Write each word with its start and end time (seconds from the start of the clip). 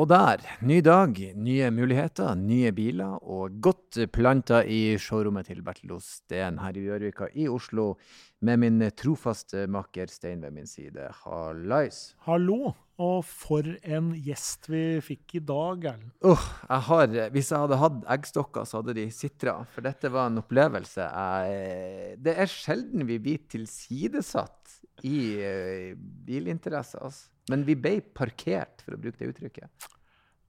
Og 0.00 0.06
der, 0.08 0.40
ny 0.64 0.78
dag, 0.80 1.18
nye 1.36 1.66
muligheter, 1.68 2.30
nye 2.40 2.70
biler, 2.72 3.18
og 3.28 3.58
godt 3.60 3.98
planta 4.08 4.62
i 4.64 4.96
showrommet 4.96 5.50
til 5.50 5.60
Bertil 5.66 5.92
Osten 5.92 6.56
her 6.62 6.78
i 6.80 6.84
Gjørvika 6.86 7.28
i 7.36 7.44
Oslo, 7.52 7.90
med 8.40 8.62
min 8.62 8.86
trofaste 8.96 9.66
makker 9.68 10.08
Stein 10.08 10.40
ved 10.46 10.56
min 10.56 10.70
side. 10.70 11.10
Hallais. 11.26 11.98
Hallo, 12.24 12.72
og 12.96 13.18
for 13.28 13.68
en 13.84 14.14
gjest 14.16 14.70
vi 14.72 14.82
fikk 15.04 15.36
i 15.42 15.44
dag, 15.52 15.84
Erlend. 15.92 16.16
Åh, 16.24 16.48
jeg 16.70 16.86
har, 16.88 17.18
hvis 17.36 17.52
jeg 17.52 17.66
hadde 17.66 17.80
hatt 17.84 18.00
eggstokker, 18.16 18.64
så 18.64 18.80
hadde 18.80 18.96
de 18.96 19.06
sitra, 19.12 19.58
for 19.74 19.84
dette 19.84 20.08
var 20.16 20.32
en 20.32 20.40
opplevelse. 20.40 21.04
Jeg, 21.04 22.16
det 22.24 22.38
er 22.40 22.48
sjelden 22.48 23.04
vi 23.12 23.20
blir 23.20 23.44
tilsidesatt 23.52 24.80
i 25.00 25.18
uh, 25.40 26.76
altså. 26.76 27.30
Men 27.50 27.64
vi 27.66 27.74
ble 27.74 28.00
parkert, 28.14 28.84
for 28.84 28.94
å 28.94 29.00
bruke 29.00 29.18
det 29.18 29.32
uttrykket. 29.32 29.88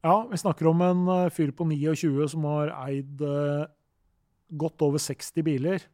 Ja, 0.04 0.18
vi 0.30 0.38
snakker 0.38 0.68
om 0.70 0.84
en 0.84 1.07
uh, 1.07 1.32
fyr 1.34 1.54
på 1.56 1.65
29 1.70 2.28
som 2.36 2.46
har 2.51 2.74
eid 2.84 3.24
uh, 3.24 3.65
godt 4.51 4.84
over 4.86 5.01
60 5.01 5.48
biler. 5.48 5.87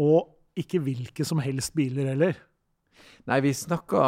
Og 0.00 0.30
ikke 0.58 0.80
hvilke 0.84 1.26
som 1.26 1.42
helst 1.42 1.74
biler 1.76 2.12
heller. 2.12 2.38
Nei, 3.28 3.38
vi 3.44 3.52
snakka 3.56 4.02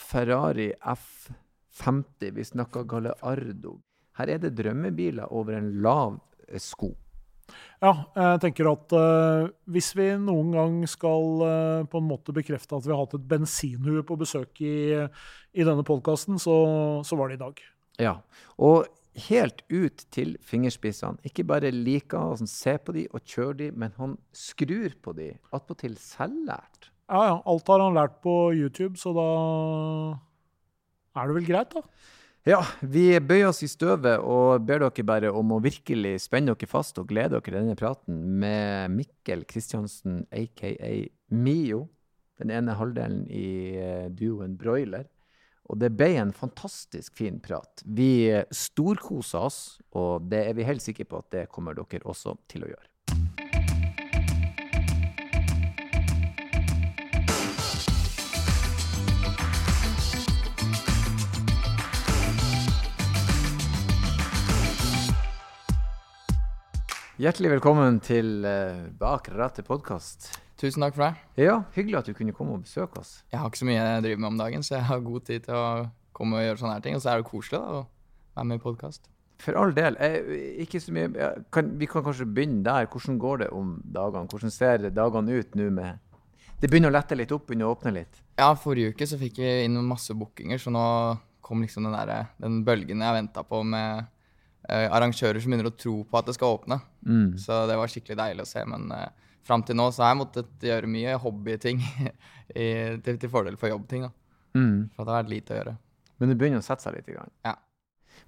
Ferrari 0.00 0.70
F50, 0.78 2.32
vi 2.34 2.44
snakka 2.44 2.84
Galeardo. 2.88 3.78
Her 4.18 4.34
er 4.34 4.40
det 4.42 4.56
drømmebiler 4.58 5.30
over 5.32 5.58
en 5.58 5.70
lav 5.82 6.18
sko. 6.58 6.90
Ja, 7.78 7.92
jeg 8.16 8.42
tenker 8.42 8.68
at 8.72 8.92
uh, 8.96 9.48
hvis 9.70 9.92
vi 9.94 10.10
noen 10.18 10.52
gang 10.54 10.78
skal 10.90 11.42
uh, 11.44 11.86
på 11.88 12.00
en 12.00 12.08
måte 12.08 12.34
bekrefte 12.34 12.76
at 12.76 12.86
vi 12.86 12.94
har 12.94 13.02
hatt 13.04 13.16
et 13.18 13.26
bensinhue 13.30 14.02
på 14.06 14.18
besøk 14.18 14.62
i, 14.66 14.76
i 14.98 15.66
denne 15.66 15.86
podkasten, 15.86 16.40
så, 16.42 16.56
så, 17.06 17.18
var 17.18 17.30
det 17.30 17.38
i 17.38 17.44
dag. 17.44 17.62
Ja, 18.02 18.14
og 18.58 18.88
helt 19.28 19.62
ut 19.70 20.04
til 20.14 20.36
fingerspissene. 20.46 21.22
Ikke 21.26 21.46
bare 21.46 21.72
liker 21.74 22.34
å 22.34 22.50
se 22.50 22.76
på 22.82 22.94
de 22.96 23.06
og 23.12 23.24
kjøre 23.26 23.56
de, 23.62 23.70
men 23.74 23.94
han 23.98 24.18
skrur 24.36 24.94
på 25.02 25.14
de. 25.18 25.32
Attpåtil 25.54 25.96
selvlært. 26.02 26.90
Ja, 27.08 27.22
ja. 27.30 27.36
Alt 27.48 27.70
har 27.72 27.82
han 27.82 27.96
lært 27.96 28.18
på 28.24 28.36
YouTube, 28.52 28.98
så 29.00 29.14
da 29.16 29.28
er 31.18 31.30
det 31.30 31.38
vel 31.38 31.48
greit, 31.48 31.74
da. 31.74 31.82
Ja, 32.46 32.60
vi 32.80 33.18
bøyer 33.18 33.50
oss 33.50 33.64
i 33.66 33.68
støvet 33.68 34.22
og 34.22 34.62
ber 34.66 34.84
dere 34.84 35.04
bare 35.06 35.30
om 35.34 35.56
å 35.56 35.60
virkelig 35.62 36.14
spenne 36.22 36.54
dere 36.54 36.70
fast 36.70 37.00
og 37.00 37.08
glede 37.10 37.40
dere 37.40 37.56
i 37.56 37.58
denne 37.58 37.76
praten 37.78 38.20
med 38.40 38.94
Mikkel 38.94 39.42
Kristiansen, 39.48 40.22
aka 40.30 40.70
Mio. 41.34 41.88
Den 42.38 42.52
ene 42.54 42.76
halvdelen 42.78 43.24
i 43.34 43.74
eh, 43.74 44.06
duoen 44.14 44.54
Broiler. 44.56 45.08
Og 45.68 45.80
det 45.82 45.90
ble 45.98 46.12
en 46.20 46.30
fantastisk 46.32 47.18
fin 47.18 47.40
prat. 47.42 47.82
Vi 47.84 48.30
storkosa 48.54 49.42
oss, 49.48 49.58
og 49.98 50.30
det 50.30 50.44
er 50.46 50.54
vi 50.56 50.68
helt 50.68 50.84
sikre 50.84 51.08
på 51.10 51.18
at 51.18 51.32
det 51.34 51.48
kommer 51.52 51.76
dere 51.76 52.06
også 52.08 52.38
til 52.48 52.64
å 52.64 52.70
gjøre. 52.70 52.88
Hjertelig 67.18 67.48
velkommen 67.56 67.96
til 67.98 68.44
uh, 68.46 68.84
Bak 68.94 69.26
rattet 69.34 69.66
podkast. 69.66 70.28
Tusen 70.54 70.84
takk 70.84 70.94
for 70.94 71.02
det. 71.02 71.46
Ja, 71.48 71.56
Hyggelig 71.74 71.96
at 71.98 72.06
du 72.06 72.14
kunne 72.14 72.30
komme 72.30 72.54
og 72.54 72.60
besøke 72.62 73.00
oss. 73.00 73.24
Jeg 73.32 73.40
har 73.40 73.50
ikke 73.50 73.58
så 73.58 73.66
mye 73.66 73.78
jeg 73.78 74.02
driver 74.04 74.20
med 74.22 74.28
om 74.28 74.36
dagen, 74.38 74.62
så 74.62 74.76
jeg 74.76 74.86
har 74.86 75.00
god 75.02 75.24
tid 75.26 75.48
til 75.48 75.56
å 75.58 75.64
komme 76.14 76.38
og 76.38 76.44
gjøre 76.44 76.60
sånne 76.60 76.76
her 76.76 76.84
ting. 76.84 76.94
Og 76.94 77.02
så 77.02 77.10
er 77.10 77.18
det 77.18 77.26
koselig 77.26 77.58
da, 77.58 77.80
å 77.80 78.38
være 78.38 78.46
med 78.46 78.60
i 78.60 78.62
podkast. 78.62 79.10
For 79.42 79.58
all 79.58 79.74
del. 79.74 79.98
Eh, 79.98 80.30
ikke 80.62 80.78
så 80.84 80.94
mye, 80.94 81.26
kan, 81.56 81.72
vi 81.80 81.88
kan 81.90 82.04
kanskje 82.06 82.28
begynne 82.36 82.62
der. 82.68 82.86
Hvordan 82.92 83.18
går 83.24 83.42
det 83.42 83.48
om 83.56 83.72
dagene? 83.98 84.30
Hvordan 84.30 84.54
ser 84.54 84.86
dagene 84.86 85.40
ut 85.42 85.58
nå 85.58 85.66
med 85.74 85.98
Det 86.62 86.70
begynner 86.70 86.94
å 86.94 86.96
lette 87.00 87.18
litt 87.18 87.34
opp, 87.34 87.48
begynner 87.50 87.66
å 87.66 87.74
åpne 87.74 87.96
litt? 87.98 88.22
Ja, 88.38 88.52
forrige 88.54 88.94
uke 88.94 89.10
så 89.10 89.18
fikk 89.18 89.42
vi 89.42 89.56
inn 89.64 89.74
masse 89.90 90.14
bookinger, 90.14 90.62
så 90.62 90.70
nå 90.70 90.86
kom 91.42 91.66
liksom 91.66 91.90
den, 91.90 91.98
der, 91.98 92.30
den 92.38 92.62
bølgen 92.62 93.02
jeg 93.02 93.18
venta 93.18 93.42
på 93.42 93.64
med 93.66 94.06
arrangører 94.68 95.40
som 95.40 95.52
begynner 95.52 95.70
å 95.70 95.76
tro 95.76 95.94
på 96.04 96.18
at 96.20 96.28
det 96.28 96.36
skal 96.36 96.58
åpne. 96.58 96.80
Mm. 97.06 97.38
Så 97.40 97.62
det 97.70 97.78
var 97.80 97.90
skikkelig 97.92 98.18
deilig 98.20 98.44
å 98.44 98.50
se. 98.50 98.64
Men 98.68 98.90
uh, 98.92 99.06
fram 99.48 99.64
til 99.64 99.78
nå 99.78 99.88
så 99.94 100.04
har 100.04 100.12
jeg 100.12 100.20
måttet 100.20 100.68
gjøre 100.68 100.90
mye 100.92 101.16
hobbyting 101.22 101.82
til, 102.54 103.14
til, 103.14 103.30
fordel 103.32 103.56
for 103.60 103.72
jobbting. 103.72 104.08
da. 104.08 104.12
Mm. 104.58 104.88
For 104.94 105.04
det 105.04 105.14
har 105.14 105.22
vært 105.22 105.32
lite 105.32 105.54
å 105.54 105.60
gjøre. 105.60 105.74
Men 106.18 106.32
det 106.32 106.38
begynner 106.40 106.62
å 106.62 106.66
sette 106.66 106.84
seg 106.84 106.98
litt? 106.98 107.08
i 107.08 107.16
gang. 107.16 107.32
Ja. 107.46 107.54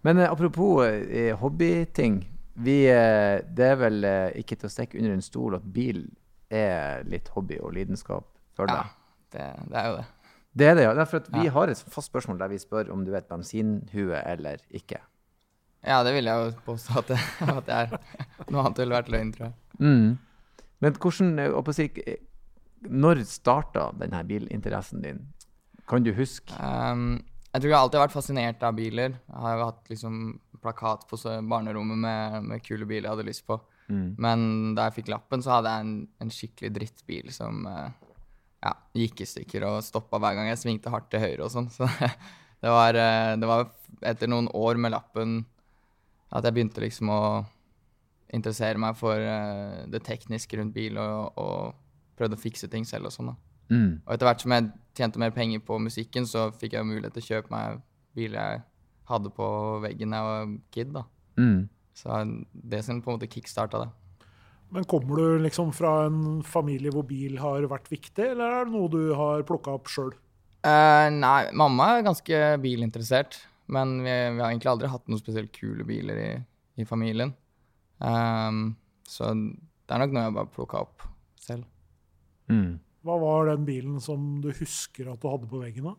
Men 0.06 0.22
uh, 0.22 0.30
apropos 0.30 0.84
uh, 0.86 1.34
hobbyting. 1.42 2.22
Vi, 2.60 2.78
uh, 2.92 3.40
det 3.56 3.68
er 3.74 3.76
vel 3.80 4.08
ikke 4.40 4.58
til 4.58 4.68
å 4.68 4.72
stikke 4.72 4.98
under 5.00 5.16
en 5.16 5.24
stol 5.24 5.56
at 5.58 5.66
bil 5.76 6.04
er 6.50 7.04
litt 7.08 7.30
hobby 7.36 7.60
og 7.62 7.74
lidenskap 7.76 8.26
for 8.56 8.70
deg? 8.70 8.88
Ja, 8.88 9.14
det, 9.34 9.46
det, 9.70 9.76
er 9.78 9.86
jo 9.90 10.00
det. 10.00 10.08
Det 10.50 10.66
er 10.66 10.74
det, 10.76 10.84
ja. 10.88 10.94
Derfor 10.98 11.22
at 11.22 11.30
vi 11.30 11.46
ja. 11.46 11.54
har 11.54 11.70
et 11.70 11.84
fast 11.94 12.10
spørsmål 12.10 12.40
der 12.40 12.50
vi 12.50 12.58
spør 12.58 12.90
om 12.94 13.04
du 13.06 13.12
vet 13.14 13.28
bensinhue 13.30 14.18
eller 14.18 14.62
ikke. 14.74 14.98
Ja, 15.86 16.02
det 16.04 16.12
vil 16.12 16.28
jeg 16.28 16.36
jo 16.44 16.50
påstå 16.66 16.98
at 17.00 17.12
det, 17.12 17.20
at 17.56 17.68
det 17.68 17.76
er. 17.76 17.94
Noe 18.50 18.64
annet 18.66 18.82
ville 18.82 18.96
vært 18.96 19.12
løgn, 19.12 19.32
tror 19.36 19.48
jeg. 19.48 19.56
Mm. 19.80 20.18
Men 20.80 21.00
hvordan, 21.00 21.38
eh, 21.38 21.72
si, 21.76 21.88
Når 22.80 23.24
starta 23.28 23.90
denne 24.00 24.22
bilinteressen 24.24 25.02
din? 25.04 25.24
Kan 25.88 26.04
du 26.04 26.12
huske? 26.16 26.54
Um, 26.56 27.20
jeg 27.50 27.62
tror 27.62 27.70
jeg 27.70 27.78
alltid 27.80 27.98
har 27.98 28.06
vært 28.06 28.16
fascinert 28.16 28.62
av 28.62 28.76
biler. 28.76 29.16
Jeg 29.26 29.42
har 29.44 29.56
jo 29.56 29.66
hatt 29.66 29.90
liksom 29.90 30.20
plakat 30.60 31.06
på 31.08 31.18
barnerommet 31.48 31.98
med, 31.98 32.46
med, 32.46 32.62
kule 32.62 32.86
biler 32.86 33.08
jeg 33.08 33.16
hadde 33.16 33.28
lyst 33.28 33.46
på. 33.48 33.58
Mm. 33.90 34.14
Men 34.22 34.44
da 34.76 34.86
jeg 34.86 35.00
fikk 35.00 35.10
lappen, 35.10 35.42
så 35.42 35.56
hadde 35.56 35.72
jeg 35.72 35.84
en, 35.86 35.94
en 36.22 36.30
skikkelig 36.30 36.72
drittbil 36.76 37.32
som 37.34 37.64
uh, 37.66 37.88
ja, 38.62 38.74
gikk 38.96 39.24
i 39.24 39.28
stykker 39.28 39.66
og 39.66 39.80
stoppa 39.84 40.20
hver 40.20 40.36
gang 40.38 40.52
jeg 40.52 40.60
svingte 40.60 40.92
hardt 40.92 41.10
til 41.12 41.24
høyre 41.24 41.48
og 41.48 41.52
sånn. 41.52 41.68
Så 41.76 41.88
det 42.60 42.70
var, 42.70 42.96
det 43.40 43.48
var 43.48 43.70
etter 44.04 44.28
noen 44.30 44.48
år 44.56 44.76
med 44.80 44.92
lappen 44.92 45.40
at 46.30 46.46
jeg 46.46 46.56
begynte 46.56 46.82
liksom 46.82 47.10
å 47.12 47.20
interessere 48.30 48.78
meg 48.78 48.98
for 48.98 49.18
uh, 49.18 49.86
det 49.90 50.02
tekniske 50.06 50.58
rundt 50.60 50.74
bil, 50.74 50.98
og, 51.02 51.38
og 51.40 52.18
prøvde 52.18 52.38
å 52.38 52.42
fikse 52.42 52.70
ting 52.70 52.86
selv 52.86 53.10
og 53.10 53.14
sånn. 53.14 53.32
da. 53.32 53.36
Mm. 53.70 53.90
Og 54.04 54.14
etter 54.14 54.28
hvert 54.28 54.42
som 54.44 54.54
jeg 54.54 54.70
tjente 54.98 55.22
mer 55.22 55.34
penger 55.34 55.62
på 55.66 55.78
musikken, 55.82 56.26
så 56.26 56.48
fikk 56.54 56.76
jeg 56.76 56.86
mulighet 56.86 57.16
til 57.16 57.24
å 57.24 57.30
kjøpe 57.30 57.54
meg 57.54 57.82
bil 58.18 58.34
jeg 58.38 58.62
hadde 59.10 59.32
på 59.34 59.46
veggen 59.82 60.14
da 60.14 60.20
jeg 60.20 60.28
var 60.30 60.54
kid. 60.74 60.92
da. 60.94 61.04
Mm. 61.40 61.60
Så 61.96 62.22
det 62.52 62.84
som 62.86 63.02
på 63.02 63.10
en 63.10 63.18
måte 63.18 63.30
kickstarta 63.30 63.84
det. 63.84 63.90
Men 64.70 64.86
kommer 64.86 65.18
du 65.18 65.42
liksom 65.42 65.72
fra 65.74 66.06
en 66.06 66.42
familie 66.46 66.92
hvor 66.94 67.02
bil 67.06 67.40
har 67.42 67.66
vært 67.70 67.90
viktig, 67.90 68.22
eller 68.22 68.60
er 68.60 68.68
det 68.68 68.74
noe 68.76 68.90
du 68.92 69.14
har 69.18 69.42
plukka 69.46 69.74
opp 69.74 69.90
sjøl? 69.90 70.12
Uh, 70.62 70.70
eh, 70.70 71.06
nei, 71.14 71.50
mamma 71.56 71.96
er 71.96 72.06
ganske 72.06 72.42
bilinteressert. 72.62 73.40
Men 73.70 73.96
vi, 74.02 74.10
vi, 74.10 74.40
har 74.40 74.50
egentlig 74.50 74.72
aldri 74.72 74.90
hatt 74.90 75.06
noen 75.08 75.20
spesielt 75.20 75.52
kule 75.54 75.86
biler 75.86 76.18
i, 76.18 76.30
i 76.82 76.86
familien. 76.88 77.32
Um, 78.02 78.74
så 79.06 79.30
det 79.34 79.94
er 79.94 80.02
nok 80.02 80.14
noe 80.14 80.26
jeg 80.26 80.36
bare 80.36 80.54
plukka 80.54 80.82
opp 80.82 81.04
selv. 81.38 81.66
Mm. 82.50 82.80
Hva 83.06 83.16
var 83.22 83.50
den 83.52 83.64
bilen 83.68 84.00
som 84.02 84.40
du 84.42 84.50
husker 84.52 85.12
at 85.12 85.22
du 85.22 85.28
hadde 85.30 85.48
på 85.50 85.62
veggen? 85.62 85.90
da? 85.90 85.96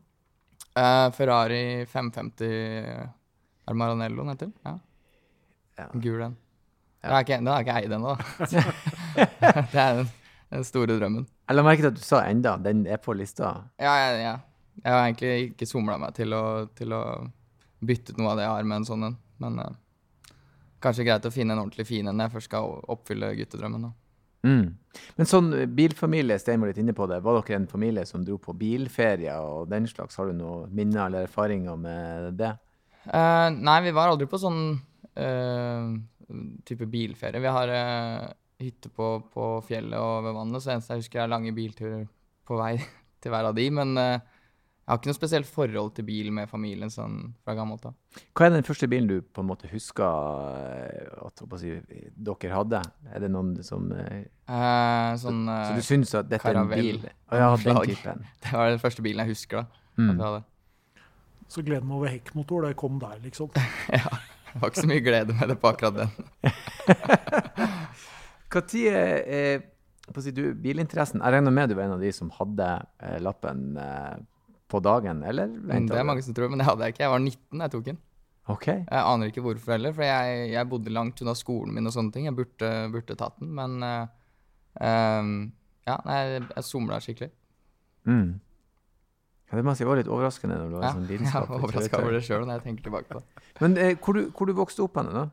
Uh, 0.71 1.07
Ferrari 1.15 1.85
550 1.89 2.45
Er 2.47 3.09
det 3.67 3.75
Maranello 3.75 4.23
den 4.23 4.33
heter? 4.33 4.51
Ja. 4.67 4.77
ja. 5.79 5.89
Gul 5.93 6.19
den. 6.21 6.37
Ja. 7.01 7.23
Den 7.25 7.49
har 7.49 7.63
ikke 7.63 7.79
eid 7.79 7.93
ennå, 7.95 8.13
da. 8.13 8.63
det 9.71 9.79
er 9.81 10.01
den, 10.01 10.09
den, 10.51 10.65
store 10.67 10.99
drømmen. 10.99 11.25
Jeg 11.47 11.57
la 11.57 11.63
merke 11.65 11.81
til 11.81 11.89
at 11.89 11.97
du 11.97 12.03
sa 12.05 12.21
enda, 12.29 12.57
den 12.61 12.83
er 12.85 12.99
på 13.01 13.15
lista. 13.17 13.55
Ja, 13.81 13.95
ja, 13.97 14.11
ja. 14.21 14.35
Jeg 14.81 14.93
har 14.93 15.07
egentlig 15.07 15.31
ikke 15.51 15.67
somla 15.69 15.97
meg 16.01 16.13
til 16.17 16.35
å, 16.37 16.43
til 16.77 16.93
å 16.95 17.03
byttet 17.81 18.19
noe 18.19 18.33
av 18.33 18.39
det 18.39 18.45
jeg 18.45 18.55
har 18.55 18.69
med 18.69 18.81
en 18.81 18.87
sånn 18.87 19.07
en. 19.09 19.17
Men 19.41 19.59
eh, 19.63 19.79
kanskje 20.81 21.07
greit 21.07 21.25
å 21.27 21.33
finne 21.33 21.55
en 21.55 21.63
ordentlig 21.63 21.87
fin 21.89 22.07
en 22.07 22.17
når 22.17 22.29
jeg 22.29 22.35
først 22.37 22.51
skal 22.51 22.77
oppfylle 22.95 23.33
guttedrømmen. 23.39 23.89
da. 23.89 23.93
Mm. 24.41 24.73
Men 25.17 25.29
sånn 25.29 25.51
bilfamilie, 25.77 26.39
Stein 26.41 26.61
var 26.61 26.71
litt 26.71 26.81
inne 26.81 26.95
på 26.97 27.05
det. 27.09 27.21
Var 27.23 27.39
dere 27.39 27.59
en 27.59 27.69
familie 27.69 28.05
som 28.09 28.25
dro 28.25 28.39
på 28.41 28.55
bilferie 28.57 29.33
og 29.37 29.69
den 29.71 29.87
slags? 29.89 30.17
Har 30.17 30.29
du 30.29 30.37
noen 30.37 30.71
minner 30.75 31.05
eller 31.05 31.27
erfaringer 31.27 31.77
med 31.79 32.31
det? 32.39 32.55
Eh, 33.05 33.47
nei, 33.53 33.77
vi 33.85 33.93
var 33.95 34.11
aldri 34.11 34.27
på 34.29 34.39
sånn 34.41 34.63
eh, 35.17 35.91
type 36.67 36.89
bilferie. 36.89 37.41
Vi 37.41 37.53
har 37.57 37.73
eh, 37.75 38.25
hytte 38.61 38.91
på, 38.93 39.13
på, 39.33 39.53
fjellet 39.67 39.97
og 40.01 40.27
ved 40.27 40.37
vannet, 40.37 40.63
så 40.63 40.75
eneste 40.75 40.97
jeg 40.97 41.05
husker 41.05 41.23
er 41.23 41.31
lange 41.31 41.53
bilturer 41.55 42.05
på 42.47 42.59
vei 42.59 42.75
til 43.21 43.33
hver 43.33 43.51
av 43.51 43.57
de. 43.57 43.69
Men 43.73 43.93
jeg 44.91 44.97
har 44.97 44.99
ikke 44.99 45.07
noe 45.13 45.15
spesielt 45.15 45.47
forhold 45.47 45.93
til 45.95 46.03
bil 46.03 46.33
med 46.35 46.49
familien 46.51 46.89
sånn 46.91 47.13
fra 47.45 47.53
gammelt 47.55 47.85
av. 47.87 47.93
Hva 48.35 48.49
er 48.49 48.57
den 48.57 48.65
første 48.67 48.89
bilen 48.91 49.05
du 49.07 49.21
på 49.23 49.39
en 49.39 49.47
måte 49.47 49.69
husker 49.71 50.03
eh, 50.03 51.13
at 51.23 51.43
si, 51.61 51.77
dere 52.11 52.49
hadde? 52.51 52.81
Er 53.07 53.23
det 53.23 53.29
noen 53.31 53.53
som 53.63 53.85
eh, 53.95 54.25
eh, 54.51 55.13
sånn, 55.21 55.45
så, 55.47 55.55
så, 55.69 55.77
du 55.79 55.85
syns 55.87 56.11
at 56.19 56.27
dette 56.27 56.51
er 56.51 56.59
en 56.59 56.67
bil? 56.67 56.99
Å 57.07 57.07
oh, 57.07 57.39
ja, 57.39 57.47
den 57.63 57.79
typen. 57.93 58.25
Det 58.43 58.51
var 58.51 58.73
den 58.73 58.83
første 58.83 59.05
bilen 59.05 59.23
jeg 59.23 59.37
husker, 59.37 59.63
da. 59.63 59.79
Mm. 59.95 60.43
Så 61.55 61.63
gleden 61.63 61.95
over 61.95 62.11
hekkmotor, 62.11 62.67
det 62.67 62.75
kom 62.83 62.99
der, 62.99 63.15
liksom. 63.23 63.55
ja. 63.95 64.11
Det 64.51 64.59
var 64.59 64.73
ikke 64.73 64.83
så 64.83 64.91
mye 64.91 65.03
glede 65.07 65.37
med 65.39 65.53
det 65.53 65.59
på 65.61 65.71
akkurat 65.71 66.01
den. 66.01 66.11
Når 68.51 68.75
eh, 68.91 69.63
på 70.11 70.23
si, 70.23 70.33
du, 70.35 70.49
bilinteressen 70.59 71.21
Jeg 71.23 71.35
regner 71.37 71.53
med 71.55 71.71
du 71.71 71.77
var 71.77 71.87
en 71.87 71.95
av 71.95 72.03
de 72.03 72.11
som 72.11 72.31
hadde 72.35 72.67
eh, 72.99 73.15
lappen 73.23 73.77
eh, 73.79 74.19
på 74.71 74.79
dagen, 74.83 75.23
eller? 75.27 75.51
Mm, 75.51 75.89
det 75.89 75.99
er 75.99 76.07
mange 76.07 76.23
som 76.25 76.35
tror, 76.37 76.51
men 76.51 76.61
det 76.61 76.67
hadde 76.69 76.87
jeg 76.87 76.95
ikke. 76.95 77.03
Jeg 77.05 77.13
var 77.13 77.23
19 77.23 77.59
da 77.59 77.67
jeg 77.67 77.73
tok 77.75 77.87
den. 77.89 77.99
Okay. 78.51 78.79
Jeg 78.83 79.01
aner 79.13 79.31
ikke 79.31 79.43
hvorfor 79.45 79.75
heller, 79.75 79.93
for 79.95 80.07
jeg, 80.07 80.45
jeg 80.51 80.69
bodde 80.71 80.93
langt 80.93 81.19
unna 81.23 81.35
skolen 81.37 81.75
min 81.75 81.87
og 81.87 81.95
sånne 81.95 82.15
ting. 82.15 82.27
Jeg 82.29 82.37
burde, 82.37 82.71
burde 82.93 83.17
tatt 83.19 83.37
den, 83.41 83.51
men 83.57 83.83
uh, 83.85 84.07
ja, 85.85 85.97
jeg, 85.97 86.47
jeg 86.55 86.65
somla 86.67 86.99
skikkelig. 87.03 87.29
Mm. 88.09 88.39
Ja, 89.51 89.59
det 89.59 89.65
må 89.67 89.73
jeg 89.73 89.81
si 89.81 89.87
var 89.87 89.99
litt 89.99 90.09
overraskende 90.09 90.57
når 90.57 90.69
du 90.71 90.75
var 90.77 90.85
ja, 90.87 90.91
sånn 90.95 91.07
lidenskap. 91.09 91.43
Jeg 91.49 91.51
var 91.51 91.65
overraska 91.67 91.99
over 91.99 92.13
det 92.15 92.21
sjøl 92.23 92.45
når 92.47 92.53
jeg 92.55 92.63
tenker 92.69 92.85
tilbake 92.85 93.09
på 93.09 93.19
det. 93.19 93.41
Men 93.61 93.73
eh, 93.83 93.97
hvor, 93.99 94.15
du, 94.15 94.29
hvor 94.31 94.47
du 94.47 94.53
vokste 94.55 94.85
opp 94.85 94.95
henne, 95.01 95.11
da? 95.11 95.25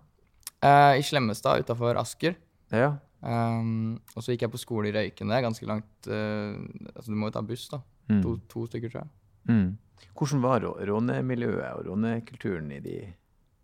Uh, 0.58 0.94
I 0.98 1.04
Slemmestad 1.06 1.62
utafor 1.62 2.00
Asker. 2.00 2.34
Ja. 2.74 2.96
Um, 3.22 4.00
og 4.14 4.22
så 4.22 4.34
gikk 4.34 4.44
jeg 4.46 4.52
på 4.52 4.60
skole 4.60 4.90
i 4.90 4.94
Røyken. 4.94 5.30
Det 5.30 5.38
er 5.38 5.44
ganske 5.46 5.66
langt 5.66 6.10
uh, 6.10 6.54
Altså, 6.96 7.12
du 7.12 7.16
må 7.18 7.30
jo 7.30 7.36
ta 7.38 7.44
buss, 7.46 7.68
da. 7.70 7.78
Mm. 8.10 8.20
To, 8.24 8.34
to, 8.50 8.64
stykker, 8.66 8.90
tror 8.90 9.04
jeg. 9.04 9.14
Mm. 9.48 9.76
Hvordan 10.18 10.42
var 10.42 10.64
rånemiljøet 10.64 11.78
og 11.78 11.86
rånekulturen 11.88 12.70
i 12.74 12.80
de 12.84 12.96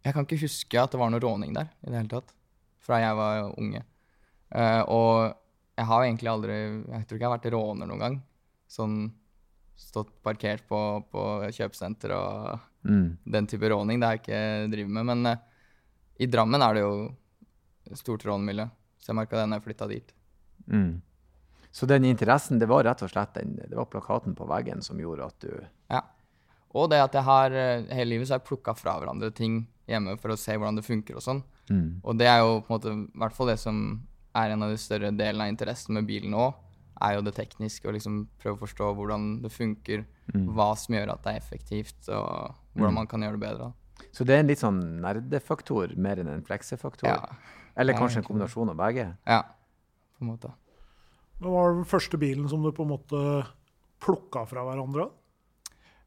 Jeg 0.04 0.12
kan 0.14 0.26
ikke 0.26 0.44
huske 0.44 0.80
at 0.80 0.92
det 0.92 1.00
var 1.00 1.10
noe 1.12 1.22
råning 1.22 1.54
der 1.56 1.70
i 1.82 1.90
det 1.90 1.98
hele 1.98 2.12
tatt. 2.12 2.34
Fra 2.84 3.00
jeg 3.00 3.16
var 3.16 3.54
unge. 3.60 3.80
Uh, 4.54 4.82
og 4.92 5.14
jeg 5.74 5.88
har 5.88 6.04
egentlig 6.04 6.30
aldri 6.30 6.54
Jeg 6.54 7.06
tror 7.08 7.16
ikke 7.16 7.22
jeg 7.24 7.30
har 7.30 7.36
vært 7.38 7.52
råner 7.54 7.90
noen 7.90 8.04
gang. 8.04 8.18
Sånn 8.70 8.98
stått 9.74 10.12
parkert 10.22 10.62
på, 10.70 10.78
på 11.10 11.22
kjøpesenter 11.50 12.12
og 12.14 12.60
mm. 12.86 13.08
den 13.34 13.48
type 13.50 13.70
råning. 13.72 13.98
Det 13.98 14.06
har 14.06 14.18
jeg 14.18 14.22
ikke 14.22 14.70
drevet 14.76 14.94
med. 14.98 15.08
Men 15.10 15.32
uh, 15.32 15.40
i 16.22 16.30
Drammen 16.30 16.62
er 16.62 16.76
det 16.76 16.84
jo 16.84 17.96
stort 17.98 18.26
rånmiljø. 18.28 18.68
Så 19.00 19.10
jeg 19.10 19.18
merka 19.18 19.40
det 19.40 19.48
da 19.48 19.58
jeg 19.58 19.66
flytta 19.66 19.90
dit. 19.90 20.14
Mm. 20.70 20.92
Så 21.74 21.86
den 21.90 22.04
interessen, 22.06 22.60
det 22.62 22.68
var 22.70 22.84
rett 22.86 23.02
og 23.02 23.10
slett 23.10 23.34
den, 23.34 23.56
det 23.58 23.74
var 23.74 23.88
plakaten 23.90 24.36
på 24.38 24.46
veggen 24.46 24.82
som 24.82 25.00
gjorde 25.00 25.26
at 25.26 25.40
du 25.42 25.50
Ja. 25.90 26.04
Og 26.74 26.88
det 26.90 27.00
at 27.02 27.14
jeg 27.14 27.22
har 27.22 27.54
eh, 27.54 27.86
hele 27.94 28.14
livet 28.14 28.26
så 28.26 28.34
har 28.34 28.40
jeg 28.40 28.48
plukka 28.48 28.74
fra 28.74 28.96
hverandre 28.98 29.30
ting 29.34 29.60
hjemme 29.86 30.16
for 30.18 30.34
å 30.34 30.38
se 30.38 30.56
hvordan 30.56 30.78
det 30.78 30.86
funker 30.86 31.18
og 31.18 31.22
sånn. 31.22 31.42
Mm. 31.70 32.00
Og 32.02 32.18
det 32.18 32.26
er 32.26 32.40
jo 32.42 32.60
på 32.64 32.70
en 32.70 32.74
måte 32.74 32.94
i 32.94 33.20
hvert 33.22 33.36
fall 33.36 33.50
det 33.52 33.60
som 33.62 33.76
er 34.34 34.54
en 34.54 34.64
av 34.66 34.72
de 34.72 34.78
større 34.82 35.12
delene 35.14 35.46
av 35.46 35.52
interessen 35.52 35.94
med 35.94 36.08
bilen 36.08 36.34
òg, 36.34 36.56
er 37.04 37.16
jo 37.16 37.24
det 37.26 37.34
tekniske. 37.36 37.86
Å 37.86 37.94
liksom 37.94 38.24
prøve 38.42 38.58
å 38.58 38.62
forstå 38.64 38.90
hvordan 38.98 39.28
det 39.44 39.52
funker, 39.54 40.04
mm. 40.34 40.48
hva 40.56 40.72
som 40.78 40.98
gjør 40.98 41.14
at 41.14 41.22
det 41.26 41.34
er 41.34 41.42
effektivt, 41.42 42.00
og 42.08 42.54
hvordan 42.74 42.94
mm. 42.94 43.00
man 43.02 43.10
kan 43.10 43.26
gjøre 43.26 43.38
det 43.38 43.44
bedre. 43.46 43.70
Så 44.14 44.26
det 44.26 44.34
er 44.34 44.42
en 44.42 44.50
litt 44.50 44.62
sånn 44.62 44.82
nerdefaktor 45.02 45.94
mer 45.98 46.22
enn 46.22 46.30
en 46.32 46.46
fleksefaktor? 46.46 47.10
Ja. 47.10 47.62
Eller 47.78 47.98
kanskje 47.98 48.22
en 48.22 48.26
kombinasjon 48.26 48.70
av 48.70 48.78
begge? 48.78 49.08
Ja, 49.26 49.42
på 50.14 50.26
en 50.26 50.34
måte. 50.34 50.54
Hva 51.44 51.52
var 51.52 51.74
den 51.76 51.84
første 51.84 52.16
bilen 52.16 52.48
som 52.48 52.62
du 52.64 52.70
på 52.72 52.86
en 52.86 52.94
måte 52.94 53.20
plukka 54.00 54.46
fra 54.48 54.64
hverandre? 54.64 55.10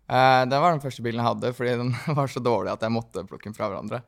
Uh, 0.07 0.47
det 0.49 0.57
var 0.57 0.71
den 0.71 0.81
første 0.81 1.03
bilen 1.05 1.21
jeg 1.21 1.27
hadde, 1.27 1.51
fordi 1.53 1.75
den 1.77 1.91
var 2.17 2.31
så 2.31 2.41
dårlig 2.41 2.71
at 2.73 2.85
jeg 2.85 2.95
måtte 2.95 3.25
plukke 3.27 3.49
den 3.49 3.57
fra 3.57 3.69
hverandre. 3.69 4.01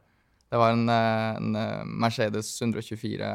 Det 0.49 0.57
var 0.57 0.73
en, 0.73 0.87
eh, 0.89 1.35
en 1.37 1.57
eh, 1.59 1.81
Mercedes 2.01 2.47
124 2.57 3.27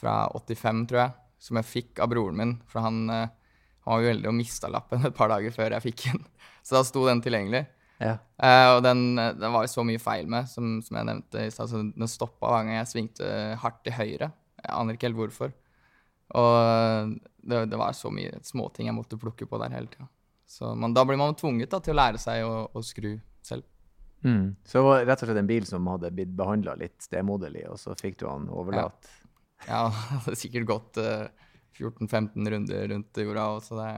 fra 0.00 0.14
85, 0.34 0.80
tror 0.90 0.98
jeg, 0.98 1.12
som 1.38 1.60
jeg 1.60 1.68
fikk 1.68 2.00
av 2.02 2.10
broren 2.10 2.40
min. 2.40 2.54
For 2.66 2.82
han, 2.82 3.04
han 3.06 3.92
var 3.92 4.02
jo 4.02 4.08
heldig 4.10 4.32
og 4.32 4.34
mista 4.34 4.66
lappen 4.66 5.06
et 5.06 5.14
par 5.14 5.30
dager 5.30 5.54
før 5.54 5.76
jeg 5.76 5.84
fikk 5.84 6.02
den. 6.08 6.24
Så 6.66 6.74
da 6.74 6.82
sto 6.88 7.04
den 7.06 7.22
tilgjengelig. 7.22 7.62
Ja. 8.02 8.16
Uh, 8.42 8.72
og 8.72 8.80
den, 8.88 9.04
den, 9.14 9.46
var 9.54 9.68
jo 9.68 9.70
så 9.70 9.86
mye 9.86 10.02
feil 10.02 10.26
med, 10.26 10.50
som, 10.50 10.80
som 10.82 10.98
jeg 10.98 11.08
nevnte 11.12 11.46
i 11.46 11.54
stad. 11.54 11.76
Den 11.94 12.10
stoppa 12.10 12.50
hver 12.50 12.66
gang 12.66 12.80
jeg 12.80 12.90
svingte 12.90 13.30
hardt 13.62 13.84
til 13.86 13.94
høyre. 13.94 14.32
Jeg 14.64 14.74
aner 14.74 14.98
ikke 14.98 15.12
helt 15.12 15.20
hvorfor. 15.20 15.54
Og 16.34 17.14
det, 17.46 17.66
det 17.70 17.78
var 17.78 17.94
så 17.94 18.10
mye 18.10 18.40
småting 18.42 18.88
jeg 18.90 18.96
måtte 18.96 19.18
plukke 19.20 19.46
på 19.46 19.60
der 19.62 19.74
hele 19.76 19.90
tida. 19.92 20.08
Men 20.74 20.94
da 20.94 21.04
blir 21.06 21.18
man 21.18 21.34
tvunget 21.38 21.70
da, 21.70 21.80
til 21.82 21.94
å 21.94 22.00
lære 22.00 22.20
seg 22.22 22.44
å, 22.46 22.66
å 22.72 22.82
skru 22.84 23.14
selv. 23.46 23.66
Mm. 24.24 24.56
Så 24.64 24.78
det 24.78 24.84
var 24.86 25.04
rett 25.06 25.22
og 25.22 25.28
slett 25.28 25.38
en 25.38 25.48
bil 25.48 25.66
som 25.68 25.86
hadde 25.90 26.10
blitt 26.14 26.32
behandla 26.34 26.74
litt 26.80 26.96
stemoderlig, 27.04 27.66
og 27.70 27.78
så 27.78 27.94
fikk 27.98 28.18
du 28.22 28.26
han 28.26 28.48
overlatt? 28.50 29.10
Ja, 29.66 29.68
ja 29.68 29.82
det 30.10 30.22
hadde 30.24 30.40
sikkert 30.40 30.68
gått 30.70 31.00
uh, 31.02 31.26
eh, 31.26 31.48
14-15 31.78 32.50
runder 32.54 32.88
rundt 32.94 33.22
jorda. 33.22 33.46
Så 33.62 33.78
det, 33.78 33.90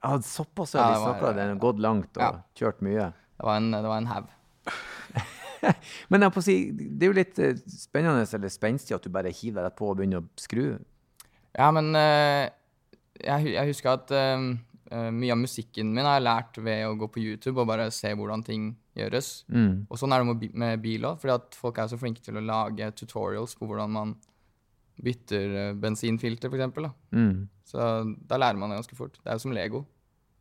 ja, 0.00 0.16
såpass 0.22 0.76
har 0.76 0.86
ja, 0.86 0.90
vi 0.94 1.04
snakka, 1.04 1.32
den 1.36 1.54
har 1.54 1.62
gått 1.66 1.82
langt 1.82 2.12
og 2.16 2.24
ja. 2.24 2.32
kjørt 2.58 2.84
mye? 2.86 3.10
Det 3.36 3.48
var 3.48 3.60
en, 3.60 3.72
det 3.74 3.88
var 3.90 4.00
en 4.00 4.12
haug. 4.14 4.32
Men 6.12 6.22
jeg 6.22 6.32
på 6.34 6.40
å 6.42 6.44
si, 6.44 6.56
det 6.72 7.06
er 7.06 7.10
jo 7.10 7.20
litt 7.20 7.40
uh, 7.42 7.64
spennende 7.72 8.24
eller 8.38 8.52
spenstig 8.52 8.96
at 8.96 9.04
du 9.04 9.12
bare 9.12 9.34
hiver 9.34 9.66
deg 9.66 9.76
på 9.76 9.90
og 9.90 9.98
begynner 10.00 10.24
å 10.24 10.40
skru. 10.40 10.76
Ja, 11.56 11.70
men 11.74 11.90
uh, 11.96 12.44
jeg, 13.16 13.52
jeg, 13.54 13.72
husker 13.72 13.94
at 13.94 14.12
uh, 14.12 15.08
mye 15.12 15.34
av 15.34 15.40
musikken 15.40 15.92
min 15.96 16.06
har 16.06 16.18
jeg 16.18 16.26
lært 16.26 16.60
ved 16.62 16.84
å 16.86 16.94
gå 17.00 17.08
på 17.12 17.22
YouTube 17.22 17.62
og 17.62 17.70
bare 17.70 17.88
se 17.94 18.12
hvordan 18.14 18.44
ting 18.46 18.70
gjøres. 18.96 19.42
Mm. 19.52 19.86
Og 19.90 20.00
sånn 20.00 20.14
er 20.14 20.22
det 20.22 20.30
med, 20.30 20.46
med 20.62 20.84
bil 20.84 21.08
òg, 21.08 21.18
fordi 21.22 21.36
at 21.36 21.58
folk 21.58 21.80
er 21.82 21.90
så 21.90 21.98
flinke 22.00 22.24
til 22.24 22.38
å 22.38 22.44
lage 22.44 22.92
tutorials 22.96 23.56
på 23.58 23.68
hvordan 23.68 23.92
man 23.96 24.14
bytter 25.04 25.74
bensinfilter, 25.76 26.48
f.eks. 26.48 26.88
Mm. 27.12 27.48
Så 27.68 27.90
da 28.28 28.38
lærer 28.40 28.56
man 28.60 28.72
det 28.72 28.78
ganske 28.80 28.96
fort. 28.96 29.18
Det 29.20 29.28
er 29.28 29.36
jo 29.36 29.44
som 29.44 29.52
Lego. 29.56 29.82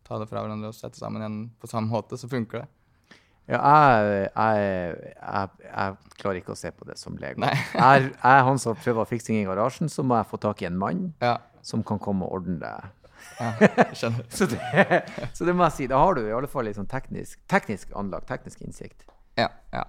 Ta 0.06 0.20
det 0.22 0.30
fra 0.30 0.44
hverandre 0.46 0.70
og 0.70 0.78
sette 0.78 1.00
sammen 1.00 1.24
igjen 1.24 1.40
på 1.60 1.68
samme 1.68 1.92
måte, 1.92 2.20
så 2.20 2.30
funker 2.32 2.62
det. 2.62 2.70
Ja, 3.46 3.60
jeg, 3.62 4.30
jeg, 4.34 5.16
jeg, 5.22 5.50
jeg, 5.70 6.14
klarer 6.18 6.40
ikke 6.40 6.56
å 6.56 6.58
se 6.58 6.72
på 6.74 6.88
det 6.90 6.98
som 6.98 7.18
Lego. 7.22 7.46
jeg, 7.78 8.12
er 8.18 8.46
han 8.48 8.62
som 8.62 8.78
prøver 8.80 9.04
å 9.04 9.10
fikse 9.10 9.30
ting 9.30 9.42
i 9.44 9.48
garasjen, 9.48 9.92
så 9.92 10.06
må 10.06 10.18
jeg 10.18 10.30
få 10.32 10.40
tak 10.42 10.64
i 10.64 10.70
en 10.70 10.80
mann 10.82 11.12
ja. 11.22 11.38
som 11.66 11.84
kan 11.86 12.02
komme 12.02 12.26
og 12.26 12.40
ordne 12.40 12.58
det. 12.64 12.72
Ja, 13.40 13.52
så, 14.00 14.10
det, 14.50 15.04
så 15.34 15.46
det 15.46 15.54
må 15.54 15.68
jeg 15.68 15.78
si. 15.78 15.88
Da 15.92 16.00
har 16.02 16.18
du 16.18 16.24
i 16.26 16.34
alle 16.34 16.50
fall 16.50 16.66
litt 16.70 16.80
sånn 16.80 16.90
teknisk, 16.90 17.40
teknisk 17.52 17.94
anlag, 17.98 18.26
teknisk 18.30 18.66
innsikt. 18.66 19.06
Ja, 19.38 19.52
ja, 19.76 19.86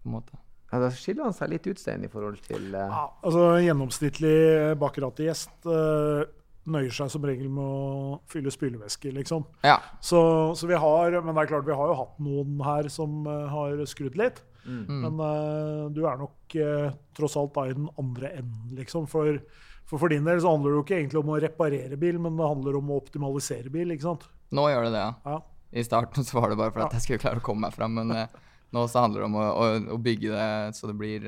på 0.00 0.08
en 0.08 0.16
måte. 0.16 0.40
Ja, 0.70 0.80
Da 0.82 0.88
skiller 0.94 1.28
han 1.28 1.36
seg 1.36 1.52
litt 1.52 1.68
ut, 1.68 1.78
Stein, 1.78 2.06
i 2.06 2.10
forhold 2.10 2.40
til 2.46 2.72
uh... 2.72 2.88
ja, 2.88 3.04
altså 3.22 3.44
Gjennomsnittlig 3.62 4.38
bakerategjest 4.80 5.68
uh, 5.68 6.24
nøyer 6.70 6.94
seg 6.94 7.10
som 7.12 7.24
regel 7.26 7.50
med 7.52 7.64
å 7.64 8.16
fylle 8.30 8.52
spylevæske, 8.52 9.12
liksom. 9.14 9.44
Ja. 9.66 9.76
Så, 10.00 10.18
så, 10.56 10.68
vi 10.70 10.78
har 10.80 11.18
Men 11.20 11.34
det 11.34 11.44
er 11.44 11.52
klart, 11.52 11.66
vi 11.68 11.76
har 11.76 11.90
jo 11.90 11.98
hatt 11.98 12.18
noen 12.24 12.58
her 12.64 12.88
som 12.92 13.24
uh, 13.28 13.46
har 13.52 13.82
skrudd 13.90 14.16
litt. 14.20 14.40
Mm. 14.64 14.84
Men 14.88 15.20
uh, 15.20 15.82
du 15.92 16.04
er 16.08 16.20
nok 16.20 16.56
uh, 16.56 16.94
tross 17.16 17.36
alt 17.40 17.52
da 17.56 17.66
i 17.68 17.76
den 17.76 17.88
andre 18.00 18.32
enden, 18.40 18.76
liksom. 18.78 19.08
For, 19.10 19.40
for, 19.84 20.00
for 20.00 20.12
din 20.12 20.24
del 20.26 20.40
så 20.40 20.54
handler 20.54 20.72
det 20.72 20.78
jo 20.78 20.86
ikke 20.86 21.00
egentlig 21.00 21.20
om 21.20 21.34
å 21.34 21.42
reparere 21.44 22.00
bil, 22.00 22.22
men 22.22 22.38
det 22.40 22.52
handler 22.54 22.80
om 22.80 22.94
å 22.94 23.02
optimalisere 23.02 23.72
bil, 23.74 23.92
ikke 23.92 24.08
sant? 24.08 24.24
Nå 24.54 24.68
gjør 24.70 24.88
det 24.88 24.94
det, 24.96 25.04
ja. 25.04 25.34
ja. 25.34 25.42
I 25.74 25.82
starten 25.84 26.24
så 26.24 26.38
var 26.38 26.52
det 26.52 26.60
bare 26.60 26.72
for 26.72 26.86
at 26.86 26.94
jeg 26.94 27.02
skulle 27.04 27.24
klare 27.24 27.42
å 27.42 27.44
komme 27.44 27.66
meg 27.66 27.74
fram, 27.74 27.96
men 27.98 28.12
nå 28.14 28.82
så 28.86 29.02
handler 29.02 29.24
det 29.24 29.26
om 29.26 29.36
å, 29.40 29.46
å, 29.50 29.64
å, 29.96 29.98
bygge 29.98 30.30
det 30.30 30.76
så 30.78 30.86
det 30.86 30.94
blir 31.00 31.26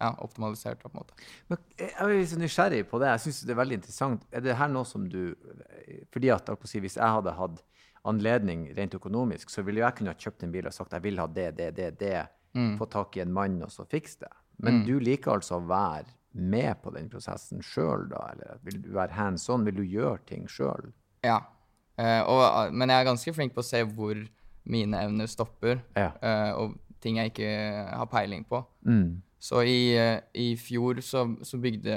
ja, 0.00 0.10
optimalisert. 0.24 0.80
på 0.82 0.90
en 0.90 0.98
måte. 0.98 1.16
Men 1.48 1.60
jeg 1.78 1.92
er 1.92 2.12
litt 2.14 2.36
nysgjerrig 2.40 2.84
på 2.90 3.00
det. 3.02 3.12
Jeg 3.14 3.24
syns 3.26 3.42
det 3.46 3.54
er 3.54 3.60
veldig 3.60 3.80
interessant. 3.80 4.26
Er 4.32 4.44
det 4.44 4.56
her 4.58 4.72
noe 4.72 4.88
som 4.88 5.06
du 5.08 5.34
fordi 6.12 6.30
at 6.32 6.50
si, 6.64 6.80
Hvis 6.80 6.96
jeg 6.96 7.16
hadde 7.18 7.36
hatt 7.36 7.62
anledning 8.08 8.70
rent 8.76 8.94
økonomisk, 8.96 9.50
så 9.52 9.62
ville 9.62 9.82
jeg 9.82 9.98
kunne 9.98 10.14
ha 10.14 10.18
kjøpt 10.18 10.46
en 10.46 10.52
bil 10.54 10.68
og 10.68 10.72
sagt 10.72 10.94
jeg 10.96 11.04
vil 11.04 11.20
ha 11.20 11.26
det, 11.28 11.50
det, 11.58 11.74
det, 11.76 11.90
det. 12.00 12.22
Mm. 12.56 12.78
Få 12.80 12.88
tak 12.90 13.16
i 13.16 13.22
en 13.22 13.32
mann 13.32 13.60
og 13.62 13.70
så 13.70 13.84
fikse 13.86 14.24
det. 14.24 14.32
Men 14.60 14.80
mm. 14.80 14.86
du 14.88 14.98
liker 15.00 15.36
altså 15.36 15.60
å 15.60 15.66
være 15.68 16.08
med 16.32 16.80
på 16.82 16.92
den 16.94 17.08
prosessen 17.10 17.62
sjøl, 17.64 18.08
da? 18.10 18.24
Eller 18.34 18.60
vil 18.66 18.80
du 18.82 18.90
være 18.94 19.16
hands 19.16 19.48
on? 19.50 19.64
Vil 19.66 19.80
du 19.80 19.84
gjøre 19.86 20.20
ting 20.28 20.46
sjøl? 20.50 20.92
Ja. 21.26 21.40
Uh, 22.00 22.22
og, 22.24 22.74
men 22.74 22.90
jeg 22.90 23.02
er 23.02 23.08
ganske 23.10 23.34
flink 23.36 23.54
på 23.56 23.64
å 23.64 23.66
se 23.66 23.82
hvor 23.84 24.18
mine 24.70 25.00
evner 25.04 25.28
stopper, 25.30 25.80
ja. 25.98 26.12
uh, 26.22 26.52
og 26.60 26.78
ting 27.02 27.18
jeg 27.18 27.32
ikke 27.32 27.50
har 27.90 28.08
peiling 28.12 28.44
på. 28.48 28.62
Mm. 28.86 29.20
Så 29.40 29.62
i, 29.64 29.96
i 30.36 30.48
fjor 30.60 31.00
så, 31.00 31.24
så 31.42 31.58
bygde, 31.60 31.96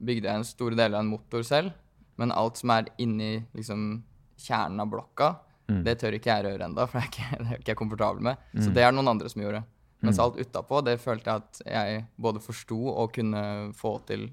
bygde, 0.00 0.30
jeg 0.30 0.40
en 0.40 0.46
stor 0.48 0.72
del 0.72 0.94
av 0.94 1.02
en 1.04 1.10
motor 1.12 1.44
selv. 1.44 1.74
Men 2.16 2.32
alt 2.32 2.60
som 2.60 2.72
er 2.72 2.88
inni 3.02 3.36
liksom, 3.52 3.98
kjernen 4.40 4.80
av 4.80 4.88
blokka, 4.88 5.34
mm. 5.68 5.82
det 5.84 5.98
tør 6.00 6.16
ikke 6.16 6.30
jeg 6.32 6.46
røre 6.46 6.68
ennå, 6.68 6.86
for 6.88 7.00
det 7.00 7.04
er, 7.04 7.10
ikke, 7.10 7.28
det 7.42 7.50
er 7.50 7.60
ikke 7.60 7.74
jeg 7.74 7.80
komfortabel 7.82 8.24
med. 8.30 8.46
Mm. 8.54 8.62
Så 8.64 8.72
det 8.76 8.86
er 8.86 8.94
noen 8.96 9.12
andre 9.12 9.28
som 9.32 9.44
gjorde. 9.44 9.60
Mens 10.04 10.16
mm. 10.16 10.22
alt 10.24 10.40
utapå, 10.40 10.80
det 10.84 10.96
følte 11.02 11.30
jeg 11.30 11.44
at 11.44 11.60
jeg 11.74 12.06
både 12.20 12.40
forsto 12.44 12.80
og 12.92 13.12
kunne 13.16 13.44
få 13.76 13.98
til 14.08 14.26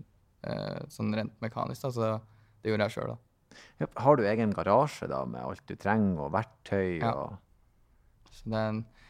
eh, 0.48 0.80
sånn 0.92 1.12
rent 1.16 1.36
mekanisk. 1.44 1.84
Da. 1.84 1.92
Så 1.96 2.64
det 2.64 2.72
gjorde 2.72 2.88
jeg 2.88 2.96
sjøl, 2.96 3.14
da. 3.14 3.20
Ja, 3.82 3.92
har 4.06 4.16
du 4.16 4.24
egen 4.28 4.56
garasje 4.56 5.08
da, 5.12 5.26
med 5.28 5.44
alt 5.44 5.64
du 5.68 5.76
trenger, 5.80 6.28
og 6.28 6.34
verktøy? 6.36 7.02
Ja. 7.02 7.12
Og... 7.12 8.32
Så 8.32 8.52
det, 8.52 8.66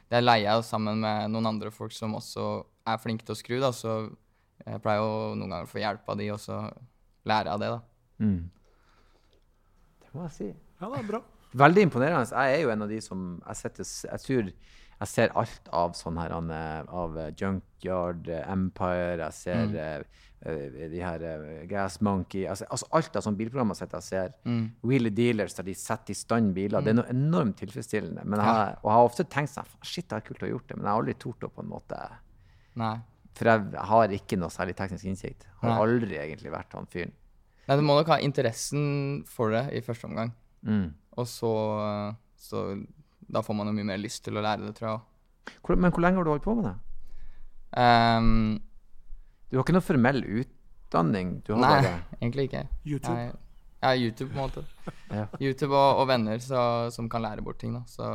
det 0.09 0.25
leier 0.25 0.47
jeg 0.47 0.67
sammen 0.67 1.01
med 1.03 1.33
noen 1.33 1.53
andre 1.53 1.73
folk 1.73 1.93
som 1.93 2.17
også 2.17 2.47
er 2.87 2.97
flink 3.01 3.23
til 3.25 3.35
å 3.35 3.39
skru, 3.39 3.59
da, 3.61 3.71
så 3.75 3.99
jeg 4.65 4.81
pleier 4.83 5.01
jo 5.01 5.35
noen 5.35 5.49
ganger 5.49 5.67
å 5.67 5.71
få 5.71 5.81
hjelp 5.81 6.09
av 6.09 6.17
de, 6.21 6.31
og 6.33 6.41
så 6.41 6.57
lære 7.29 7.53
av 7.53 7.61
det, 7.61 7.69
da. 7.73 7.81
Mm. 8.21 8.41
Det 10.01 10.11
må 10.15 10.25
jeg 10.27 10.35
si. 10.37 10.49
Ja, 10.81 10.89
det 10.89 10.99
er 11.01 11.07
bra. 11.09 11.21
Veldig 11.61 11.83
imponerende. 11.87 12.27
Jeg 12.31 12.57
er 12.57 12.63
jo 12.63 12.71
en 12.73 12.85
av 12.85 12.91
de 12.91 13.01
som 13.03 13.25
jeg, 13.45 13.59
setter, 13.59 13.87
jeg 14.07 14.23
tror 14.25 14.51
Jeg 15.01 15.09
ser 15.09 15.31
alt 15.33 15.69
av 15.73 15.95
sånn 15.97 16.19
her 16.21 16.31
eh, 16.37 16.81
av 16.93 17.15
eh, 17.17 17.31
Junkyard 17.33 18.27
eh, 18.29 18.43
Empire, 18.51 19.17
jeg 19.27 19.39
ser 19.39 20.05
Mm. 20.41 20.89
de 20.89 20.97
her 20.97 21.21
Gas 21.69 21.99
Monkey 22.01 22.47
altså, 22.49 22.65
altså 22.73 22.87
alt 22.97 23.15
av 23.15 23.21
sånne 23.21 23.37
bilprogrammer 23.37 23.77
som 23.77 23.91
jeg 23.93 24.01
ser. 24.07 24.31
Mm. 24.41 24.71
Wheelie 24.81 25.13
Dealers 25.13 25.53
der 25.53 25.67
de 25.67 25.75
setter 25.77 26.15
i 26.15 26.17
stand 26.17 26.55
biler. 26.55 26.81
Det 26.81 26.95
er 26.95 26.97
noe 26.97 27.11
enormt 27.13 27.59
tilfredsstillende. 27.59 28.23
Men 28.25 28.41
jeg, 28.41 28.71
og 28.81 28.87
jeg 28.89 28.95
har 28.95 29.09
ofte 29.11 29.25
tenkt 29.29 29.53
sånn 29.53 29.69
Shit, 29.85 30.07
det 30.09 30.17
er 30.17 30.25
kult 30.25 30.41
å 30.41 30.47
ha 30.47 30.49
gjort 30.49 30.65
det, 30.71 30.77
men 30.79 30.87
jeg 30.87 30.91
har 30.95 31.03
aldri 31.03 31.15
tort 31.21 31.45
å 31.45 31.51
på 31.53 31.61
en 31.61 31.69
måte 31.69 31.99
Nei. 32.79 32.95
For 33.35 33.47
jeg 33.47 33.81
har 33.87 34.13
ikke 34.15 34.37
noe 34.39 34.51
særlig 34.51 34.75
teknisk 34.75 35.05
innsikt. 35.07 35.45
Har 35.61 35.69
Nei. 35.71 35.77
aldri 35.85 36.17
egentlig 36.19 36.51
vært 36.51 36.73
han 36.75 36.87
fyren. 36.91 37.13
Nei, 37.67 37.75
du 37.77 37.83
må 37.85 37.95
nok 37.95 38.09
ha 38.11 38.17
interessen 38.19 39.23
for 39.29 39.51
det 39.55 39.65
i 39.77 39.81
første 39.85 40.07
omgang. 40.09 40.33
Mm. 40.67 40.89
Og 41.17 41.27
så, 41.27 41.51
så 42.37 42.63
Da 43.31 43.41
får 43.41 43.55
man 43.55 43.67
jo 43.71 43.73
mye 43.77 43.87
mer 43.93 43.97
lyst 44.01 44.23
til 44.25 44.35
å 44.37 44.43
lære 44.43 44.65
det, 44.67 44.75
tror 44.77 44.89
jeg. 44.89 45.55
òg. 45.63 45.77
men 45.77 45.91
hvor 45.91 46.01
lenge 46.03 46.19
har 46.19 46.27
du 46.27 46.31
holdt 46.33 46.43
på 46.43 46.55
med 46.59 46.65
det? 46.69 46.75
Um, 47.77 48.59
Du 49.49 49.57
har 49.57 49.63
ikke 49.65 49.75
noe 49.75 49.83
formell 49.85 50.21
utdanning? 50.23 51.41
Du 51.45 51.53
har 51.55 51.61
nei, 51.61 51.71
bare 51.81 51.93
egentlig 52.21 52.45
ikke. 52.49 52.65
YouTube. 52.85 53.15
Jeg, 53.17 53.33
ja, 53.81 53.93
YouTube 53.95 54.29
på 54.31 54.37
en 54.37 54.43
måte. 54.45 54.63
Ja. 55.11 55.25
YouTube 55.39 55.73
og, 55.75 56.01
og 56.03 56.07
venner 56.11 56.39
så, 56.43 56.61
som 56.91 57.09
kan 57.09 57.23
lære 57.23 57.43
bort 57.43 57.59
ting. 57.59 57.73
da. 57.75 57.81
Så 57.87 58.05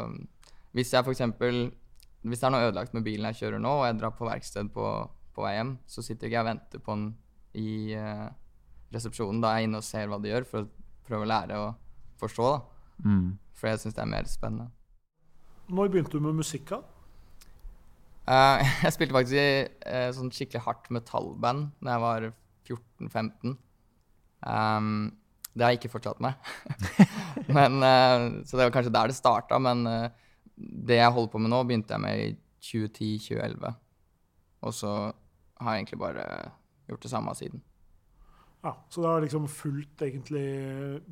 hvis 0.76 0.92
jeg 0.92 1.04
for 1.04 1.12
eksempel 1.16 1.70
Hvis 2.26 2.42
det 2.42 2.48
er 2.48 2.54
noe 2.54 2.66
ødelagt 2.66 2.96
med 2.96 3.04
bilen 3.06 3.28
jeg 3.30 3.40
kjører 3.42 3.62
nå, 3.62 3.72
og 3.80 3.86
jeg 3.86 3.98
drar 4.00 4.14
på 4.16 4.26
verksted 4.28 4.70
på, 4.74 4.86
på 5.36 5.44
vei 5.44 5.54
hjem, 5.56 5.76
så 5.86 6.04
sitter 6.04 6.28
ikke 6.28 6.38
jeg 6.38 6.44
og 6.44 6.48
venter 6.50 6.82
på 6.82 6.96
den 6.96 7.06
i 7.56 7.68
uh, 7.96 8.26
resepsjonen. 8.94 9.42
Da 9.42 9.52
er 9.52 9.62
jeg 9.62 9.70
inne 9.70 9.82
og 9.82 9.86
ser 9.86 10.10
hva 10.10 10.18
de 10.22 10.32
gjør, 10.32 10.48
for 10.48 10.64
å 10.64 11.06
prøve 11.06 11.26
å 11.26 11.30
lære 11.30 11.60
å 11.60 11.68
forstå. 12.20 12.48
da. 12.52 12.88
mm. 13.06 13.28
For 13.56 13.70
jeg 13.70 13.82
syns 13.82 13.96
det 13.96 14.02
er 14.02 14.12
mer 14.12 14.28
spennende. 14.28 14.68
Når 15.66 15.92
begynte 15.92 16.18
du 16.18 16.26
med 16.26 16.36
musikk? 16.38 16.68
da? 16.74 16.82
Uh, 18.26 18.64
jeg 18.84 18.96
spilte 18.96 19.16
faktisk 19.16 19.38
i 19.38 19.48
uh, 19.86 20.10
sånn 20.16 20.34
skikkelig 20.34 20.64
hardt 20.66 20.90
metallband 20.94 21.70
da 21.78 21.94
jeg 21.94 22.04
var 22.06 22.28
14-15. 22.66 23.56
Um, 24.46 24.90
det 25.56 25.64
har 25.64 25.72
jeg 25.72 25.80
ikke 25.80 25.94
fortsatt 25.94 26.20
med. 26.20 26.36
men, 27.56 27.80
uh, 27.80 28.42
så 28.44 28.58
det 28.58 28.66
var 28.66 28.74
kanskje 28.74 28.94
der 28.94 29.12
det 29.12 29.16
starta. 29.16 29.58
Men 29.62 29.86
eh, 29.88 30.24
det 30.56 30.96
jeg 31.00 31.12
holder 31.12 31.32
på 31.32 31.40
med 31.42 31.50
nå, 31.52 31.62
begynte 31.68 31.94
jeg 31.96 32.00
med 32.00 32.20
i 32.24 32.36
2010-2011. 32.66 33.74
Og 34.66 34.72
så 34.74 34.92
har 35.60 35.74
jeg 35.76 35.82
egentlig 35.84 35.98
bare 36.00 36.26
gjort 36.88 37.02
det 37.06 37.10
samme 37.12 37.34
siden. 37.36 37.62
Ja, 38.64 38.72
Så 38.90 39.02
det 39.02 39.08
har 39.10 39.20
liksom 39.22 39.44
fulgt 39.52 40.02
egentlig 40.02 40.46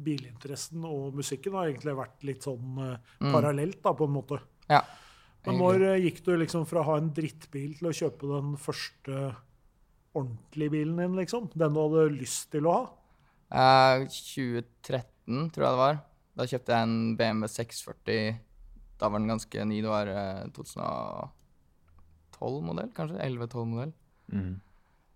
bilinteressen 0.03 0.83
og 0.89 1.15
musikken 1.15 1.55
har 1.55 1.69
egentlig 1.69 1.95
vært 1.95 2.25
litt 2.27 2.43
sånn 2.43 2.79
eh, 2.83 2.97
Mm. 3.21 3.33
parallelt, 3.33 3.83
da, 3.83 3.93
på 3.95 4.05
en 4.09 4.15
måte. 4.17 4.41
Ja. 4.69 4.81
Men 5.47 5.59
når 5.61 5.83
eh, 5.93 6.01
gikk 6.09 6.23
du 6.25 6.33
liksom 6.41 6.65
fra 6.67 6.81
å 6.81 6.85
ha 6.89 6.97
en 6.99 7.13
drittbil 7.15 7.77
til 7.79 7.89
å 7.91 7.95
kjøpe 7.95 8.27
den 8.33 8.57
første 8.57 9.37
ordentlige 10.17 10.71
bilen 10.73 10.97
din, 10.97 11.15
liksom? 11.21 11.51
Den 11.55 11.75
du 11.75 11.81
hadde 11.85 12.09
lyst 12.19 12.51
til 12.51 12.67
å 12.67 12.73
ha? 12.73 12.85
Eh, 13.55 14.07
2013, 14.09 15.51
tror 15.53 15.65
jeg 15.67 15.73
det 15.77 15.83
var. 15.85 16.01
Da 16.35 16.47
kjøpte 16.51 16.75
jeg 16.75 16.89
en 16.89 17.17
BMW 17.17 17.47
640. 17.55 18.39
Da 19.01 19.05
var 19.11 19.19
den 19.21 19.33
ganske 19.33 19.59
ny. 19.69 19.77
Det 19.83 19.91
var 19.91 20.07
eh, 20.11 20.45
2012-modell, 20.57 22.91
kanskje? 22.97 23.19
11-12-modell. 23.19 23.93
Mm. 24.33 24.55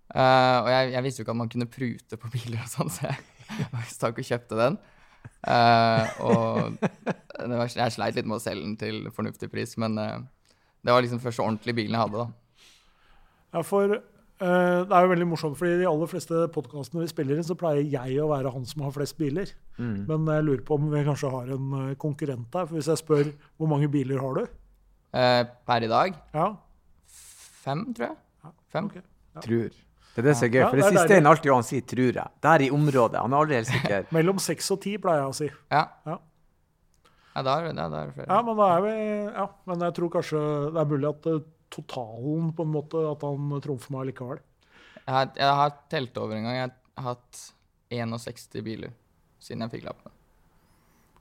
Uh, 0.09 0.59
og 0.65 0.69
jeg, 0.73 0.83
jeg 0.95 1.03
visste 1.05 1.21
jo 1.21 1.25
ikke 1.27 1.35
at 1.35 1.43
man 1.43 1.51
kunne 1.53 1.69
prute 1.69 2.15
på 2.17 2.31
biler 2.33 2.63
og 2.63 2.71
sånn, 2.73 2.89
så 2.89 3.01
jeg 3.11 3.19
stakk 3.97 4.17
og 4.23 4.25
kjøpte 4.25 4.57
den. 4.57 4.75
Uh, 5.45 6.05
og 6.25 6.81
det 6.81 7.57
var, 7.61 7.69
jeg 7.69 7.95
sleit 7.95 8.17
litt 8.17 8.29
med 8.29 8.39
å 8.39 8.43
selge 8.43 8.65
den 8.65 8.77
til 8.81 8.97
fornuftig 9.15 9.49
pris, 9.53 9.77
men 9.81 9.93
uh, 10.01 10.19
det 10.85 10.95
var 10.95 11.05
liksom 11.05 11.21
første 11.23 11.45
ordentlige 11.45 11.77
bilen 11.77 11.97
jeg 11.97 12.07
hadde. 12.07 12.25
da. 12.25 12.29
Ja, 13.55 13.63
for 13.67 13.97
eh, 13.97 14.05
det 14.39 14.95
er 14.95 15.03
jo 15.05 15.11
veldig 15.11 15.27
morsomt, 15.27 15.57
fordi 15.59 15.73
i 15.75 15.81
de 15.81 15.89
aller 15.91 16.11
fleste 16.11 16.45
podkastene 16.55 17.03
vi 17.03 17.11
spiller 17.11 17.39
inn, 17.39 17.47
så 17.47 17.57
pleier 17.59 17.83
jeg 17.83 18.21
å 18.23 18.29
være 18.31 18.53
han 18.55 18.67
som 18.71 18.85
har 18.87 18.95
flest 18.95 19.17
biler. 19.19 19.51
Mm. 19.81 20.05
Men 20.07 20.31
jeg 20.31 20.47
lurer 20.47 20.63
på 20.69 20.79
om 20.79 20.87
vi 20.93 21.03
kanskje 21.07 21.33
har 21.33 21.51
en 21.57 21.75
eh, 21.81 21.97
konkurrent 21.99 22.47
der. 22.55 22.69
For 22.69 22.79
hvis 22.79 22.91
jeg 22.93 23.03
spør 23.03 23.33
hvor 23.59 23.71
mange 23.73 23.91
biler 23.91 24.23
har 24.23 24.39
du? 24.39 24.47
Eh, 25.19 25.43
per 25.67 25.85
i 25.87 25.91
dag 25.91 26.17
Ja, 26.37 26.53
fem, 27.65 27.87
tror 27.97 28.11
jeg. 28.11 28.17
Fem. 28.71 28.91
ok. 28.93 29.03
Tror. 29.43 29.69
Det 30.15 30.23
er 30.23 30.27
det 30.27 30.37
som 30.37 30.47
er 30.49 30.53
gøy. 30.53 30.61
Ja, 30.61 30.69
For 30.69 30.77
det, 30.77 30.85
det 30.85 30.89
er 30.89 30.97
siste 30.99 31.15
er 31.15 31.21
han 31.21 31.31
alltid 31.31 31.53
han 31.53 31.67
sier 31.67 31.83
'tror 31.83 32.13
jeg'. 32.13 32.31
Der 32.43 32.63
i 32.67 32.71
området. 32.71 33.21
Han 33.23 33.33
er 33.33 33.39
aldri 33.39 33.55
helt 33.55 33.69
sikker. 33.71 34.07
Mellom 34.17 34.39
seks 34.39 34.71
og 34.75 34.81
ti, 34.83 34.97
pleier 34.99 35.23
jeg 35.23 35.29
å 35.29 35.37
si. 35.37 35.51
Ja. 35.71 35.85
Ja. 36.07 36.17
Ja, 37.37 37.43
da 37.43 37.55
er 37.61 37.69
det, 37.71 37.79
er 37.79 37.91
det 37.91 38.15
flere. 38.15 38.27
Ja, 38.27 38.43
men, 38.43 38.57
da 38.59 38.67
er 38.77 38.81
vi, 38.83 38.95
ja, 39.31 39.47
men 39.67 39.85
jeg 39.87 39.95
tror 39.95 40.11
kanskje 40.11 40.41
det 40.75 40.81
er 40.83 40.89
mulig 40.91 41.09
at 41.09 41.27
eh, 41.31 41.45
totalen 41.73 42.53
på 42.57 42.67
en 42.67 42.75
måte, 42.75 43.03
at 43.11 43.25
han 43.27 43.55
trumfer 43.65 43.95
meg 43.95 44.11
likevel. 44.11 44.43
Jeg 45.05 45.15
har, 45.15 45.33
jeg 45.37 45.59
har 45.63 45.75
telt 45.93 46.21
over 46.21 46.37
en 46.37 46.49
gang. 46.49 46.59
Jeg 46.59 46.73
har 46.99 47.15
hatt 47.15 47.43
61 47.95 48.63
biler 48.65 48.95
siden 49.41 49.65
jeg 49.65 49.79
fikk 49.79 49.89
lappen. 49.89 50.15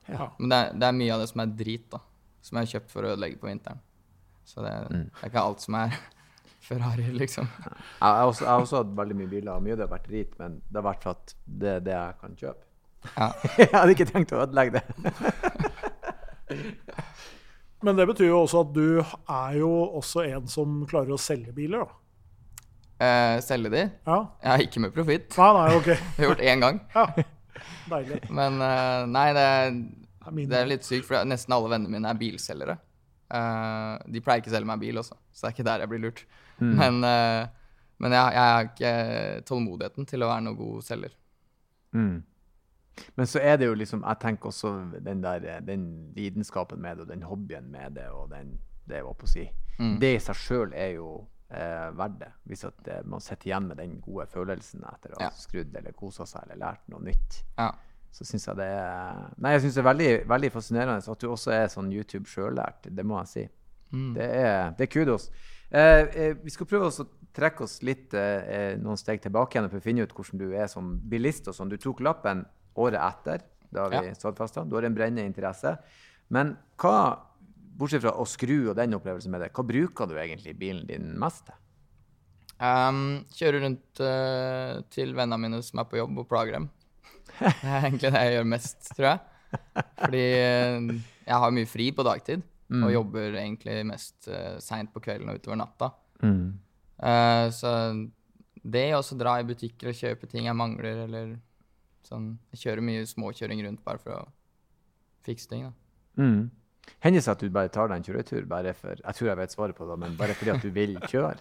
Ja. 0.08 0.30
Men 0.38 0.52
det 0.52 0.58
er, 0.58 0.78
det 0.80 0.88
er 0.88 0.98
mye 0.98 1.16
av 1.16 1.24
det 1.24 1.30
som 1.32 1.44
er 1.44 1.56
drit, 1.60 1.88
da. 1.92 2.02
Som 2.44 2.60
jeg 2.60 2.68
har 2.68 2.74
kjøpt 2.76 2.94
for 2.94 3.06
å 3.06 3.14
ødelegge 3.14 3.40
på 3.42 3.50
vinteren. 3.50 3.82
Så 4.48 4.64
det, 4.64 4.74
det 4.92 5.02
er 5.04 5.32
ikke 5.32 5.44
alt 5.44 5.64
som 5.64 5.78
er 5.80 5.98
Ferrari, 6.68 7.10
liksom. 7.16 7.50
Jeg 7.64 8.02
har 8.02 8.28
også, 8.28 8.48
jeg 8.48 8.68
også 8.68 8.82
hatt 8.82 8.96
veldig 8.98 9.20
mye 9.22 9.32
biler. 9.32 9.64
Mye 9.64 9.76
av 9.76 9.82
det 9.82 9.88
har 9.88 9.96
vært 9.96 10.10
drit, 10.12 10.40
men 10.40 10.62
det 10.68 10.82
har 10.82 10.88
vært 10.88 11.08
for 11.08 11.16
at 11.16 11.36
det 11.64 11.74
er 11.74 11.86
det 11.88 11.96
jeg 11.96 12.20
kan 12.24 12.40
kjøpe. 12.44 12.64
Ja. 13.14 13.30
jeg 13.62 13.74
hadde 13.76 13.96
ikke 13.96 14.12
tenkt 14.12 14.36
å 14.36 14.44
ødelegge 14.44 14.80
det. 14.80 14.88
Men 17.86 17.98
det 18.00 18.08
betyr 18.10 18.32
jo 18.32 18.42
også 18.42 18.64
at 18.66 18.74
du 18.74 18.86
er 18.98 19.58
jo 19.60 19.70
også 20.00 20.24
en 20.26 20.48
som 20.50 20.80
klarer 20.90 21.14
å 21.14 21.22
selge 21.22 21.54
biler, 21.56 21.86
da. 21.86 22.04
Eh, 22.98 23.36
selge 23.46 23.70
de? 23.70 23.84
Ja. 24.08 24.18
Jeg 24.42 24.54
er 24.54 24.64
ikke 24.66 24.82
med 24.82 24.94
profitt. 24.96 25.36
Nei, 25.38 25.50
nei, 25.54 25.68
OK. 25.78 25.90
Jeg 25.94 26.18
har 26.18 26.32
gjort 26.32 26.42
én 26.42 26.64
gang. 26.64 26.80
Ja. 26.96 27.06
Deilig. 27.92 28.24
Men 28.34 28.58
eh, 28.66 29.04
nei, 29.14 29.28
det 29.38 29.46
er, 29.46 29.78
Det 30.32 30.58
er 30.58 30.72
litt 30.72 30.88
sykt, 30.88 31.06
for 31.08 31.30
nesten 31.30 31.54
alle 31.56 31.70
vennene 31.76 31.94
mine 31.94 32.10
er 32.10 32.18
bilselgere. 32.20 32.80
Eh, 33.28 33.94
de 34.10 34.24
pleier 34.24 34.42
ikke 34.42 34.50
å 34.50 34.56
selge 34.56 34.72
meg 34.72 34.82
bil 34.82 35.02
også, 35.04 35.18
så 35.30 35.46
det 35.46 35.52
er 35.52 35.56
ikke 35.58 35.68
der 35.70 35.84
jeg 35.86 35.92
blir 35.94 36.04
lurt. 36.08 36.26
Men, 36.58 37.04
eh, 37.06 37.44
men 38.02 38.16
jeg, 38.18 38.34
jeg 38.34 38.56
har 38.56 38.72
ikke 38.72 38.94
tålmodigheten 39.46 40.10
til 40.10 40.26
å 40.26 40.32
være 40.32 40.46
noe 40.48 40.58
god 40.58 40.88
selger. 40.88 41.14
Mm. 41.94 42.16
Men 43.16 43.26
så 43.30 43.40
er 43.40 43.58
det 43.58 43.68
jo 43.68 43.74
liksom 43.78 44.04
Jeg 44.08 44.20
tenker 44.20 44.50
også 44.50 44.72
den 45.06 45.22
der 45.24 45.60
den 45.62 46.12
lidenskapen 46.16 46.80
med 46.82 46.98
det, 46.98 47.02
og 47.02 47.08
den 47.12 47.24
hobbyen 47.24 47.72
med 47.72 47.96
det, 47.96 48.10
og 48.10 48.30
den 48.32 48.58
Det 48.88 48.96
jeg 49.02 49.06
var 49.06 49.14
på 49.20 49.26
å 49.28 49.32
si. 49.32 49.50
Mm. 49.80 49.98
Det 50.00 50.14
i 50.16 50.20
seg 50.24 50.36
sjøl 50.36 50.72
er 50.74 50.94
jo 50.96 51.28
eh, 51.52 51.90
verdt 51.98 52.20
det. 52.22 52.30
Hvis 52.48 52.64
at 52.66 52.88
eh, 52.88 53.02
man 53.06 53.20
sitter 53.22 53.48
igjen 53.52 53.68
med 53.68 53.78
den 53.78 53.98
gode 54.02 54.26
følelsen 54.32 54.84
etter 54.88 55.12
å 55.14 55.20
ha 55.20 55.28
Ja. 55.28 55.30
skrudd 55.36 55.76
eller 55.76 55.92
kosa 55.92 56.26
seg 56.26 56.44
eller 56.48 56.56
lært 56.62 56.88
noe 56.90 57.02
nytt. 57.04 57.44
Ja. 57.58 57.72
Så 58.12 58.24
syns 58.26 58.48
jeg 58.48 58.56
det 58.58 58.66
er 58.66 59.20
Nei, 59.38 59.52
jeg 59.58 59.62
syns 59.66 59.76
det 59.76 59.82
er 59.84 59.90
veldig, 59.92 60.10
veldig 60.32 60.52
fascinerende 60.56 61.12
at 61.12 61.20
du 61.22 61.28
også 61.30 61.52
er 61.52 61.68
sånn 61.68 61.92
YouTube 61.92 62.26
sjøllært. 62.32 62.88
Det 62.90 63.06
må 63.06 63.20
jeg 63.20 63.28
si. 63.34 63.46
Mm. 63.92 64.14
Det, 64.16 64.24
er, 64.24 64.72
det 64.80 64.88
er 64.88 64.92
kudos. 64.92 65.30
Eh, 65.70 66.08
eh, 66.16 66.34
vi 66.44 66.50
skal 66.50 66.66
prøve 66.66 66.88
å 66.88 67.08
trekke 67.38 67.64
oss 67.68 67.82
litt 67.84 68.14
eh, 68.18 68.48
eh, 68.48 68.78
noen 68.82 68.98
steg 68.98 69.20
tilbake 69.22 69.58
igjen 69.60 69.70
for 69.70 69.78
å 69.78 69.84
finne 69.84 70.02
ut 70.08 70.16
hvordan 70.16 70.40
du 70.42 70.48
er 70.56 70.68
som 70.72 70.96
bilist. 71.12 71.48
og 71.52 71.54
sånn. 71.60 71.70
Du 71.70 71.78
tok 71.78 72.00
lappen 72.02 72.46
året 72.78 73.00
etter. 73.02 73.46
Da 73.74 73.86
har 73.86 73.94
vi 73.94 74.08
Ja. 74.08 74.16
stadfesta. 74.16 74.64
Du 74.64 74.76
har 74.76 74.88
en 74.88 74.96
brennende 74.96 75.26
interesse. 75.28 75.78
Men 76.30 76.56
hva, 76.78 77.20
bortsett 77.78 78.04
fra 78.04 78.16
å 78.16 78.26
skru 78.28 78.70
og 78.70 78.76
den 78.76 78.96
opplevelsen 78.98 79.32
med 79.32 79.42
det, 79.42 79.52
hva 79.54 79.66
bruker 79.68 80.08
du 80.08 80.16
egentlig 80.16 80.58
bilen 80.58 80.88
din 80.88 81.14
mest 81.20 81.46
til? 81.46 81.56
Um, 82.58 83.26
kjører 83.38 83.62
rundt 83.62 84.02
uh, 84.02 84.82
til 84.90 85.14
vennene 85.14 85.38
mine 85.38 85.62
som 85.62 85.80
er 85.80 85.86
på 85.86 86.00
jobb, 86.00 86.18
og 86.18 86.30
plager 86.30 86.58
dem. 86.58 86.70
Det 87.38 87.70
er 87.70 87.84
egentlig 87.86 88.12
det 88.16 88.22
jeg 88.24 88.34
gjør 88.34 88.48
mest, 88.50 88.96
tror 88.98 89.08
jeg. 89.12 89.20
Fordi 90.00 90.24
uh, 90.42 90.96
jeg 91.28 91.42
har 91.44 91.54
mye 91.54 91.70
fri 91.70 91.92
på 91.94 92.06
dagtid, 92.08 92.42
og 92.68 92.92
jobber 92.92 93.38
egentlig 93.38 93.86
mest 93.88 94.28
uh, 94.28 94.58
seint 94.60 94.90
på 94.92 95.00
kvelden 95.06 95.30
og 95.30 95.38
utover 95.38 95.60
natta. 95.62 95.92
Eh, 96.98 97.50
så 97.54 97.72
det 98.64 98.88
å 98.98 99.02
dra 99.18 99.38
i 99.40 99.48
butikker 99.48 99.92
og 99.92 100.00
kjøpe 100.00 100.30
ting 100.30 100.48
jeg 100.50 100.58
mangler, 100.58 101.04
eller 101.06 101.36
sånn 102.08 102.32
Jeg 102.54 102.62
kjører 102.64 102.86
mye 102.88 103.04
småkjøring 103.10 103.62
rundt 103.68 103.84
bare 103.86 104.02
for 104.02 104.16
å 104.16 104.24
fikse 105.28 105.50
ting, 105.52 105.68
da. 105.68 105.74
Mm. 106.24 106.50
Hender 107.04 107.20
det 107.22 107.32
at 107.34 107.42
du 107.44 107.50
bare 107.52 107.70
tar 107.74 107.90
deg 107.92 108.00
en 108.00 108.06
kjøretur 108.08 108.46
bare 108.48 108.72
for 108.78 108.96
Jeg 109.04 109.18
tror 109.20 109.28
jeg 109.34 109.40
vet 109.42 109.54
svaret 109.54 109.76
på 109.78 109.88
det, 109.90 109.98
men 110.00 110.16
bare 110.20 110.36
fordi 110.40 110.54
at 110.56 110.64
du 110.64 110.70
vil 110.72 110.96
kjøre? 111.12 111.36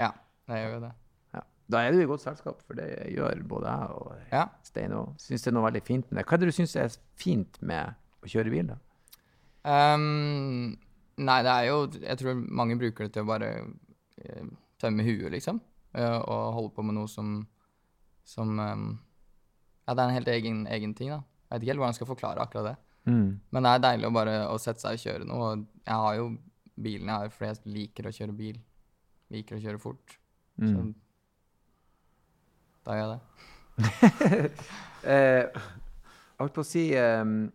Ja, 0.00 0.12
det 0.48 0.60
gjør 0.62 0.76
jo 0.76 0.82
det. 0.86 0.92
Ja. 1.34 1.42
Da 1.74 1.80
er 1.82 1.92
du 1.96 2.00
i 2.02 2.06
godt 2.10 2.22
selskap, 2.22 2.62
for 2.66 2.78
det 2.78 2.86
gjør 3.16 3.42
både 3.50 3.72
jeg 3.74 3.98
og 3.98 4.14
Ja. 4.32 4.44
Stein 4.66 4.94
og 4.96 5.16
synes 5.20 5.42
det 5.42 5.50
er 5.50 5.56
noe 5.58 5.66
veldig 5.66 5.82
fint 5.90 6.06
med 6.12 6.20
det. 6.22 6.26
Hva 6.30 6.38
er 6.38 6.44
det 6.44 6.52
du 6.52 6.56
syns 6.56 6.76
er 6.78 6.94
fint 7.18 7.58
med 7.62 7.98
å 8.22 8.30
kjøre 8.30 8.54
bil, 8.54 8.70
da? 8.72 8.78
Um, 9.62 10.72
nei, 11.22 11.38
det 11.46 11.52
er 11.52 11.68
jo 11.68 11.76
Jeg 12.02 12.18
tror 12.18 12.40
mange 12.50 12.74
bruker 12.80 13.06
det 13.06 13.12
til 13.14 13.22
å 13.22 13.28
bare 13.28 13.50
eh, 14.22 14.48
tømme 14.82 15.04
huet, 15.06 15.28
liksom. 15.34 15.60
eh, 15.94 16.18
og 16.18 16.54
holde 16.56 16.72
på 16.74 16.82
med 16.86 16.96
noe 16.98 17.10
som 17.10 17.36
Som 18.26 18.58
ehm, 18.62 18.88
Ja, 19.92 19.96
det 19.98 20.04
er 20.06 20.08
en 20.08 20.16
helt 20.16 20.28
egen, 20.32 20.60
egen 20.72 20.94
ting, 20.96 21.10
da. 21.12 21.18
Jeg 21.20 21.52
vet 21.52 21.64
ikke 21.64 21.70
helt 21.74 21.80
hvordan 21.82 21.90
jeg 21.92 21.96
skal 21.98 22.08
forklare 22.08 22.40
akkurat 22.40 22.68
det. 22.70 22.76
Mm. 23.12 23.26
Men 23.52 23.66
det 23.66 23.72
er 23.72 23.82
deilig 23.84 24.06
å 24.08 24.14
bare 24.16 24.36
å 24.48 24.54
sette 24.62 24.80
seg 24.80 24.96
og 24.96 25.02
kjøre 25.02 25.26
noe. 25.28 25.50
Jeg 25.84 25.98
har 26.00 26.14
jo 26.16 26.28
bilen 26.86 27.10
jeg 27.10 27.12
har, 27.12 27.32
fordi 27.34 27.50
jeg 27.50 27.74
liker 27.74 28.08
å 28.08 28.12
kjøre 28.16 28.36
bil. 28.38 28.56
Liker 29.36 29.58
å 29.58 29.60
kjøre 29.60 29.82
fort. 29.82 30.14
Mm. 30.56 30.70
Så 30.72 30.86
da 32.88 32.96
gjør 32.96 33.12
jeg 33.12 33.12
det. 33.12 33.20
Eh, 35.02 35.42
jeg 35.50 36.38
holdt 36.38 36.52
på 36.54 36.62
å 36.62 36.66
si 36.68 36.82
um, 36.94 37.48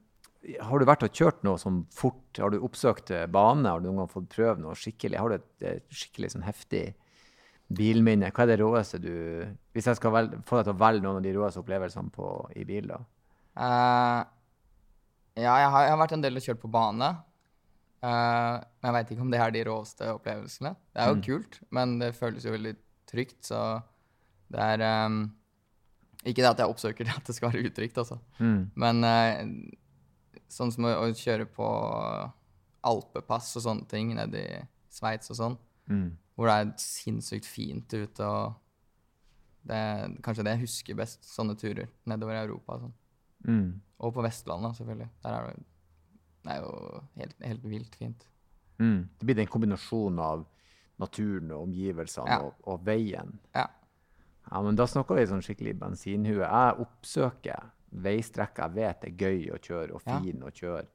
Har 0.68 0.82
du 0.82 0.84
vært 0.90 1.06
og 1.08 1.14
kjørt 1.16 1.46
noe 1.48 1.56
sånn 1.62 1.78
fort? 1.96 2.42
Har 2.44 2.52
du 2.52 2.58
oppsøkt 2.60 3.14
eh, 3.16 3.24
bane? 3.32 3.64
Har 3.72 3.80
du 3.80 3.88
noen 3.88 4.02
gang 4.02 4.10
fått 4.12 4.28
prøve 4.34 4.60
noe 4.60 4.76
skikkelig? 4.76 5.16
Har 5.16 5.32
du 5.32 5.38
et, 5.38 5.48
et 5.64 5.86
skikkelig 5.88 6.34
sånn 6.34 6.44
heftig 6.44 6.82
bilminne? 7.68 8.32
Hva 8.32 8.46
er 8.46 8.54
det 8.54 8.60
råeste 8.62 9.00
du 9.04 9.14
Hvis 9.76 9.90
jeg 9.90 10.00
skal 10.00 10.14
velge, 10.16 10.40
få 10.48 10.60
deg 10.60 10.68
til 10.68 10.76
å 10.76 10.82
velge 10.82 11.04
noen 11.04 11.20
av 11.20 11.26
de 11.26 11.34
råeste 11.36 11.62
opplevelsene 11.62 12.14
på, 12.14 12.28
i 12.56 12.66
bil, 12.68 12.92
da? 12.94 13.00
Uh, 13.58 14.22
ja, 15.38 15.56
jeg 15.62 15.72
har, 15.74 15.88
jeg 15.88 15.94
har 15.94 16.02
vært 16.02 16.16
en 16.18 16.24
del 16.26 16.40
og 16.40 16.46
kjørt 16.46 16.62
på 16.62 16.72
bane. 16.74 17.10
Uh, 17.98 18.58
men 18.62 18.90
jeg 18.90 18.96
veit 18.96 19.12
ikke 19.14 19.26
om 19.26 19.34
det 19.34 19.42
er 19.42 19.54
de 19.54 19.66
råeste 19.68 20.12
opplevelsene. 20.14 20.74
Det 20.94 21.04
er 21.04 21.12
jo 21.12 21.24
kult, 21.26 21.60
men 21.74 21.98
det 22.02 22.14
føles 22.18 22.46
jo 22.46 22.54
veldig 22.54 22.74
trygt, 23.10 23.40
så 23.50 23.62
det 24.54 24.64
er 24.64 24.84
um, 25.08 25.26
Ikke 26.24 26.42
det 26.42 26.50
at 26.50 26.62
jeg 26.64 26.72
oppsøker 26.72 27.10
at 27.16 27.28
det 27.28 27.36
skal 27.36 27.52
være 27.52 27.70
utrygt, 27.70 27.98
altså. 28.00 28.20
Mm. 28.40 28.62
Men 28.80 29.04
uh, 29.06 30.42
sånn 30.52 30.74
som 30.74 30.88
å, 30.88 30.94
å 31.04 31.12
kjøre 31.18 31.50
på 31.52 31.68
alpepass 32.88 33.52
og 33.60 33.66
sånne 33.66 33.88
ting 33.92 34.14
nede 34.16 34.42
i 34.42 34.64
Sveits 34.94 35.34
og 35.34 35.42
sånn, 35.42 35.58
Mm. 35.88 36.18
Hvor 36.38 36.48
det 36.52 36.56
er 36.62 36.72
sinnssykt 36.82 37.48
fint 37.50 37.94
ute 37.98 38.24
og 38.26 38.54
det 39.68 39.76
er 39.76 40.12
kanskje 40.24 40.44
det 40.48 40.54
jeg 40.54 40.62
husker 40.64 40.96
best, 40.96 41.26
sånne 41.28 41.58
turer 41.60 41.90
nedover 42.08 42.38
i 42.38 42.44
Europa. 42.46 42.78
og 42.78 42.86
Sånn. 42.86 42.94
Mm. 43.48 43.72
Og 44.00 44.14
på 44.16 44.24
Vestlandet, 44.24 44.78
selvfølgelig. 44.78 45.08
Der 45.26 45.34
er 45.36 45.48
det, 45.50 45.66
det 46.46 46.54
er 46.54 46.62
jo 46.62 47.02
helt, 47.20 47.36
helt 47.44 47.66
vilt 47.68 47.96
fint. 48.00 48.24
Mm. 48.80 49.10
Det 49.20 49.26
blir 49.28 49.36
den 49.42 49.50
kombinasjonen 49.52 50.22
av 50.24 50.46
naturen 51.02 51.52
og 51.52 51.66
omgivelsene 51.68 52.30
Ja. 52.32 52.40
og, 52.46 52.54
og 52.64 52.86
veien. 52.88 53.40
Ja. 53.58 53.66
Ja, 54.48 54.62
men 54.64 54.78
da 54.80 54.86
snakker 54.88 55.18
vi 55.20 55.26
sånn 55.28 55.44
skikkelig 55.44 55.76
bensinhue. 55.82 56.40
Jeg 56.46 56.80
oppsøker 56.86 57.68
veistrekker 57.92 58.70
jeg 58.70 58.76
vet 58.78 59.04
er 59.04 59.18
gøy 59.20 59.50
å 59.52 59.60
kjøre 59.60 59.94
og 60.00 60.02
Ja. 60.08 60.20
fin 60.22 60.44
å 60.48 60.52
kjøre. 60.54 60.88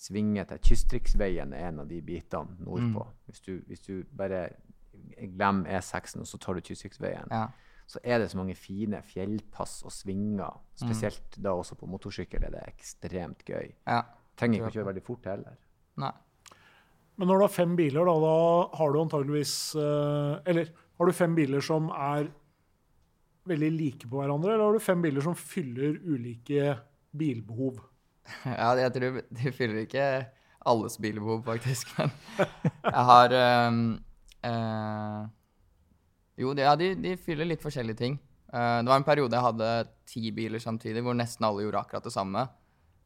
Svinge 0.00 0.46
til 0.48 0.58
Kystriksveien 0.70 1.52
er 1.52 1.66
en 1.68 1.80
av 1.82 1.88
de 1.88 1.98
bitene 2.00 2.56
nordpå. 2.62 3.02
Mm. 3.10 3.16
Hvis, 3.26 3.40
du, 3.40 3.58
hvis 3.66 3.80
du 3.84 4.04
bare 4.16 4.44
glemmer 5.36 5.70
E6-en, 5.78 6.22
og 6.24 6.28
så 6.30 6.38
tar 6.40 6.54
du 6.54 6.60
Kystriksveien, 6.66 7.28
Ja. 7.30 7.46
så 7.86 7.98
er 8.04 8.18
det 8.22 8.30
så 8.30 8.38
mange 8.38 8.54
fine 8.54 9.02
fjellpass 9.02 9.82
og 9.84 9.90
svinger. 9.92 10.56
Mm. 10.80 10.86
Spesielt 10.86 11.36
da 11.42 11.50
også 11.58 11.74
på 11.80 11.86
motorsykkel 11.90 12.44
er 12.44 12.50
det 12.56 12.64
ekstremt 12.68 13.44
gøy. 13.44 13.72
ja. 13.86 14.02
Trenger 14.40 14.56
ikke 14.62 14.70
å 14.70 14.72
kjøre 14.78 14.86
veldig 14.94 15.02
fort 15.04 15.26
heller. 15.28 15.56
Nei. 16.00 16.12
Men 17.20 17.28
når 17.28 17.36
du 17.36 17.42
har 17.44 17.52
fem 17.52 17.74
biler, 17.76 18.06
da, 18.08 18.12
da 18.22 18.76
har 18.78 18.92
du 18.94 18.98
antageligvis 19.02 19.74
eh, 19.76 20.38
Eller 20.48 20.70
har 20.96 21.06
du 21.06 21.12
fem 21.12 21.34
biler 21.36 21.60
som 21.60 21.90
er 21.92 22.30
veldig 23.50 23.70
like 23.74 24.08
på 24.08 24.16
hverandre, 24.20 24.54
eller 24.54 24.64
har 24.70 24.78
du 24.78 24.84
fem 24.84 25.02
biler 25.04 25.20
som 25.26 25.34
fyller 25.36 25.98
ulike 26.08 26.76
bilbehov? 27.16 27.80
Ja, 28.46 28.70
jeg 28.78 28.92
tror 28.94 29.20
de 29.28 29.52
fyller 29.52 29.82
ikke 29.82 30.06
alles 30.70 30.96
bilbehov, 31.02 31.42
faktisk. 31.44 31.90
Men 31.98 32.10
jeg 32.86 33.04
har 33.10 33.34
ehm, 33.36 33.82
eh, 34.46 35.22
Jo, 36.40 36.54
de, 36.56 36.64
ja, 36.64 36.74
de, 36.78 36.94
de 36.96 37.16
fyller 37.20 37.48
litt 37.48 37.62
forskjellige 37.64 38.00
ting. 38.00 38.18
Eh, 38.50 38.78
det 38.82 38.90
var 38.90 38.98
en 38.98 39.06
periode 39.06 39.36
jeg 39.36 39.46
hadde 39.46 39.70
ti 40.10 40.30
biler 40.34 40.62
samtidig, 40.62 41.02
hvor 41.06 41.16
nesten 41.18 41.46
alle 41.46 41.66
gjorde 41.66 41.82
akkurat 41.84 42.06
det 42.06 42.14
samme. 42.14 42.46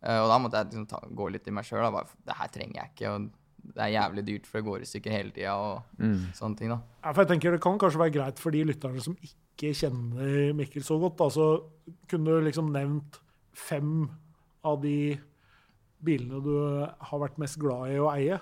Eh, 0.05 0.21
og 0.21 0.29
da 0.31 0.39
måtte 0.41 0.61
jeg 0.61 0.71
liksom 0.71 0.87
ta, 0.91 1.01
gå 1.09 1.31
litt 1.33 1.49
i 1.49 1.55
meg 1.57 1.67
sjøl. 1.69 1.89
Det 2.25 2.39
her 2.39 2.53
trenger 2.55 2.81
jeg 2.81 2.93
ikke. 2.95 3.13
og 3.13 3.75
Det 3.75 3.83
er 3.87 3.95
jævlig 3.97 4.27
dyrt, 4.29 4.49
for 4.49 4.61
det 4.61 4.69
går 4.69 4.85
i 4.85 4.89
stykker 4.93 5.17
hele 5.17 5.35
tida. 5.35 5.55
Og 5.57 6.07
sånne 6.37 6.61
ting, 6.61 6.73
da. 6.73 6.81
Ja, 7.03 7.13
for 7.13 7.25
jeg 7.25 7.33
tenker 7.35 7.57
Det 7.57 7.63
kan 7.65 7.79
kanskje 7.81 8.03
være 8.05 8.17
greit 8.19 8.43
for 8.43 8.55
de 8.55 8.65
lytterne 8.69 9.05
som 9.05 9.17
ikke 9.25 9.75
kjenner 9.77 10.53
Mikkel 10.57 10.85
så 10.85 10.99
godt. 11.01 11.21
Altså, 11.25 11.51
kunne 12.11 12.39
du 12.39 12.45
liksom 12.49 12.73
nevnt 12.75 13.21
fem 13.55 14.11
av 14.65 14.81
de 14.83 15.17
bilene 16.05 16.41
du 16.45 16.55
har 16.85 17.21
vært 17.23 17.39
mest 17.41 17.57
glad 17.61 17.93
i 17.95 18.01
å 18.03 18.11
eie? 18.13 18.41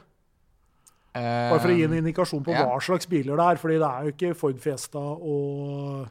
Bare 1.13 1.61
for 1.61 1.73
å 1.73 1.77
gi 1.77 1.85
en 1.85 1.97
indikasjon 1.99 2.45
på 2.47 2.55
ja. 2.55 2.65
hva 2.65 2.79
slags 2.81 3.09
biler 3.11 3.37
det 3.37 3.49
er. 3.53 3.61
fordi 3.61 3.81
det 3.83 3.89
er 3.89 4.07
jo 4.07 4.15
ikke 4.15 4.31
Ford 4.39 4.63
Fiesta 4.63 5.03
og, 5.03 6.07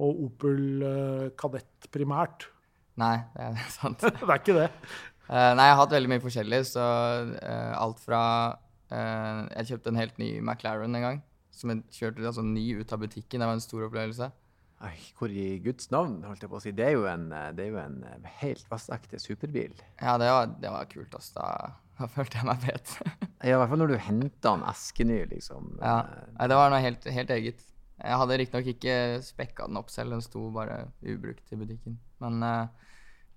og 0.00 0.22
Opel 0.24 0.86
eh, 0.88 1.26
Kadett 1.36 1.90
primært. 1.92 2.48
Nei, 2.98 3.16
det 3.34 3.50
er 3.50 3.70
sant. 3.78 4.02
Det 4.18 4.24
er 4.24 4.40
ikke 4.40 4.56
det. 4.56 4.70
Eh, 5.28 5.52
nei, 5.52 5.68
jeg 5.68 5.76
har 5.76 5.82
hatt 5.82 5.92
veldig 5.92 6.10
mye 6.14 6.24
forskjellig, 6.24 6.62
så 6.70 6.84
eh, 7.36 7.72
alt 7.76 8.00
fra 8.00 8.22
eh, 8.88 9.42
Jeg 9.58 9.74
kjøpte 9.74 9.92
en 9.92 10.00
helt 10.00 10.20
ny 10.22 10.30
McLaren 10.40 10.96
en 10.96 11.04
gang, 11.04 11.22
som 11.52 11.74
jeg 11.74 11.84
kjørte 11.92 12.24
altså, 12.30 12.44
ny 12.46 12.64
ut 12.80 12.94
av 12.96 13.04
butikken. 13.04 13.44
Det 13.44 13.50
var 13.50 13.58
en 13.58 13.64
stor 13.64 13.84
opplevelse. 13.90 14.30
Ei, 14.86 14.94
hvor 15.18 15.32
i 15.34 15.56
Guds 15.58 15.88
navn, 15.90 16.20
holdt 16.22 16.44
jeg 16.44 16.50
på 16.52 16.58
å 16.60 16.62
si. 16.62 16.72
Det 16.76 16.84
er 16.86 16.94
jo 16.94 17.06
en, 17.10 17.26
eh, 17.34 17.50
det 17.56 17.66
er 17.66 17.72
jo 17.72 17.80
en 17.82 17.98
eh, 18.06 18.30
helt 18.44 18.68
vassekte 18.70 19.18
superbil. 19.18 19.74
Ja, 19.98 20.14
det 20.22 20.30
var, 20.30 20.52
det 20.62 20.70
var 20.70 20.90
kult, 20.90 21.14
Altså. 21.18 21.34
Da, 21.40 21.72
da 21.98 22.06
følte 22.10 22.38
jeg 22.40 22.46
meg 22.48 22.62
fet. 22.64 22.94
Ja, 23.38 23.54
I 23.54 23.58
hvert 23.60 23.70
fall 23.70 23.78
når 23.78 23.92
du 23.92 23.98
henter 24.02 24.48
den 24.56 24.64
eskeny, 24.66 25.16
liksom. 25.30 25.66
ja. 25.78 25.98
Nei, 26.34 26.46
det 26.50 26.56
var 26.58 26.72
noe 26.72 26.80
helt, 26.82 27.04
helt 27.14 27.28
eget. 27.30 27.60
Jeg 28.02 28.16
hadde 28.18 28.38
riktignok 28.40 28.70
ikke 28.72 28.94
spekka 29.22 29.66
den 29.70 29.78
opp 29.78 29.92
selv, 29.94 30.10
den 30.16 30.22
sto 30.24 30.48
bare 30.54 30.80
ubrukt 31.06 31.52
i 31.54 31.58
butikken. 31.60 31.94
Men 32.22 32.42
uh, 32.42 32.88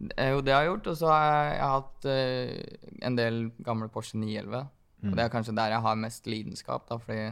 det 0.02 0.15
er 0.17 0.32
jo 0.34 0.41
det 0.41 0.54
jeg 0.56 0.58
har 0.58 0.67
gjort. 0.71 0.89
Og 0.89 0.97
så 0.97 1.12
har 1.12 1.21
jeg, 1.28 1.52
jeg 1.54 1.62
har 1.67 1.76
hatt 1.76 2.08
uh, 2.10 2.88
en 3.12 3.17
del 3.19 3.38
gamle 3.65 3.89
Porsche 3.93 4.17
911. 4.17 4.63
Og 5.06 5.13
det 5.17 5.24
er 5.28 5.32
kanskje 5.34 5.56
der 5.58 5.74
jeg 5.76 5.82
har 5.86 6.02
mest 6.02 6.28
lidenskap, 6.30 6.89
da, 6.89 6.97
fordi 7.02 7.30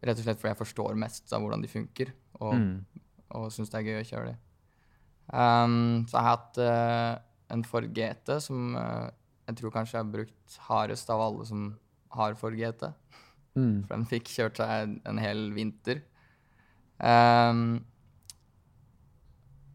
Rett 0.00 0.16
og 0.16 0.24
slett 0.24 0.38
fordi 0.40 0.52
jeg 0.54 0.60
forstår 0.62 0.94
mest 0.96 1.32
av 1.36 1.42
hvordan 1.44 1.60
de 1.60 1.68
funker, 1.68 2.12
og, 2.40 2.54
Mm. 2.56 3.02
og 3.36 3.50
syns 3.52 3.68
det 3.68 3.80
er 3.82 3.88
gøy 3.88 3.98
å 4.00 4.06
kjøre 4.08 4.30
de. 4.30 4.36
Um, 5.28 6.06
så 6.08 6.16
jeg 6.16 6.24
har 6.24 6.30
hatt 6.30 6.60
uh, 6.64 7.18
en 7.52 7.64
Ford 7.68 7.84
GT 7.94 8.32
som 8.40 8.72
jeg 9.50 9.58
tror 9.60 9.74
kanskje 9.74 9.98
jeg 9.98 10.04
har 10.04 10.12
brukt 10.14 10.58
hardest 10.68 11.10
av 11.12 11.20
alle 11.26 11.46
som 11.48 11.66
har 12.16 12.34
for 12.38 12.54
GT. 12.56 12.88
mm. 13.58 13.76
For 13.86 13.94
den 13.96 14.06
fikk 14.10 14.30
kjørt 14.30 14.56
seg 14.62 14.96
en 15.10 15.18
hel 15.22 15.48
vinter. 15.56 16.02
Um, 17.00 17.80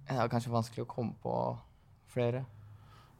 det 0.05 0.15
er 0.21 0.29
kanskje 0.29 0.53
vanskelig 0.53 0.85
å 0.85 0.89
komme 0.89 1.15
på 1.23 1.35
flere. 2.13 2.43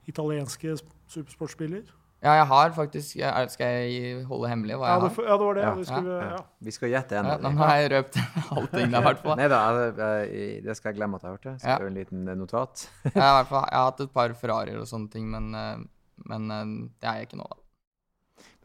Italienske 0.05 0.75
supersportsbiler. 1.09 1.87
Ja, 2.25 2.35
jeg 2.39 2.45
har 2.49 2.71
faktisk 2.73 3.17
jeg, 3.19 3.49
Skal 3.53 3.67
jeg 3.75 4.21
holde 4.25 4.47
hemmelig 4.49 4.77
hva 4.79 4.87
Ja, 4.87 4.93
jeg 4.95 5.01
det, 5.03 5.09
har? 5.17 5.25
ja, 5.27 5.35
det 5.37 5.45
var 5.45 5.57
det. 5.57 5.63
Ja. 5.65 5.73
Vi 5.75 5.83
skulle, 5.89 6.13
Ja. 6.15 6.29
ja. 6.31 6.37
Vi 6.67 6.71
skal 6.73 6.89
gjette 6.93 7.17
en 7.19 7.25
Ja, 7.29 7.35
nå 7.43 7.51
har 7.59 7.73
jeg 7.81 7.89
røpt 7.91 8.15
allting 8.55 8.93
der, 8.93 8.99
i 9.01 9.03
hvert 9.05 9.19
fall. 9.25 9.35
Nei 9.41 9.47
da, 9.51 9.59
det 9.91 10.75
skal 10.77 10.89
jeg 10.93 10.97
glemme 11.01 11.19
at 11.19 11.25
jeg 11.27 11.35
hørte. 11.35 11.53
Så 11.61 11.67
Ja. 11.69 11.75
en 11.85 11.93
liten 11.99 12.27
eh, 12.31 12.37
notat. 12.39 12.85
Jeg, 13.03 13.13
har 13.17 13.33
i 13.33 13.43
hvert 13.43 13.51
fall, 13.53 13.67
jeg 13.69 13.77
har 13.81 13.89
hatt 13.91 14.01
et 14.07 14.13
par 14.15 14.33
Ferrarier 14.39 14.79
og 14.81 14.87
sånne 14.89 15.11
ting, 15.13 15.27
men, 15.29 15.51
eh, 15.53 15.83
men 16.30 16.49
eh, 16.51 16.73
det 17.01 17.10
er 17.10 17.21
jeg 17.21 17.30
ikke 17.30 17.41
nå, 17.41 17.47
da. 17.51 17.62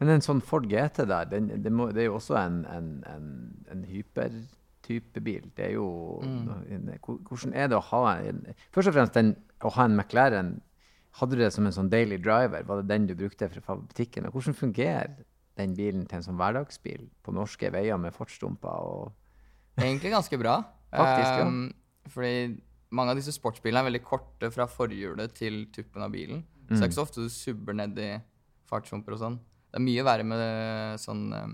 Men 0.01 0.15
en 0.15 0.23
sånn 0.25 0.41
Ford 0.43 0.65
GT 0.69 1.05
der, 1.07 1.29
den, 1.29 1.51
det, 1.63 1.71
må, 1.71 1.91
det 1.93 2.03
er 2.03 2.09
jo 2.09 2.17
også 2.17 2.35
en, 2.39 2.63
en, 2.67 2.89
en, 3.07 3.27
en 3.71 3.83
hypertype 3.87 5.23
bil. 5.23 5.45
Det 5.57 5.69
er 5.69 5.77
jo 5.77 5.87
Mm. 6.21 6.89
Hvordan 7.01 7.53
er 7.57 7.69
det 7.71 7.77
å 7.77 7.85
ha 7.91 8.01
en 8.21 8.43
Først 8.73 8.91
og 8.91 8.95
fremst 8.95 9.15
den, 9.17 9.31
å 9.65 9.71
ha 9.73 9.85
en 9.87 9.95
McLaren. 9.95 10.51
Hadde 11.19 11.35
du 11.35 11.41
det 11.43 11.51
som 11.53 11.65
en 11.67 11.75
sånn 11.75 11.89
daily 11.91 12.17
driver? 12.21 12.63
Var 12.67 12.81
det 12.81 12.89
den 12.89 13.07
du 13.09 13.15
brukte 13.19 13.49
fra 13.51 13.75
butikken? 13.75 14.27
Og 14.27 14.37
hvordan 14.37 14.57
fungerer 14.57 15.15
den 15.59 15.75
bilen 15.75 16.05
til 16.07 16.19
en 16.19 16.25
sånn 16.25 16.39
hverdagsbil 16.39 17.07
på 17.23 17.33
norske 17.35 17.71
veier 17.73 17.99
med 17.99 18.15
fartsdumper 18.15 18.85
og 18.87 19.11
Egentlig 19.81 20.11
ganske 20.11 20.37
bra. 20.39 20.57
Faktisk, 20.91 21.37
ja. 21.39 21.47
Um, 21.47 22.07
fordi 22.11 22.33
mange 22.91 23.13
av 23.13 23.19
disse 23.19 23.33
sportsbilene 23.35 23.81
er 23.83 23.87
veldig 23.87 24.03
korte 24.03 24.49
fra 24.51 24.67
forhjulet 24.67 25.31
til 25.37 25.63
tuppen 25.73 26.03
av 26.03 26.11
bilen. 26.13 26.43
Så 26.71 26.79
det 26.79 26.85
er 26.85 26.89
ikke 26.91 26.99
så 27.01 27.07
ofte 27.07 27.21
du 27.25 27.29
subber 27.29 27.73
ned 27.75 27.97
i 27.99 28.11
fartshumper 28.71 29.13
og 29.13 29.19
sånn. 29.19 29.39
Det 29.71 29.79
er 29.79 29.83
mye 29.85 30.03
verre 30.07 30.23
med 30.23 30.99
sånn, 30.99 31.33
um, 31.35 31.53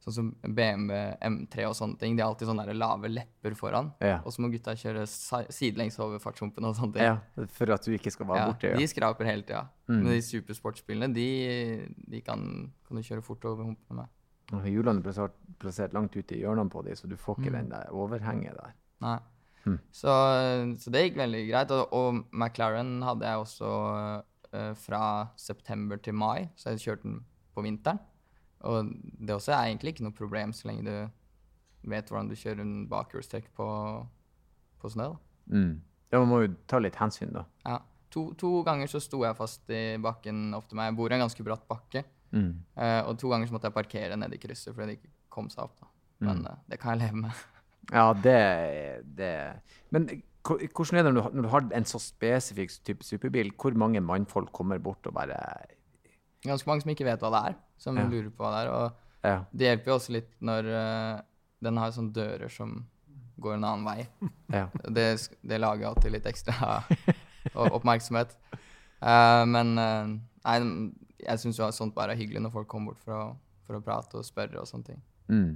sånn 0.00 0.14
som 0.14 0.28
BMW 0.42 0.94
M3 1.20 1.66
og 1.68 1.74
sånne 1.76 1.98
ting. 1.98 2.16
De 2.16 2.22
har 2.22 2.30
alltid 2.32 2.48
sånne 2.48 2.74
lave 2.74 3.10
lepper 3.10 3.54
foran. 3.58 3.92
Ja. 4.00 4.20
Og 4.24 4.32
så 4.32 4.40
må 4.42 4.50
gutta 4.50 4.72
kjøre 4.78 5.02
sidelengs 5.06 5.98
over 6.00 6.18
fartshumpene 6.22 6.70
og 6.70 6.74
sånne 6.78 6.94
ting. 6.94 7.02
ja, 7.04 7.46
For 7.54 7.70
at 7.74 7.84
du 7.84 7.92
ikke 7.96 8.10
skal 8.14 8.26
være 8.30 8.38
Ja, 8.40 8.46
borti? 8.52 8.72
de 8.78 8.86
skraper 8.88 9.24
hele 9.28 9.42
tida. 9.42 9.68
Mm. 9.88 9.98
Men 10.02 10.12
de 10.14 10.20
supersportsbilene, 10.22 11.12
de, 11.14 11.28
de 12.10 12.20
kan, 12.22 12.72
kan 12.86 12.96
du 12.96 13.02
kjøre 13.02 13.22
fort 13.22 13.44
over 13.44 13.64
humpene 13.64 14.00
med. 14.04 14.08
Hjulene 14.66 14.98
er 15.06 15.30
plassert 15.62 15.92
langt 15.94 16.16
ute 16.16 16.34
i 16.34 16.40
hjørnene 16.42 16.70
på 16.70 16.82
dem, 16.84 16.94
så 16.98 17.06
du 17.06 17.14
får 17.16 17.36
ikke 17.38 17.50
Mm. 17.52 17.58
den 17.60 17.68
der 17.70 17.92
overhenget 17.92 18.56
der. 18.56 18.72
Nei. 19.00 19.18
Hmm. 19.64 19.78
Så, 19.92 20.12
så 20.80 20.92
det 20.92 21.04
gikk 21.04 21.18
veldig 21.20 21.42
greit. 21.50 21.74
Og, 21.76 21.96
og 21.96 22.20
McLaren 22.32 22.98
hadde 23.06 23.28
jeg 23.28 23.42
også 23.44 23.72
uh, 24.54 24.72
fra 24.78 25.02
september 25.40 26.00
til 26.02 26.16
mai, 26.16 26.48
så 26.56 26.74
jeg 26.74 26.84
kjørte 26.86 27.08
den 27.08 27.20
på 27.54 27.64
vinteren. 27.66 28.00
Og 28.68 28.90
det 28.92 29.34
også 29.34 29.54
er 29.56 29.70
egentlig 29.70 29.94
ikke 29.94 30.04
noe 30.04 30.16
problem 30.16 30.52
så 30.52 30.68
lenge 30.68 30.84
du 30.84 31.88
vet 31.88 32.10
hvordan 32.10 32.28
du 32.28 32.36
kjører 32.36 32.60
en 32.60 32.74
bakhjulstrekk 32.90 33.46
på, 33.56 33.68
på 34.82 34.90
snø. 34.92 35.06
Da. 35.14 35.56
Mm. 35.56 35.70
Ja, 36.10 36.18
man 36.18 36.28
må 36.28 36.42
jo 36.42 36.50
ta 36.68 36.80
litt 36.82 36.98
hensyn, 37.00 37.32
da. 37.32 37.46
Ja. 37.64 37.78
To, 38.10 38.32
to 38.34 38.48
ganger 38.66 38.90
så 38.90 38.98
sto 39.00 39.22
jeg 39.22 39.38
fast 39.38 39.70
i 39.70 39.94
bakken 40.02 40.50
opp 40.56 40.66
til 40.68 40.76
meg. 40.76 40.90
Jeg 40.90 40.98
bor 40.98 41.12
i 41.12 41.16
en 41.16 41.22
ganske 41.22 41.46
bratt 41.46 41.62
bakke. 41.70 42.02
Mm. 42.34 42.50
Uh, 42.74 43.00
og 43.06 43.14
to 43.22 43.30
ganger 43.30 43.48
så 43.48 43.56
måtte 43.56 43.70
jeg 43.70 43.76
parkere 43.78 44.18
nede 44.18 44.36
i 44.36 44.42
krysset 44.42 44.74
fordi 44.74 44.90
det 44.90 44.98
ikke 44.98 45.14
kom 45.32 45.48
seg 45.52 45.64
opp. 45.64 45.78
da. 45.80 45.90
Men 46.20 46.44
eh, 46.46 46.60
det 46.68 46.80
kan 46.80 46.94
jeg 46.94 47.06
leve 47.06 47.22
med. 47.24 47.44
Ja, 47.92 48.12
det, 48.14 48.36
det 49.16 49.30
Men 49.90 50.04
hvordan 50.46 50.98
er 51.00 51.02
det 51.08 51.12
når 51.14 51.22
du, 51.30 51.36
når 51.36 51.42
du 51.42 51.48
har 51.52 51.66
en 51.76 51.84
så 51.88 51.98
spesifikk 52.00 52.70
type 52.86 53.04
superbil? 53.04 53.50
Hvor 53.60 53.74
mange 53.76 54.00
mannfolk 54.00 54.52
kommer 54.56 54.78
bort 54.78 55.06
og 55.10 55.14
bare 55.16 55.36
Ganske 56.44 56.68
mange 56.70 56.80
som 56.84 56.90
ikke 56.94 57.04
vet 57.04 57.20
hva 57.20 57.30
det 57.34 57.40
er, 57.50 57.56
som 57.78 57.98
Ja. 57.98 58.06
lurer 58.08 58.30
på 58.32 58.44
hva 58.44 58.52
det 58.54 58.60
er. 58.62 58.70
Og 58.72 59.26
Ja. 59.28 59.34
det 59.52 59.66
hjelper 59.66 59.90
jo 59.92 59.96
også 59.98 60.12
litt 60.14 60.30
når 60.40 60.68
uh, 60.72 61.20
den 61.62 61.76
har 61.76 61.90
sånne 61.92 62.14
dører 62.16 62.48
som 62.48 62.86
går 63.40 63.54
en 63.58 63.64
annen 63.64 63.84
vei. 63.84 64.06
ja. 64.58 64.66
Det, 64.88 65.04
det 65.44 65.60
lager 65.60 65.90
alltid 65.90 66.12
litt 66.12 66.26
ekstra 66.30 66.80
oppmerksomhet. 67.54 68.36
Uh, 69.02 69.44
men 69.48 69.74
uh, 69.78 70.08
nei, 70.44 70.56
jeg 71.20 71.38
syns 71.42 71.58
jo 71.60 71.68
sånt 71.76 71.94
bare 71.96 72.14
er 72.14 72.20
hyggelig 72.20 72.40
når 72.46 72.54
folk 72.54 72.68
kommer 72.68 72.92
bort 72.94 73.04
for 73.04 73.16
å, 73.16 73.26
for 73.66 73.76
å 73.76 73.84
prate 73.84 74.16
og 74.20 74.24
spørre 74.24 74.60
og 74.62 74.68
sånne 74.68 74.84
ting. 74.94 75.02
Mm. 75.28 75.52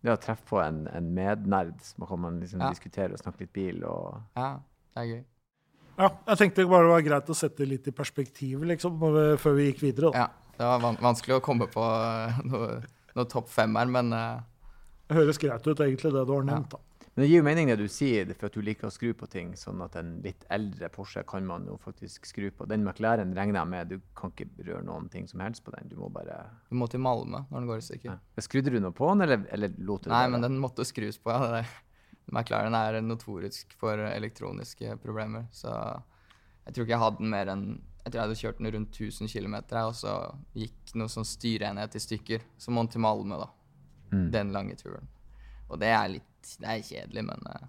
Det 0.00 0.12
å 0.14 0.20
treffe 0.20 0.46
på 0.48 0.60
en, 0.62 0.86
en 0.96 1.08
mednerd, 1.14 1.74
så 1.84 2.06
kan 2.08 2.20
man 2.22 2.38
liksom 2.40 2.62
Ja. 2.62 2.70
diskutere 2.72 3.12
og 3.12 3.20
snakke 3.20 3.44
litt 3.44 3.52
bil 3.52 3.82
og 3.84 4.22
Ja, 4.36 4.60
det 4.94 5.02
er 5.02 5.08
gøy. 5.10 5.24
Ja, 6.00 6.08
jeg 6.30 6.38
tenkte 6.40 6.64
bare 6.70 6.86
det 6.86 6.92
var 6.94 7.02
greit 7.04 7.28
å 7.28 7.36
sette 7.36 7.66
litt 7.68 7.88
i 7.90 7.92
perspektiv 7.92 8.62
liksom, 8.64 8.96
når 8.98 9.16
vi, 9.18 9.24
før 9.42 9.58
vi 9.58 9.66
gikk 9.68 9.82
videre. 9.84 10.12
Da. 10.12 10.18
Ja, 10.24 10.54
det 10.56 10.68
var 10.70 10.80
van 10.86 10.96
vanskelig 11.02 11.36
å 11.36 11.42
komme 11.44 11.68
på 11.68 11.84
noe, 12.50 12.80
noe 13.16 13.28
topp 13.28 13.50
fem 13.52 13.76
her, 13.76 13.90
men 13.92 14.12
uh... 14.16 14.40
Det 15.10 15.18
høres 15.18 15.40
greit 15.42 15.66
ut, 15.66 15.80
egentlig, 15.80 16.12
det 16.14 16.24
du 16.24 16.32
har 16.32 16.46
nevnt. 16.46 16.70
da. 16.70 16.78
Men 17.14 17.24
det 17.24 17.28
gir 17.28 17.40
jo 17.40 17.44
mening 17.46 17.68
det 17.68 17.76
du 17.80 17.88
sier, 17.90 18.28
er 18.30 18.38
for 18.38 18.46
at 18.46 18.54
du 18.54 18.62
liker 18.62 18.86
å 18.86 18.92
skru 18.94 19.10
på 19.18 19.26
ting, 19.30 19.50
sånn 19.58 19.82
at 19.82 19.96
en 19.98 20.12
litt 20.22 20.44
eldre 20.54 20.88
Porsche 20.94 21.24
kan 21.26 21.46
man 21.46 21.66
jo 21.66 21.74
faktisk 21.82 22.28
skru 22.28 22.46
på. 22.54 22.68
Den 22.70 22.84
McLaren 22.86 23.34
regner 23.34 23.60
jeg 23.60 23.70
med, 23.72 23.90
du 23.90 24.12
kan 24.16 24.30
ikke 24.30 24.46
røre 24.68 24.84
noen 24.86 25.08
ting 25.10 25.26
som 25.28 25.42
helst 25.42 25.64
på 25.66 25.74
den. 25.74 25.90
Du 25.90 25.96
må 25.98 26.08
bare 26.14 26.38
Du 26.70 26.78
må 26.78 26.86
til 26.90 27.02
Malmö 27.02 27.42
når 27.50 27.56
den 27.58 27.70
går 27.72 27.82
i 27.82 27.86
stykker. 27.88 28.14
ja. 28.14 28.44
Skrudde 28.46 28.70
du 28.70 28.78
noe 28.78 28.94
på 28.94 29.10
den, 29.10 29.26
eller, 29.26 29.42
eller 29.50 29.74
lot 29.78 30.04
du 30.06 30.08
det 30.08 30.14
Nei, 30.14 30.28
men 30.30 30.46
den 30.46 30.60
måtte 30.62 30.86
skrus 30.86 31.18
på, 31.18 31.34
ja. 31.34 31.58
Det. 31.58 31.66
McLaren 32.34 32.78
er 32.78 33.00
notorisk 33.02 33.74
for 33.80 33.98
elektroniske 33.98 34.94
problemer, 35.02 35.48
så 35.50 35.74
jeg 36.66 36.76
tror 36.76 36.84
ikke 36.86 36.94
jeg 36.94 37.02
hadde 37.02 37.18
den 37.24 37.32
mer 37.32 37.50
enn 37.50 37.64
Jeg 38.04 38.12
tror 38.12 38.18
jeg 38.20 38.28
hadde 38.28 38.40
kjørt 38.40 38.60
den 38.62 38.72
rundt 38.72 38.96
1000 38.96 39.28
km, 39.28 39.56
og 39.82 39.94
så 39.98 40.12
gikk 40.56 40.94
noe 40.94 41.10
sånn 41.12 41.26
styreenhet 41.26 41.96
i 41.98 42.00
stykker. 42.00 42.46
Så 42.56 42.72
må 42.72 42.80
den 42.86 42.94
til 42.94 43.02
Malmö, 43.04 43.36
da. 43.42 43.48
Mm. 44.14 44.28
Den 44.32 44.52
lange 44.54 44.76
turen. 44.80 45.10
Og 45.68 45.76
det 45.82 45.90
er 45.92 46.06
litt 46.14 46.29
Det 46.60 46.66
er 46.68 46.82
kjedelig, 46.86 47.24
men 47.28 47.46
ja. 47.50 47.68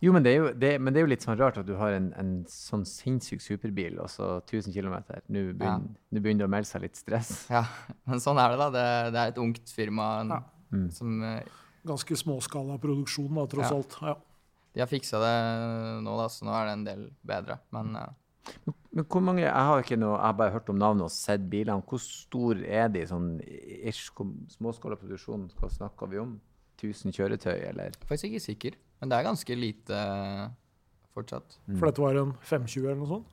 Jo, 0.00 0.14
men 0.16 0.24
det, 0.24 0.30
er 0.32 0.38
jo, 0.38 0.46
det, 0.56 0.68
men 0.80 0.94
det 0.94 1.00
er 1.00 1.04
jo 1.04 1.10
litt 1.12 1.24
sånn 1.26 1.36
rart 1.36 1.58
at 1.60 1.66
du 1.68 1.74
har 1.76 1.92
en, 1.92 2.06
en 2.16 2.30
sånn 2.48 2.86
sinnssyk 2.88 3.42
superbil, 3.44 3.98
og 4.00 4.08
så 4.08 4.38
1000 4.40 4.72
km. 4.72 4.94
Nå 5.28 5.42
begynner, 5.52 5.90
ja. 5.92 6.20
begynner 6.22 6.44
det 6.44 6.48
å 6.48 6.52
melde 6.54 6.70
seg 6.70 6.86
litt 6.86 6.96
stress. 6.96 7.32
ja. 7.52 7.66
Men 8.08 8.22
sånn 8.24 8.40
er 8.40 8.54
det, 8.54 8.60
da. 8.62 8.68
Det, 8.72 8.84
det 9.12 9.20
er 9.26 9.34
et 9.34 9.40
ungt 9.44 9.74
firma 9.76 10.06
Ja. 10.30 10.40
Mm. 10.74 10.88
som 10.90 11.20
eh, 11.22 11.42
Ganske 11.84 12.16
småskala 12.16 12.78
produksjon, 12.80 13.28
da, 13.36 13.44
tross 13.52 13.68
Ja. 13.68 13.76
alt. 13.76 13.98
Ja. 14.00 14.14
De 14.74 14.80
har 14.82 14.88
fiksa 14.90 15.20
det 15.22 15.34
nå, 16.02 16.14
da, 16.16 16.30
så 16.32 16.48
nå 16.48 16.54
er 16.56 16.64
det 16.70 16.72
en 16.78 16.86
del 16.88 17.02
bedre. 17.28 17.58
Men 17.76 17.92
eh, 18.00 18.08
Men 18.94 19.04
hvor 19.04 19.22
mange, 19.24 19.42
Jeg 19.44 19.52
har 19.68 19.84
ikke 19.84 19.96
noe, 20.00 20.16
jeg 20.16 20.24
har 20.30 20.40
bare 20.40 20.52
hørt 20.56 20.68
om 20.72 20.80
navnet 20.80 21.04
og 21.10 21.12
sett 21.12 21.44
bilene. 21.52 21.84
Hvor 21.84 22.00
stor 22.00 22.64
er 22.64 22.88
de 22.88 23.04
sånn 23.10 23.28
ish, 23.44 24.08
hvor 24.16 24.32
småskala 24.56 24.96
produksjon? 24.96 25.50
Hva 25.60 25.68
snakker 25.76 26.08
vi 26.08 26.18
om? 26.24 26.34
1000 26.90 27.14
kjøretøy, 27.16 27.56
eller? 27.70 27.94
er 27.94 28.08
faktisk 28.08 28.32
ikke 28.32 28.44
sikker. 28.44 28.76
Men 29.00 29.10
det 29.10 29.18
er 29.18 29.26
ganske 29.26 29.56
lite 29.58 30.02
fortsatt. 31.14 31.56
fortsatt. 31.56 31.78
For 31.78 31.88
dette 31.88 32.04
var 32.04 32.20
en 32.20 32.34
520 32.42 32.84
eller 32.84 33.00
noe 33.02 33.10
sånt? 33.10 33.30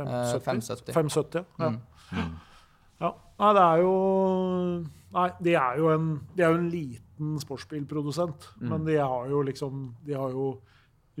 Eh, 0.00 0.40
570. 0.42 0.92
570, 0.94 1.44
ja. 1.58 1.70
Mm. 1.70 2.34
ja. 3.04 3.10
Nei, 3.38 3.50
det 3.54 3.64
er 3.64 3.82
jo 3.82 3.94
Nei, 5.14 5.28
de 5.46 5.52
er 5.58 5.78
jo 5.78 5.90
en, 5.94 6.08
de 6.34 6.42
er 6.42 6.50
jo 6.50 6.58
en 6.58 6.70
liten 6.70 7.36
sportsbilprodusent. 7.42 8.48
Men 8.62 8.86
de 8.86 8.98
har 8.98 9.28
jo 9.30 9.42
liksom 9.46 9.86
De 10.06 10.16
har 10.18 10.34
jo 10.34 10.48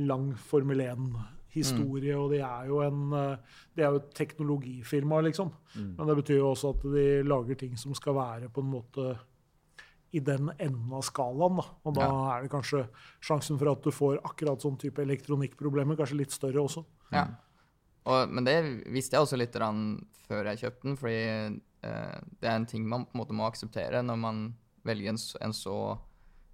lang 0.02 0.32
Formel 0.34 0.82
1-historie, 0.82 2.16
og 2.18 2.32
de 2.32 2.40
er 2.42 2.66
jo 2.66 2.80
en 2.82 3.14
eh, 3.14 3.60
De 3.76 3.84
er 3.84 3.94
jo 3.94 4.00
et 4.02 4.10
teknologifirma, 4.18 5.20
liksom. 5.28 5.52
Men 5.78 6.10
det 6.10 6.18
betyr 6.22 6.40
jo 6.40 6.50
også 6.50 6.74
at 6.74 6.88
de 6.96 7.06
lager 7.26 7.54
ting 7.62 7.78
som 7.78 7.94
skal 7.94 8.18
være 8.18 8.50
på 8.50 8.64
en 8.64 8.72
måte 8.74 9.14
i 10.14 10.20
den 10.24 10.50
enden 10.58 10.92
av 10.94 11.02
skalaen. 11.06 11.58
Da. 11.60 11.64
Og 11.84 11.96
da 11.98 12.08
er 12.36 12.44
det 12.46 12.52
kanskje 12.52 12.84
sjansen 13.24 13.58
for 13.60 13.72
at 13.72 13.82
du 13.84 13.90
får 13.94 14.20
akkurat 14.24 14.62
sånn 14.62 14.78
type 14.80 15.02
elektronikkproblemer, 15.02 15.98
kanskje 15.98 16.20
litt 16.22 16.34
større 16.34 16.62
også. 16.62 16.84
Ja. 17.14 17.26
Og, 18.04 18.30
men 18.32 18.44
det 18.46 18.56
visste 18.92 19.16
jeg 19.16 19.24
også 19.24 19.38
litt 19.40 19.56
før 20.24 20.50
jeg 20.50 20.60
kjøpte 20.64 20.88
den, 20.88 20.96
fordi 21.00 21.20
eh, 21.84 22.18
det 22.40 22.48
er 22.50 22.58
en 22.58 22.66
ting 22.68 22.84
man 22.88 23.06
på 23.08 23.16
en 23.16 23.22
måte 23.22 23.36
må 23.36 23.46
akseptere 23.48 24.02
når 24.04 24.20
man 24.20 24.42
velger 24.84 25.14
en, 25.14 25.20
så- 25.20 25.40
en 25.44 25.52
så 25.56 25.76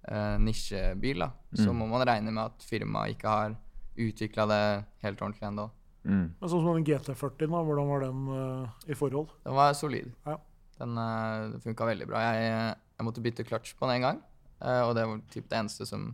eh, 0.07 0.37
nisjebil. 0.39 1.19
da. 1.19 1.31
Så 1.55 1.73
må 1.75 1.87
man 1.87 2.05
regne 2.07 2.31
med 2.31 2.45
at 2.45 2.63
firmaet 2.67 3.15
ikke 3.17 3.27
har 3.35 3.57
utvikla 3.99 4.45
det 4.47 4.63
helt 5.03 5.21
ordentlig 5.21 5.47
ennå. 5.49 5.69
Mm. 6.07 6.27
Men 6.39 6.49
sånn 6.49 6.63
som 6.63 6.77
den 6.77 6.85
GT40, 6.87 7.45
da, 7.51 7.59
hvordan 7.67 7.89
var 7.91 8.05
den 8.05 8.21
uh, 8.31 8.69
i 8.89 8.95
forhold? 8.97 9.33
Den 9.45 9.53
var 9.57 9.75
solid. 9.77 10.07
Ja. 10.25 10.37
Den 10.79 10.95
uh, 10.97 11.59
funka 11.61 11.85
veldig 11.91 12.07
bra. 12.09 12.23
Jeg, 12.31 12.77
jeg 13.01 13.07
måtte 13.09 13.23
bytte 13.25 13.43
clutch 13.47 13.73
på 13.79 13.89
den 13.89 13.97
en 13.97 14.05
gang, 14.07 14.19
eh, 14.61 14.81
og 14.85 14.93
det 14.95 15.07
var 15.09 15.21
typ 15.33 15.47
det 15.49 15.57
eneste 15.63 15.87
som 15.89 16.11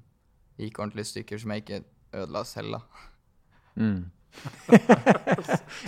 gikk 0.57 0.79
ordentlig 0.79 1.03
i 1.05 1.11
stykker, 1.11 1.41
som 1.43 1.51
jeg 1.53 1.65
ikke 1.65 1.81
ødela 2.17 2.43
selv. 2.47 2.77
da. 2.77 3.07
Mm. 3.77 4.05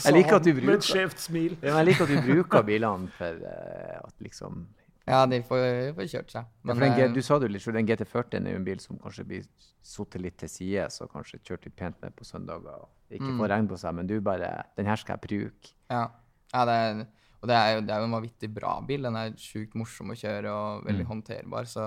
jeg 0.05 0.13
liker 0.15 0.35
at 0.39 0.43
du 0.45 0.51
Sa 0.51 0.55
Med 0.55 0.63
bruker 0.63 0.75
et 0.79 0.87
skjevt 0.87 1.21
smil. 1.23 1.55
Ja, 1.61 1.77
jeg 1.79 1.89
liker 1.91 2.05
at 2.05 2.11
du 2.13 2.19
bruker 2.27 2.65
bilene 2.67 3.09
for 3.17 3.41
uh, 3.45 3.97
at 4.07 4.13
liksom 4.25 4.63
Ja, 5.09 5.23
de 5.25 5.39
får, 5.45 5.63
får 5.97 6.09
kjørt 6.11 6.33
seg. 6.35 6.45
ja, 6.65 6.73
for 6.73 6.83
den, 6.83 6.93
eh, 7.01 7.13
Du 7.15 7.21
sa 7.25 7.39
du 7.41 7.47
litt, 7.49 7.65
den 7.65 7.87
GT40 7.89 8.35
er 8.45 8.51
jo 8.53 8.59
en 8.61 8.65
bil 8.67 8.81
som 8.83 8.99
kanskje 9.01 9.25
blir 9.25 9.45
satt 9.81 10.19
litt 10.21 10.37
til 10.37 10.49
side, 10.53 10.85
så 10.93 11.07
kanskje 11.09 11.39
kjørt 11.41 11.65
litt 11.65 11.75
pent 11.79 11.97
med 12.03 12.13
på 12.15 12.27
søndager. 12.27 12.83
og 12.83 12.89
Ikke 13.09 13.25
Mm. 13.31 13.39
får 13.39 13.49
regn 13.49 13.67
på 13.71 13.77
seg, 13.79 13.95
men 13.95 14.07
du 14.07 14.19
bare 14.21 14.65
Den 14.77 14.85
her 14.85 14.95
skal 14.95 15.17
jeg 15.17 15.27
bruke. 15.29 15.73
Ja, 15.89 16.07
ja 16.53 16.65
det 16.65 16.75
er, 16.75 17.05
og 17.39 17.47
det 17.47 17.55
er, 17.55 17.69
jo, 17.73 17.81
det 17.87 17.93
er 17.95 18.01
jo 18.01 18.07
en 18.09 18.15
vanvittig 18.17 18.49
bra 18.51 18.73
bil. 18.83 19.05
Den 19.07 19.15
er 19.15 19.35
sjukt 19.39 19.75
morsom 19.79 20.11
å 20.11 20.17
kjøre 20.19 20.51
og 20.51 20.87
veldig 20.87 21.05
håndterbar. 21.07 21.69
Så 21.71 21.85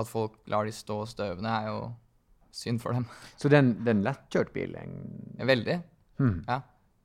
at 0.00 0.08
folk 0.10 0.40
lar 0.50 0.66
de 0.66 0.74
stå 0.74 0.96
støvende, 1.10 1.50
er 1.50 1.70
jo 1.70 1.80
synd 2.54 2.82
for 2.82 2.96
dem. 2.96 3.06
Så 3.40 3.50
det 3.50 3.60
er 3.60 3.64
en, 3.64 3.72
det 3.78 3.92
er 3.92 3.98
en 3.98 4.06
lettkjørt 4.06 4.52
bil? 4.54 4.74
Veldig. 5.50 5.78
Mm. 6.20 6.36
Ja. 6.48 6.60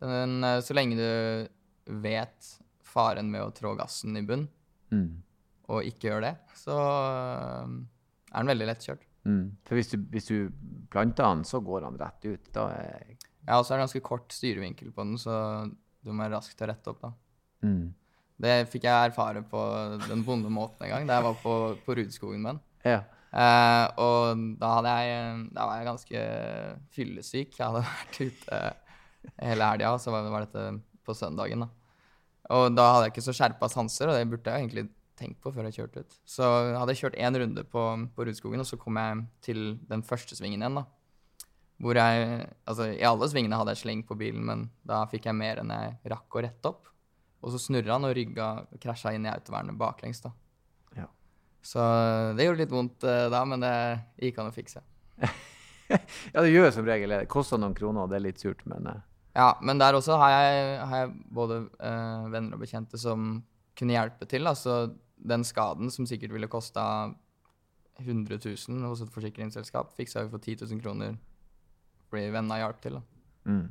Den, 0.05 0.43
eh, 0.43 0.59
så 0.65 0.75
lenge 0.75 0.97
du 0.99 1.93
vet 2.03 2.49
faren 2.85 3.29
med 3.31 3.45
å 3.45 3.53
trå 3.55 3.73
gassen 3.79 4.17
i 4.19 4.23
bunn, 4.27 4.45
mm, 4.91 5.07
og 5.71 5.87
ikke 5.87 6.09
gjør 6.09 6.25
det, 6.27 6.33
så 6.59 6.75
eh, 6.75 7.75
er 8.31 8.35
den 8.43 8.51
veldig 8.51 8.67
lettkjørt. 8.69 9.05
mm. 9.25 9.45
For 9.67 9.79
hvis 9.79 9.93
du, 9.93 9.97
hvis 10.11 10.29
du 10.29 10.35
planter 10.91 11.23
den, 11.25 11.45
så 11.47 11.61
går 11.63 11.87
den 11.87 11.99
rett 12.01 12.27
ut. 12.27 12.51
Da 12.55 12.67
er 12.75 13.15
Ja, 13.45 13.59
og 13.59 13.65
så 13.65 13.73
er 13.73 13.79
det 13.79 13.85
ganske 13.85 14.03
kort 14.05 14.33
styrevinkel 14.33 14.91
på 14.91 15.05
den, 15.05 15.17
så 15.21 15.35
du 16.03 16.11
må 16.11 16.25
være 16.25 16.35
rask 16.37 16.53
til 16.57 16.67
å 16.67 16.71
rette 16.73 16.91
opp, 16.91 17.01
da. 17.01 17.13
Mm. 17.65 17.85
Det 18.45 18.55
fikk 18.67 18.83
jeg 18.83 19.11
erfare 19.11 19.45
på 19.47 19.59
den 20.09 20.23
vonde 20.27 20.49
måten 20.51 20.83
en 20.83 20.91
gang, 20.91 21.05
da 21.07 21.19
jeg 21.19 21.23
var 21.23 21.37
på, 21.39 21.53
på 21.85 21.95
Rudskogen 21.95 22.41
med 22.43 22.57
den. 22.57 22.63
Ja. 22.83 22.97
Eh, 23.35 23.85
og 23.99 24.41
da, 24.59 24.71
hadde 24.77 24.95
jeg, 24.99 25.37
da 25.55 25.67
var 25.69 25.79
jeg 25.79 25.87
ganske 25.87 26.25
fyllesyk. 26.95 27.55
Jeg 27.55 27.63
hadde 27.63 27.85
vært 27.87 28.19
ute 28.19 28.59
hele 29.39 29.69
helga, 29.71 29.93
og 29.95 30.03
så 30.03 30.13
var, 30.13 30.27
var 30.33 30.45
dette 30.47 30.65
på 31.07 31.15
søndagen. 31.15 31.63
da. 31.63 31.71
Og 32.55 32.67
da 32.75 32.89
hadde 32.91 33.07
jeg 33.07 33.15
ikke 33.15 33.25
så 33.29 33.35
skjerpa 33.35 33.71
sanser, 33.71 34.11
og 34.11 34.19
det 34.19 34.27
burde 34.29 34.51
jeg 34.51 34.65
egentlig 34.65 34.87
tenkt 35.15 35.39
på 35.43 35.51
før 35.55 35.69
jeg 35.69 35.79
kjørte 35.79 36.03
ut. 36.03 36.17
Så 36.27 36.49
hadde 36.75 36.93
jeg 36.93 37.05
kjørt 37.05 37.19
én 37.23 37.39
runde 37.39 37.63
på, 37.71 37.85
på 38.15 38.27
Rudskogen, 38.27 38.61
og 38.61 38.69
så 38.69 38.79
kom 38.79 38.99
jeg 38.99 39.23
til 39.47 39.63
den 39.89 40.03
første 40.05 40.37
svingen 40.37 40.63
igjen. 40.63 40.81
da. 40.81 40.85
Hvor 41.81 41.97
jeg, 41.99 42.49
altså 42.63 42.87
I 42.93 43.03
alle 43.07 43.27
svingene 43.31 43.57
hadde 43.59 43.73
jeg 43.75 43.83
sleng 43.83 44.03
på 44.07 44.17
bilen, 44.19 44.43
men 44.47 44.67
da 44.87 45.03
fikk 45.11 45.27
jeg 45.27 45.39
mer 45.39 45.63
enn 45.63 45.73
jeg 45.75 45.95
rakk 46.13 46.37
å 46.37 46.43
rette 46.45 46.71
opp. 46.71 46.91
Og 47.43 47.53
så 47.53 47.61
snurra 47.61 47.97
han 47.97 48.07
og 48.07 48.15
rygga 48.17 48.49
krasja 48.81 49.13
inn 49.15 49.27
i 49.27 49.31
autovernet 49.31 49.77
baklengs. 49.77 50.21
da. 50.23 50.31
Ja. 50.95 51.09
Så 51.61 51.81
det 52.37 52.47
gjorde 52.47 52.63
litt 52.63 52.73
vondt 52.73 53.05
eh, 53.05 53.27
da, 53.33 53.43
men 53.45 53.65
det 53.65 53.73
gikk 54.27 54.39
an 54.41 54.51
å 54.51 54.55
fikse. 54.55 54.81
ja, 55.89 56.39
det 56.39 56.53
gjør 56.53 56.71
som 56.73 56.87
regel 56.87 57.13
det. 57.13 57.25
Det 57.25 57.33
koster 57.33 57.61
noen 57.61 57.77
kroner, 57.77 58.05
og 58.05 58.13
det 58.13 58.19
er 58.19 58.25
litt 58.27 58.41
surt, 58.41 58.63
men 58.69 58.89
eh, 58.91 59.03
Ja, 59.35 59.51
men 59.61 59.81
der 59.81 59.97
også 59.97 60.17
har 60.21 60.33
jeg, 60.33 60.79
har 60.79 61.03
jeg 61.03 61.13
både 61.35 61.61
eh, 61.83 62.31
venner 62.33 62.57
og 62.57 62.65
bekjente 62.65 62.99
som 63.01 63.43
kunne 63.77 63.97
hjelpe 63.97 64.27
til. 64.31 64.47
Altså 64.47 64.95
den 65.15 65.45
skaden 65.47 65.91
som 65.93 66.07
sikkert 66.09 66.33
ville 66.35 66.51
kosta 66.51 67.13
100 68.01 68.39
000 68.43 68.83
hos 68.89 69.01
et 69.03 69.13
forsikringsselskap, 69.13 69.93
fiksa 69.95 70.25
vi 70.25 70.33
for 70.33 70.43
10 70.43 70.65
000 70.65 70.81
kroner 70.83 71.15
fordi 72.09 72.29
vennene 72.31 72.59
hjalp 72.61 72.81
til. 72.83 72.99
da. 72.99 73.01
mm. 73.51 73.65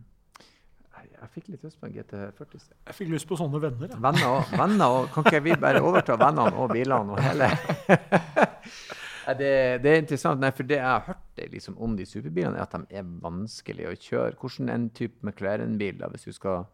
Jeg, 1.13 1.29
fikk 1.35 1.49
litt 1.53 1.65
lyst 1.67 1.81
på 1.81 1.89
en 1.89 1.95
GT40. 1.95 2.65
Jeg 2.89 2.97
fikk 2.99 3.11
lyst 3.13 3.29
på 3.29 3.39
sånne 3.39 3.61
venner. 3.63 3.93
Ja. 3.93 3.99
Venner 4.05 4.29
og, 4.39 4.53
venner 4.59 4.95
og 4.99 5.09
Kan 5.15 5.27
ikke 5.29 5.43
vi 5.45 5.57
bare 5.61 5.83
overta 5.85 6.17
vennene 6.21 6.55
og 6.61 6.71
bilene 6.73 7.15
og 7.17 7.21
hele 7.25 7.49
det, 9.41 9.51
det 9.85 9.91
er 9.93 9.99
interessant. 10.03 10.41
Nei, 10.43 10.51
for 10.57 10.69
det 10.69 10.79
jeg 10.79 10.87
har 10.87 11.05
hørt 11.09 11.45
liksom 11.53 11.77
om 11.83 11.97
de 11.99 12.07
superbilene, 12.09 12.57
er 12.59 12.67
at 12.67 12.75
de 12.77 12.99
er 13.01 13.07
vanskelig 13.25 13.89
å 13.91 13.95
kjøre. 13.97 14.37
Hvordan 14.41 14.73
en 14.75 14.89
type 14.97 15.25
McLaren-bil, 15.25 15.99
da, 16.03 16.11
hvis 16.13 16.27
du 16.29 16.33
skal 16.37 16.67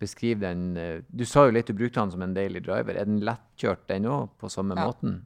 beskrive 0.00 0.40
den 0.40 0.76
eh, 0.80 1.02
Du 1.12 1.26
sa 1.28 1.42
jo 1.44 1.52
litt 1.52 1.68
du 1.68 1.74
brukte 1.76 2.00
den 2.00 2.14
som 2.14 2.22
en 2.24 2.36
daily 2.36 2.62
driver. 2.64 2.96
Er 2.96 3.08
den 3.08 3.20
lettkjørt, 3.26 3.86
den 3.90 4.08
òg, 4.08 4.30
på 4.40 4.48
samme 4.52 4.78
Ja. 4.78 4.86
måten? 4.88 5.20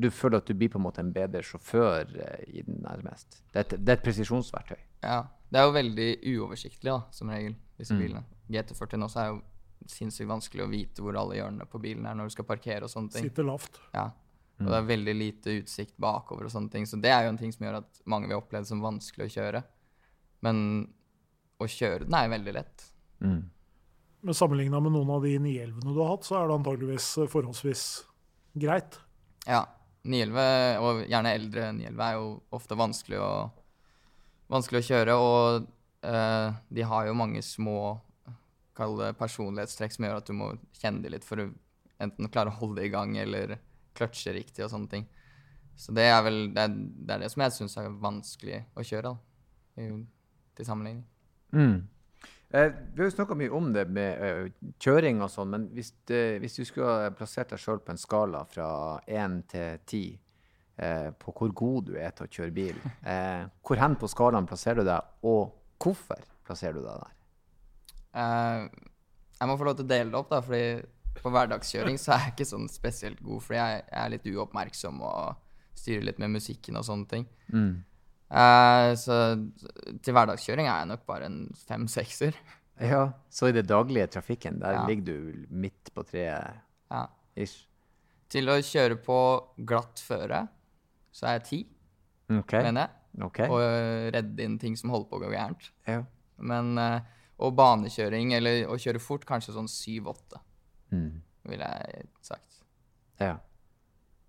Du 0.00 0.08
føler 0.14 0.40
at 0.40 0.46
du 0.48 0.54
blir 0.56 0.70
på 0.72 0.78
en 0.80 0.84
måte 0.86 1.02
en 1.02 1.12
bedre 1.12 1.42
sjåfør 1.44 2.14
eh, 2.24 2.44
i 2.56 2.62
den 2.66 2.80
nærmest? 2.84 3.40
Det 3.52 3.58
er 3.60 3.66
et, 3.66 3.74
det 3.84 3.92
er 3.94 3.98
et 3.98 4.04
presisjonsverktøy. 4.06 4.78
Ja. 5.04 5.18
Det 5.50 5.58
er 5.60 5.66
jo 5.66 5.72
veldig 5.74 6.08
uoversiktlig, 6.36 6.88
da, 6.92 7.00
som 7.10 7.28
regel, 7.32 7.56
disse 7.78 7.94
Mm. 7.96 8.00
bilene. 8.04 8.24
GT40 8.50 9.04
også 9.06 9.20
er 9.22 9.28
jo 9.32 9.40
sinnssykt 9.90 10.28
vanskelig 10.30 10.62
å 10.64 10.70
vite 10.70 11.02
hvor 11.02 11.16
alle 11.18 11.36
hjørnene 11.40 11.66
på 11.70 11.80
bilen 11.82 12.06
er 12.06 12.14
når 12.18 12.28
du 12.30 12.34
skal 12.36 12.44
parkere 12.46 12.84
og 12.86 12.90
sånne 12.92 13.10
ting. 13.14 13.24
Sitter 13.28 13.46
lavt. 13.48 13.80
Ja. 13.94 14.10
Og 14.60 14.66
det 14.68 14.76
er 14.76 14.88
veldig 14.90 15.14
lite 15.16 15.54
utsikt 15.62 15.94
bakover 15.96 16.44
og 16.44 16.52
sånne 16.52 16.70
ting. 16.70 16.84
Så 16.86 16.98
det 17.00 17.08
er 17.10 17.24
jo 17.24 17.30
en 17.32 17.38
ting 17.40 17.52
som 17.54 17.64
gjør 17.66 17.78
at 17.78 18.00
mange 18.04 18.28
vil 18.28 18.36
oppleve 18.36 18.62
det 18.66 18.68
som 18.68 18.82
vanskelig 18.84 19.30
å 19.30 19.34
kjøre. 19.38 19.62
Men 20.44 20.58
å 21.60 21.64
kjøre 21.68 22.04
den 22.04 22.14
er 22.18 22.28
veldig 22.28 22.52
lett. 22.58 22.84
Mm. 23.24 23.40
Men 24.22 24.36
sammenligna 24.36 24.80
med 24.84 24.92
noen 24.92 25.10
av 25.16 25.22
de 25.24 25.32
911-ene 25.38 25.94
du 25.96 26.00
har 26.02 26.10
hatt, 26.12 26.28
så 26.28 26.36
er 26.36 26.46
det 26.50 26.58
antageligvis 26.58 27.08
forholdsvis 27.32 27.84
greit. 28.60 28.98
Ja. 29.48 29.62
911, 30.02 30.78
og 30.80 31.02
gjerne 31.10 31.34
eldre 31.36 31.70
911, 31.76 32.04
er 32.06 32.18
jo 32.18 32.28
ofte 32.56 32.78
vanskelig 32.78 33.18
å, 33.20 33.32
vanskelig 34.52 34.80
å 34.80 34.88
kjøre. 34.88 35.16
Og 35.20 35.66
eh, 36.08 36.60
de 36.70 36.86
har 36.92 37.08
jo 37.08 37.18
mange 37.18 37.42
små 37.44 37.98
det 38.80 39.10
personlighetstrekk 39.20 39.92
som 39.92 40.06
gjør 40.06 40.22
at 40.22 40.28
du 40.30 40.32
må 40.32 40.54
kjenne 40.78 41.02
dem 41.04 41.12
litt 41.12 41.26
for 41.26 41.42
å 41.42 41.50
enten 42.00 42.30
klare 42.32 42.48
å 42.48 42.58
holde 42.62 42.80
det 42.80 42.86
i 42.88 42.92
gang 42.94 43.12
eller 43.20 43.58
kløtsje 43.98 44.32
riktig 44.32 44.64
og 44.64 44.70
sånne 44.72 44.88
ting. 44.88 45.04
Så 45.76 45.92
det 45.96 46.06
er 46.08 46.22
vel 46.24 46.38
det, 46.54 46.64
er, 46.64 46.72
det, 46.72 47.12
er 47.14 47.22
det 47.24 47.30
som 47.32 47.44
jeg 47.44 47.56
syns 47.56 47.76
er 47.80 47.90
vanskelig 48.00 48.62
å 48.72 48.84
kjøre, 48.84 49.12
da. 49.12 49.80
I, 49.80 49.90
til 50.56 50.68
sammenligning. 50.68 51.04
Mm. 51.52 51.76
Eh, 52.50 52.72
vi 52.94 52.98
har 52.98 53.06
jo 53.06 53.14
snakka 53.14 53.36
mye 53.38 53.50
om 53.54 53.68
det 53.72 53.84
med 53.94 54.22
eh, 54.26 54.46
kjøring 54.82 55.20
og 55.22 55.30
sånn, 55.30 55.52
men 55.52 55.66
hvis, 55.74 55.92
det, 56.10 56.40
hvis 56.42 56.58
du 56.58 56.64
skulle 56.66 57.12
plassert 57.14 57.52
deg 57.52 57.62
sjøl 57.62 57.78
på 57.84 57.94
en 57.94 58.00
skala 58.00 58.42
fra 58.50 58.70
én 59.06 59.36
til 59.50 59.78
ti 59.86 60.02
eh, 60.74 61.12
på 61.14 61.34
hvor 61.36 61.52
god 61.60 61.92
du 61.92 61.94
er 61.94 62.10
til 62.16 62.26
å 62.26 62.32
kjøre 62.34 62.54
bil, 62.56 62.80
eh, 63.12 63.44
hvor 63.62 63.78
hen 63.78 63.94
på 64.00 64.10
skalaen 64.10 64.50
plasserer 64.50 64.82
du 64.82 64.90
deg, 64.90 65.12
og 65.30 65.54
hvorfor 65.78 66.24
plasserer 66.46 66.80
du 66.80 66.82
deg 66.88 67.04
der? 67.04 67.14
Eh, 68.18 68.64
jeg 69.38 69.48
må 69.52 69.56
få 69.60 69.70
lov 69.70 69.78
til 69.78 69.86
å 69.86 69.92
dele 69.92 70.10
det 70.10 70.18
opp, 70.18 70.32
da, 70.34 70.42
fordi 70.42 71.20
på 71.20 71.30
hverdagskjøring 71.30 72.02
så 72.02 72.16
er 72.16 72.24
jeg 72.24 72.34
ikke 72.34 72.48
sånn 72.50 72.66
spesielt 72.72 73.22
god, 73.22 73.44
fordi 73.46 73.60
jeg, 73.60 73.84
jeg 73.86 74.00
er 74.02 74.12
litt 74.16 74.28
uoppmerksom 74.32 74.98
og 75.06 75.46
styrer 75.78 76.02
litt 76.10 76.18
med 76.18 76.34
musikken 76.34 76.82
og 76.82 76.86
sånne 76.86 77.08
ting. 77.14 77.30
Eh, 78.30 78.92
så 78.94 79.16
til 80.02 80.14
hverdagskjøring 80.14 80.68
er 80.68 80.78
jeg 80.84 80.90
nok 80.92 81.06
bare 81.08 81.26
en 81.26 81.40
fem-sekser. 81.66 82.36
Ja, 82.80 83.12
Så 83.28 83.48
i 83.50 83.52
det 83.52 83.66
daglige 83.68 84.06
trafikken, 84.08 84.60
der 84.60 84.72
Ja. 84.72 84.86
ligger 84.86 85.04
du 85.04 85.46
midt 85.50 85.90
på 85.94 86.02
treet 86.06 86.54
Ja. 86.90 87.06
ish? 87.36 87.66
Til 88.28 88.46
å 88.46 88.60
kjøre 88.62 88.96
på 89.04 89.16
glatt 89.66 89.98
føre 90.00 90.48
så 91.12 91.26
er 91.26 91.38
jeg 91.40 91.44
ti, 91.44 91.66
okay. 92.38 92.62
mener 92.62 92.86
jeg. 92.86 93.22
Okay. 93.24 93.48
Og 93.48 94.12
redde 94.14 94.38
inn 94.44 94.58
ting 94.58 94.76
som 94.76 94.90
holder 94.90 95.08
på 95.10 95.18
å 95.18 95.24
gå 95.26 95.30
gærent. 95.34 95.70
Ja. 95.86 96.04
Men 96.38 96.78
eh, 96.78 97.00
Og 97.40 97.54
banekjøring, 97.56 98.34
eller 98.36 98.66
å 98.68 98.76
kjøre 98.76 99.00
fort, 99.00 99.24
kanskje 99.24 99.54
sånn 99.54 99.66
syv-åtte, 99.68 100.38
Mm. 100.92 101.22
ville 101.48 101.64
jeg 101.64 102.06
sagt. 102.20 102.62
Ja. 103.18 103.38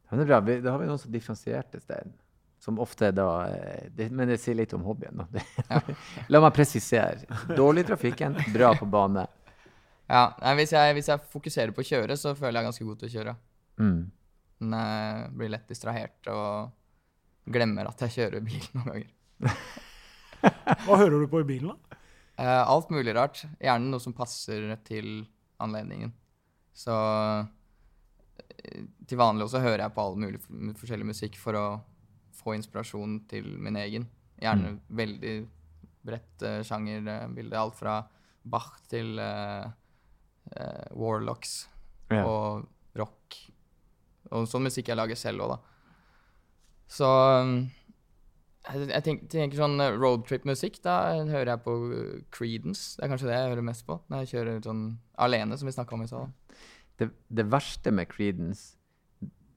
Men 0.09 0.19
det 0.19 0.29
er 0.29 0.41
bra. 0.41 0.61
Da 0.61 0.71
har 0.71 0.79
vi 0.79 0.85
noen 0.87 0.97
som 0.99 1.11
differensierte 1.11 1.81
stein. 1.81 2.13
Som 2.61 2.77
ofte 2.79 3.09
da 3.15 3.27
eh, 3.49 3.87
det, 3.89 4.11
Men 4.13 4.29
det 4.29 4.37
sier 4.41 4.57
litt 4.59 4.73
om 4.77 4.83
hobbyen. 4.85 5.23
Da. 5.23 5.27
Det, 5.33 5.45
La 6.33 6.41
meg 6.43 6.53
presisere. 6.53 7.25
Dårlig 7.57 7.87
i 7.87 7.89
trafikken, 7.89 8.37
bra 8.53 8.75
på 8.77 8.85
bane. 8.85 9.25
Ja, 10.11 10.27
nei, 10.43 10.57
hvis, 10.59 10.73
jeg, 10.75 10.93
hvis 10.97 11.09
jeg 11.09 11.23
fokuserer 11.31 11.73
på 11.73 11.81
å 11.81 11.87
kjøre, 11.87 12.17
så 12.19 12.35
føler 12.35 12.59
jeg 12.59 12.67
ganske 12.67 12.85
god 12.85 12.99
til 12.99 13.09
å 13.09 13.13
kjøre. 13.15 13.35
Mm. 13.81 14.01
Men 14.61 14.75
jeg 14.77 15.31
blir 15.39 15.53
lett 15.55 15.71
distrahert 15.71 16.29
og 16.29 17.51
glemmer 17.51 17.89
at 17.89 18.03
jeg 18.05 18.17
kjører 18.17 18.43
bil 18.45 18.65
noen 18.75 18.91
ganger. 18.91 19.09
Hva 20.85 20.99
hører 20.99 21.23
du 21.23 21.29
på 21.31 21.41
i 21.41 21.47
bilen, 21.47 21.71
da? 21.71 21.97
Eh, 22.41 22.61
alt 22.61 22.91
mulig 22.93 23.15
rart. 23.17 23.43
Gjerne 23.61 23.89
noe 23.89 24.03
som 24.03 24.13
passer 24.17 24.69
til 24.85 25.23
anledningen. 25.61 26.13
Så 26.77 26.93
eh, 26.93 28.85
til 29.07 29.19
vanlig 29.19 29.47
også 29.47 29.63
hører 29.63 29.85
jeg 29.85 29.95
på 29.95 30.05
all 30.05 30.19
mulig 30.19 30.41
forskjellig 30.79 31.09
musikk 31.11 31.37
for 31.41 31.57
å 31.57 31.65
få 32.41 32.55
inspirasjon 32.57 33.19
til 33.31 33.47
min 33.61 33.77
egen. 33.79 34.07
Gjerne 34.41 34.75
veldig 34.89 35.35
bredt 36.05 36.45
uh, 36.45 36.61
sjangerbilde. 36.65 37.57
Alt 37.57 37.77
fra 37.79 37.99
Bach 38.41 38.79
til 38.89 39.19
uh, 39.21 39.67
uh, 40.55 40.87
Warlocks 40.97 41.67
yeah. 42.11 42.25
og 42.25 42.65
rock. 42.97 43.37
Og 44.31 44.47
sånn 44.49 44.65
musikk 44.65 44.89
jeg 44.89 44.99
lager 44.99 45.19
selv 45.19 45.45
òg, 45.45 45.55
da. 45.55 45.59
Så 46.91 47.07
um, 47.07 47.55
jeg, 48.67 49.03
tenker, 49.05 49.29
tenker 49.31 49.61
sånn 49.61 49.79
roadtrip-musikk, 50.01 50.81
da 50.85 50.97
hører 51.21 51.53
jeg 51.53 51.63
på 51.65 51.75
Creedence. 52.33 52.97
Det 52.97 53.05
er 53.05 53.13
kanskje 53.13 53.29
det 53.29 53.37
jeg 53.37 53.53
hører 53.53 53.65
mest 53.65 53.87
på 53.87 53.97
når 54.11 54.23
jeg 54.23 54.31
kjører 54.35 54.61
sånn 54.65 54.83
alene, 55.21 55.57
som 55.57 55.69
vi 55.69 55.75
snakka 55.75 55.97
om 55.97 56.05
i 56.05 56.09
stad. 56.11 56.35
Det, 56.99 57.07
det 57.33 57.47
verste 57.49 57.93
med 57.95 58.09
Creedence, 58.11 58.75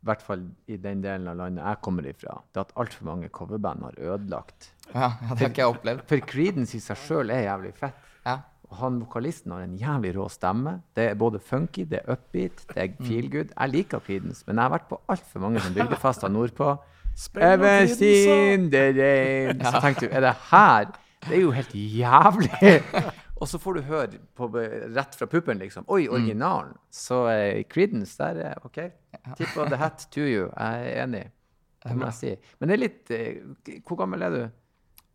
i 0.05 0.07
hvert 0.11 0.21
fall 0.21 0.43
i 0.69 0.77
den 0.77 1.01
delen 1.01 1.31
av 1.33 1.39
landet 1.39 1.65
jeg 1.65 1.81
kommer 1.81 2.05
ifra, 2.05 2.35
det 2.53 2.61
at 2.61 2.73
altfor 2.77 3.07
mange 3.09 3.31
coverband 3.33 3.87
har 3.87 3.95
ødelagt. 4.13 4.67
Ja, 4.91 5.15
det 5.31 5.39
har 5.39 5.49
ikke 5.49 5.63
jeg 5.63 5.71
opplevd. 5.73 6.03
For 6.11 6.27
Creedence 6.29 6.77
i 6.77 6.81
seg 6.85 6.99
sjøl 7.01 7.33
er 7.33 7.47
jævlig 7.47 7.71
fett. 7.79 8.11
Ja. 8.27 8.43
Og 8.69 8.77
han 8.83 8.99
vokalisten 9.01 9.55
har 9.55 9.65
en 9.65 9.79
jævlig 9.81 10.13
rå 10.19 10.27
stemme. 10.29 10.75
Det 10.97 11.07
er 11.09 11.17
både 11.17 11.41
funky, 11.41 11.87
det 11.89 12.03
er 12.03 12.13
upbeat, 12.19 12.67
det 12.75 12.85
er 12.85 12.93
feel 13.01 13.31
good. 13.33 13.57
Jeg 13.57 13.73
liker 13.73 14.05
Creedence, 14.05 14.45
men 14.47 14.61
jeg 14.61 14.67
har 14.67 14.75
vært 14.77 14.91
på 14.93 15.01
altfor 15.09 15.47
mange 15.47 15.65
som 15.65 15.77
bygdefester 15.79 16.33
nordpå. 16.37 16.75
Ever 17.39 17.87
seen 17.87 18.71
the 18.73 18.89
rain 18.91 19.61
Så 19.63 19.81
tenkte 19.81 20.09
du, 20.09 20.13
er 20.13 20.25
det 20.27 20.35
her? 20.51 20.89
Det 21.25 21.37
er 21.39 21.45
jo 21.47 21.53
helt 21.57 21.73
jævlig. 21.73 22.83
Og 23.45 23.49
så 23.51 23.59
får 23.61 23.77
du 23.77 23.81
høre 23.91 24.19
på, 24.39 24.49
rett 24.97 25.17
fra 25.21 25.27
puppen, 25.29 25.59
liksom. 25.61 25.85
Oi, 25.93 26.07
originalen. 26.09 26.75
Så 26.95 27.19
eh, 27.29 27.63
Creedence, 27.69 28.17
der 28.17 28.41
er 28.55 28.65
OK. 28.65 28.79
Tip 29.37 29.53
of 29.61 29.69
the 29.69 29.77
hat 29.81 30.07
to 30.15 30.25
you. 30.25 30.47
Jeg 30.57 30.87
er 30.95 31.03
enig. 31.05 31.25
Det 31.85 31.97
må 32.01 32.07
jeg 32.09 32.17
si. 32.17 32.31
Men 32.59 32.71
det 32.71 32.75
er 32.79 32.81
litt 32.81 33.11
eh, 33.13 33.83
Hvor 33.85 33.99
gammel 34.01 34.23
er 34.25 34.33
du? 34.33 34.39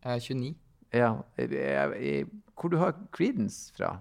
Jeg 0.06 0.12
er 0.14 0.22
29. 0.22 0.52
Ja. 0.94 1.08
eh, 1.36 1.56
eh, 1.58 2.30
Hvor 2.54 2.70
du 2.70 2.78
har 2.78 2.94
Creedence 3.14 3.74
fra? 3.74 3.96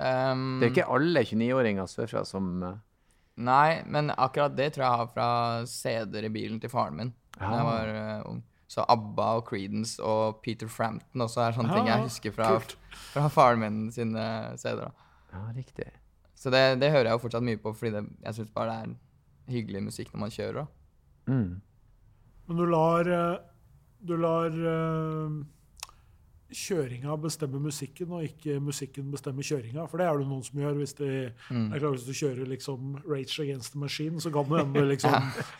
Um, 0.00 0.60
Det 0.60 0.68
er 0.68 0.74
ikke 0.74 0.90
alle 0.92 1.20
29-åringer 1.28 1.88
sørfra 1.88 2.22
som 2.28 2.62
eh, 2.64 2.76
Nei, 3.40 3.80
men 3.88 4.12
akkurat 4.12 4.52
det 4.56 4.70
tror 4.74 4.84
jeg 4.84 4.90
jeg 4.92 5.00
har 5.00 5.10
fra 5.14 5.26
CD-er 5.68 6.28
i 6.28 6.32
bilen 6.32 6.60
til 6.60 6.72
faren 6.72 6.96
min 7.00 7.10
da 7.40 7.48
jeg 7.48 7.60
Ah. 7.60 7.64
var 7.64 7.90
uh, 7.96 8.30
ung. 8.30 8.40
Så 8.70 8.84
ABBA 8.86 9.28
og 9.40 9.48
Creedence 9.48 9.98
og 10.02 10.38
Peter 10.44 10.68
Frampton 10.70 11.24
også 11.24 11.42
er 11.42 11.56
sånne 11.56 11.74
ting 11.74 11.88
Ah, 11.88 11.96
jeg 11.96 12.06
husker 12.06 12.34
fra, 12.36 12.52
fra 13.10 13.24
faren 13.32 13.58
min 13.64 13.80
sine 13.90 14.26
CD-er. 14.60 14.92
Ja, 15.32 15.40
riktig. 15.56 15.88
Så 16.38 16.52
det, 16.54 16.62
det 16.80 16.92
hører 16.94 17.10
jeg 17.10 17.18
jo 17.18 17.22
fortsatt 17.24 17.44
mye 17.44 17.58
på, 17.60 17.72
fordi 17.76 17.96
det, 17.96 18.04
jeg 18.24 18.36
syns 18.38 18.52
bare 18.54 18.70
det 18.70 18.76
er 18.94 19.56
hyggelig 19.56 19.82
musikk 19.88 20.12
når 20.14 20.22
man 20.22 20.34
kjører. 20.36 20.68
Mm. 21.26 21.50
Men 22.46 22.60
du 22.60 22.64
lar, 22.70 23.10
eh, 23.16 23.40
du 24.06 24.14
lar 24.18 24.54
eh, 24.74 25.34
kjøringa 26.50 27.14
bestemmer 27.22 27.60
musikken, 27.62 28.10
og 28.10 28.24
ikke 28.26 28.56
musikken 28.60 29.10
bestemmer 29.12 29.42
kjøringa. 29.46 29.84
For 29.90 29.98
det 30.02 30.06
er 30.10 30.18
det 30.18 30.26
noen 30.28 30.42
som 30.44 30.58
gjør. 30.60 30.74
Hvis, 30.80 30.92
de, 30.98 31.10
Mm. 31.50 31.72
er 31.74 31.78
klart, 31.78 31.94
hvis 31.98 32.06
du 32.06 32.12
kjører 32.12 32.46
liksom 32.48 33.02
Rage 33.06 33.38
Against 33.42 33.72
the 33.72 33.78
Machine, 33.78 34.20
så 34.20 34.32
kan 34.32 34.44
det 34.50 34.60
hende 34.64 34.84
liksom, 34.92 35.14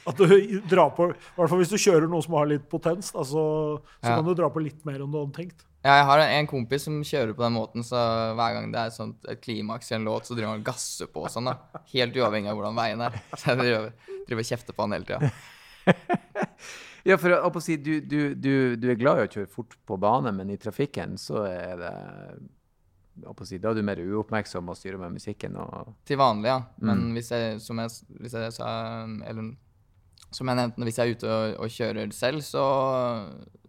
at 0.07 0.17
du 0.17 0.61
drar 0.69 0.91
på 0.97 1.11
I 1.11 1.15
hvert 1.37 1.49
fall 1.51 1.59
hvis 1.63 1.71
du 1.73 1.79
kjører 1.79 2.09
noe 2.11 2.23
som 2.23 2.35
har 2.35 2.47
litt 2.47 2.69
potens, 2.69 3.13
da, 3.13 3.23
så, 3.23 3.81
så 4.03 4.09
Ja. 4.11 4.17
kan 4.17 4.25
du 4.25 4.35
dra 4.35 4.49
på 4.51 4.63
litt 4.63 4.85
mer 4.85 5.01
enn 5.01 5.11
du 5.13 5.19
hadde 5.19 5.33
tenkt. 5.37 5.67
Ja, 5.85 5.95
jeg 5.97 6.05
har 6.11 6.19
en 6.21 6.47
kompis 6.47 6.83
som 6.85 6.99
kjører 7.03 7.33
på 7.33 7.41
den 7.47 7.55
måten, 7.57 7.83
så 7.87 7.97
hver 8.37 8.53
gang 8.53 8.67
det 8.73 8.81
er 8.83 8.91
sånt, 8.93 9.17
et 9.33 9.41
klimaks 9.41 9.91
i 9.91 9.95
en 9.97 10.05
låt, 10.05 10.27
så 10.29 10.35
driver 10.37 10.51
han 10.53 10.61
og 10.61 10.67
gasser 10.67 11.07
på 11.09 11.23
og 11.25 11.31
sånn. 11.33 11.47
da. 11.49 11.57
Helt 11.95 12.13
uavhengig 12.21 12.51
av 12.53 12.59
hvordan 12.59 12.77
veien 12.77 13.01
er. 13.01 13.17
Så 13.41 13.55
jeg 13.55 13.63
driver, 13.63 13.93
driver 14.29 14.43
og 14.45 14.51
kjefter 14.51 14.77
på 14.77 14.85
han 14.85 14.93
hele 14.93 15.09
tida. 15.09 15.31
Ja, 17.09 17.17
for 17.21 17.33
å, 17.33 17.49
å 17.49 17.63
si, 17.65 17.77
du, 17.81 18.01
du, 18.05 18.35
du, 18.35 18.77
du 18.77 18.89
er 18.93 18.99
glad 19.01 19.21
i 19.21 19.25
å 19.27 19.31
kjøre 19.33 19.51
fort 19.51 19.77
på 19.89 19.97
bane, 20.01 20.33
men 20.37 20.51
i 20.53 20.59
trafikken 20.61 21.17
så 21.21 21.45
er 21.49 21.77
det 21.81 21.95
å 23.27 23.35
si, 23.45 23.59
Da 23.61 23.71
er 23.73 23.79
du 23.81 23.83
mer 23.85 24.01
uoppmerksom 24.01 24.69
og 24.73 24.77
styrer 24.79 25.01
med 25.01 25.17
musikken 25.17 25.57
og 25.61 25.95
Til 26.09 26.21
vanlig, 26.21 26.49
ja. 26.53 26.61
Men 26.85 27.11
hvis 27.17 27.31
jeg, 27.35 27.59
som 27.65 27.81
jeg, 27.83 27.93
hvis 28.21 28.37
jeg 28.39 28.53
sa 28.57 28.71
Eller 29.29 29.51
som 30.31 30.47
jeg 30.47 30.61
nevnte, 30.61 30.85
hvis 30.87 30.99
jeg 31.01 31.09
er 31.11 31.17
ute 31.19 31.31
og, 31.35 31.55
og 31.65 31.73
kjører 31.75 32.13
selv, 32.15 32.45
så, 32.47 32.65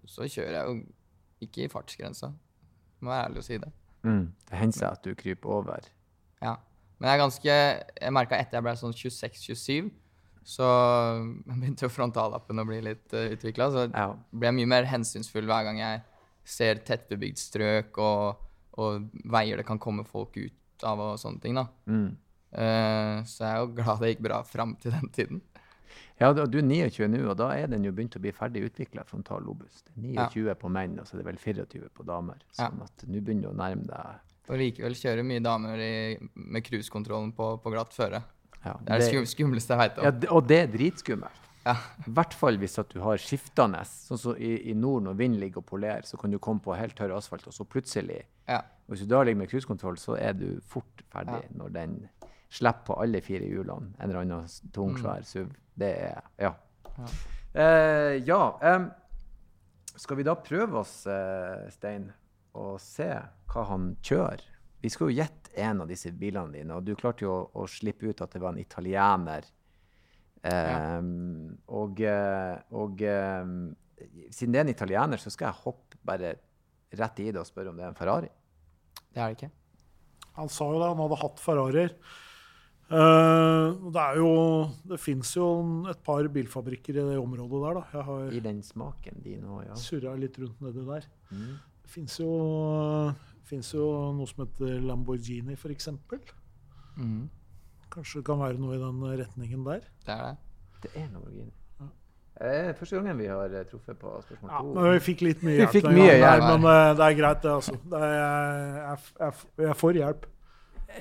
så 0.06 0.28
kjører 0.30 0.58
jeg 0.60 0.68
jo 0.68 1.48
ikke 1.48 1.64
i 1.66 1.70
fartsgrensa. 1.74 2.30
Må 3.02 3.10
være 3.10 3.32
ærlig 3.32 3.42
å 3.42 3.46
si 3.48 3.58
det. 3.58 3.72
mm, 4.06 4.26
Det 4.52 4.60
hender 4.60 4.78
seg 4.78 4.92
at 4.92 5.08
du 5.08 5.16
kryper 5.18 5.56
over. 5.56 5.88
Ja. 6.44 6.54
Men 7.02 7.10
jeg 7.10 7.16
er 7.18 7.22
ganske 7.24 7.56
Jeg 7.56 8.14
merka 8.14 8.38
etter 8.38 8.60
jeg 8.60 8.66
ble 8.68 8.76
sånn 8.78 8.94
26-27, 8.94 9.90
så 10.44 10.68
begynte 11.46 11.86
jo 11.86 11.90
frontallappen 11.94 12.60
å 12.62 12.66
bli 12.68 12.80
litt 12.82 13.14
uh, 13.14 13.28
utvikla. 13.36 13.70
Så 13.72 13.84
Ja. 13.94 14.08
ble 14.32 14.48
jeg 14.50 14.58
mye 14.62 14.72
mer 14.74 14.84
hensynsfull 14.90 15.46
hver 15.46 15.64
gang 15.68 15.78
jeg 15.80 16.02
ser 16.44 16.76
tettbebygd 16.88 17.38
strøk 17.38 17.98
og 18.02 18.48
og 18.80 19.10
veier 19.28 19.58
det 19.60 19.66
kan 19.68 19.78
komme 19.78 20.06
folk 20.08 20.38
ut 20.40 20.84
av 20.88 20.98
og 21.04 21.18
sånne 21.20 21.42
ting. 21.44 21.54
da. 21.60 21.66
Mm. 21.92 22.16
Uh, 22.56 23.20
så 23.28 23.44
jeg 23.44 23.52
er 23.52 23.58
jo 23.60 23.74
glad 23.76 24.00
det 24.00 24.12
gikk 24.16 24.22
bra 24.24 24.38
fram 24.48 24.76
til 24.80 24.92
den 24.96 25.10
tiden. 25.12 25.42
Ja, 26.22 26.32
du 26.32 26.42
er 26.44 26.48
29 26.64 27.08
nå, 27.12 27.20
og 27.30 27.36
da 27.38 27.50
er 27.58 27.68
den 27.68 27.84
jo 27.84 27.92
begynt 27.92 28.16
å 28.16 28.22
bli 28.24 28.32
ferdig 28.32 28.64
utvikla, 28.70 29.04
frontal 29.06 29.44
lobus. 29.44 29.84
Det 29.84 30.06
er 30.06 30.14
Ja. 30.16 30.28
29 30.30 30.56
på 30.56 30.70
menn, 30.72 30.98
og 31.00 31.06
så 31.06 31.16
er 31.16 31.24
det 31.24 31.26
vel 31.26 31.38
24 31.38 31.90
på 31.94 32.06
damer. 32.06 32.40
Sånn 32.54 32.82
at 32.82 33.04
nå 33.08 33.20
begynner 33.20 33.42
du 33.42 33.50
å 33.50 33.58
nærme 33.60 33.86
deg 33.92 34.52
Og 34.52 34.58
likevel 34.58 34.96
kjører 34.96 35.24
mye 35.28 35.44
damer 35.44 35.78
i, 35.80 36.18
med 36.36 36.64
cruisekontrollen 36.64 37.32
på, 37.36 37.58
på 37.62 37.72
glatt 37.72 37.94
føre. 37.94 38.24
Ja, 38.66 38.74
Det 38.84 38.92
er 38.94 39.00
det 39.00 39.08
skum, 39.10 39.26
skumleste 39.26 39.74
jeg 39.74 39.78
veit 39.80 39.98
ja, 39.98 40.10
om. 40.10 40.20
det- 40.20 40.30
Og 40.30 40.48
det 40.48 40.58
er 40.60 40.68
dritskummelt. 40.78 41.38
Ja. 41.66 41.74
I 42.08 42.10
hvert 42.10 42.34
fall 42.34 42.58
hvis 42.58 42.80
at 42.80 42.90
du 42.90 43.00
har 43.02 43.18
skiftende. 43.18 43.84
Sånn 43.86 44.18
som 44.18 44.36
i, 44.36 44.70
i 44.72 44.74
nord, 44.74 45.04
når 45.04 45.14
vinden 45.18 45.40
ligger 45.40 45.58
og 45.62 45.66
polerer, 45.66 46.02
så 46.04 46.18
kan 46.18 46.32
du 46.32 46.40
komme 46.40 46.60
på 46.60 46.76
helt 46.76 46.96
tørr 46.96 47.16
asfalt, 47.18 47.46
og 47.48 47.54
så 47.54 47.64
plutselig 47.66 48.24
Ja. 48.48 48.58
og 48.88 48.96
Hvis 48.96 49.00
du 49.02 49.06
da 49.08 49.22
ligger 49.24 49.38
med 49.38 49.50
cruisekontroll, 49.50 49.96
så 49.98 50.18
er 50.20 50.34
du 50.34 50.60
fort 50.62 51.02
ferdig 51.14 51.52
når 51.56 51.72
den 51.72 52.10
slipper 52.50 52.84
på 52.86 53.02
alle 53.02 53.22
fire 53.22 53.46
hjulene. 53.48 53.94
En 54.00 54.10
eller 54.10 54.22
annen 54.22 54.48
tung, 54.74 54.96
svær 54.98 55.24
SUV. 55.24 55.50
Det 55.78 55.98
er 55.98 56.22
Ja. 56.40 56.54
Ja. 56.98 57.06
Eh, 57.54 58.18
ja 58.26 58.58
em, 58.62 58.92
skal 59.98 60.18
vi 60.18 60.24
da 60.24 60.36
prøve 60.36 60.76
oss, 60.80 61.06
eh, 61.08 61.70
Stein, 61.70 62.12
og 62.56 62.80
se 62.80 63.08
hva 63.48 63.66
han 63.68 63.96
kjører? 64.04 64.42
Vi 64.82 64.90
skal 64.90 65.10
jo 65.12 65.16
gjette 65.24 65.41
en 65.56 65.82
av 65.84 65.90
disse 65.90 66.12
bilene 66.16 66.54
dine, 66.56 66.76
og 66.78 66.86
du 66.88 66.94
klarte 66.96 67.26
jo 67.26 67.34
å, 67.34 67.50
å 67.62 67.68
slippe 67.70 68.08
ut 68.08 68.22
at 68.24 68.32
det 68.34 68.42
var 68.44 68.54
en 68.54 68.62
italiener. 68.62 69.48
Em, 70.48 71.58
Og, 71.70 72.02
eh, 72.02 72.56
og 72.74 73.04
um, 73.06 73.76
siden 74.34 74.54
det 74.56 74.60
er 74.62 74.66
en 74.66 74.74
italiener, 74.74 75.22
så 75.22 75.30
skal 75.30 75.52
jeg 75.52 75.64
hoppe 75.68 76.00
bare 76.08 76.36
rett 76.98 77.20
i 77.22 77.30
det 77.30 77.40
og 77.40 77.48
spørre 77.48 77.70
om 77.72 77.78
det 77.78 77.86
er 77.86 77.92
en 77.92 78.00
Ferrari. 78.00 78.32
Det 79.12 79.22
er 79.22 79.30
det 79.30 79.38
ikke. 79.38 79.52
Han 80.40 80.50
sa 80.50 80.68
jo 80.72 80.80
det, 80.80 80.90
han 80.90 81.04
hadde 81.04 81.22
hatt 81.22 81.42
Ferrarier. 81.44 81.96
Uh, 82.92 83.72
det 83.88 84.02
er 84.02 84.18
jo 84.20 84.32
Det 84.84 84.98
fins 85.00 85.30
jo 85.38 85.46
et 85.88 86.00
par 86.04 86.28
bilfabrikker 86.28 86.98
i 87.00 87.06
det 87.14 87.20
området 87.22 87.62
der, 87.64 87.78
da. 87.78 87.84
Jeg 87.94 88.04
har 88.10 88.34
I 88.36 88.42
den 88.44 88.60
smaken 88.68 89.22
din 89.24 89.46
òg, 89.48 89.62
ja. 89.70 89.78
surra 89.80 90.16
litt 90.20 90.36
rundt 90.42 90.60
nedi 90.66 90.84
der. 90.90 91.08
Mm. 91.32 91.54
Det 91.86 91.94
fins 91.94 92.18
jo, 92.20 92.32
finnes 93.52 93.70
jo 93.76 93.86
noe 94.18 94.28
som 94.30 94.46
heter 94.46 94.80
Lamborghini, 94.88 95.54
f.eks. 95.60 95.90
Mm. 96.98 97.30
Kanskje 97.92 98.22
det 98.22 98.26
kan 98.32 98.40
være 98.42 98.60
noe 98.62 98.76
i 98.78 98.82
den 98.82 99.02
retningen 99.26 99.66
der. 99.68 99.82
Det 100.08 100.16
er 100.16 100.30
det. 100.32 100.38
Det 100.86 100.92
er 100.96 101.10
Lamborghini. 101.14 101.52
Eh, 102.42 102.72
første 102.74 102.96
gangen 102.98 103.20
vi 103.20 103.28
har 103.30 103.52
eh, 103.54 103.66
truffet 103.70 103.98
på 104.02 104.12
spørsmål 104.24 104.50
Ja, 104.50 104.60
to. 104.64 104.70
men 104.74 104.94
vi 104.96 105.02
fikk 105.06 105.20
litt 105.22 105.42
mye 105.46 105.52
Vi 105.52 105.58
hjelp. 105.60 105.74
fikk 105.76 105.88
mye 105.92 106.14
gangen 106.18 106.24
hjelp. 106.24 106.46
Men 106.48 106.64
uh, 106.66 106.94
det 106.98 107.04
er 107.06 107.18
greit, 107.20 107.42
det, 107.44 107.52
altså. 107.54 107.76
Det 107.92 108.00
er, 108.08 108.14
jeg, 108.80 109.04
jeg, 109.20 109.34
jeg 109.68 109.76
får 109.78 110.00
hjelp. 110.00 110.26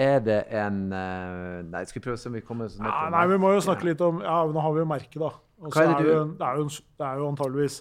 Er 0.05 0.19
det 0.27 0.37
en 0.61 0.77
uh, 0.93 1.63
Nei, 1.71 1.81
skal 1.89 1.97
vi 2.01 2.05
prøve 2.05 2.19
å 2.19 2.21
se 2.21 2.29
om 2.29 2.37
vi 2.37 2.43
kommer 2.47 2.69
sånn 2.71 2.85
Ja, 2.87 3.07
nei, 3.15 3.23
vi 3.33 3.39
må 3.43 3.55
jo 3.57 3.63
snakke 3.65 3.89
litt 3.89 4.03
om 4.07 4.21
Ja, 4.23 4.37
nå 4.53 4.61
har 4.67 4.75
vi 4.77 4.83
jo 4.85 4.91
merket, 4.91 5.17
da. 5.23 5.31
Og 5.65 5.73
Hva 5.75 5.83
er 5.87 5.89
det 5.89 5.95
er 5.97 6.03
du- 6.03 6.11
det, 6.11 6.13
jo, 6.19 6.27
det, 6.43 6.47
er 6.51 6.61
jo, 6.61 6.67
en- 6.69 6.85
det 7.01 7.07
er 7.09 7.17
jo 7.23 7.31
antageligvis 7.31 7.79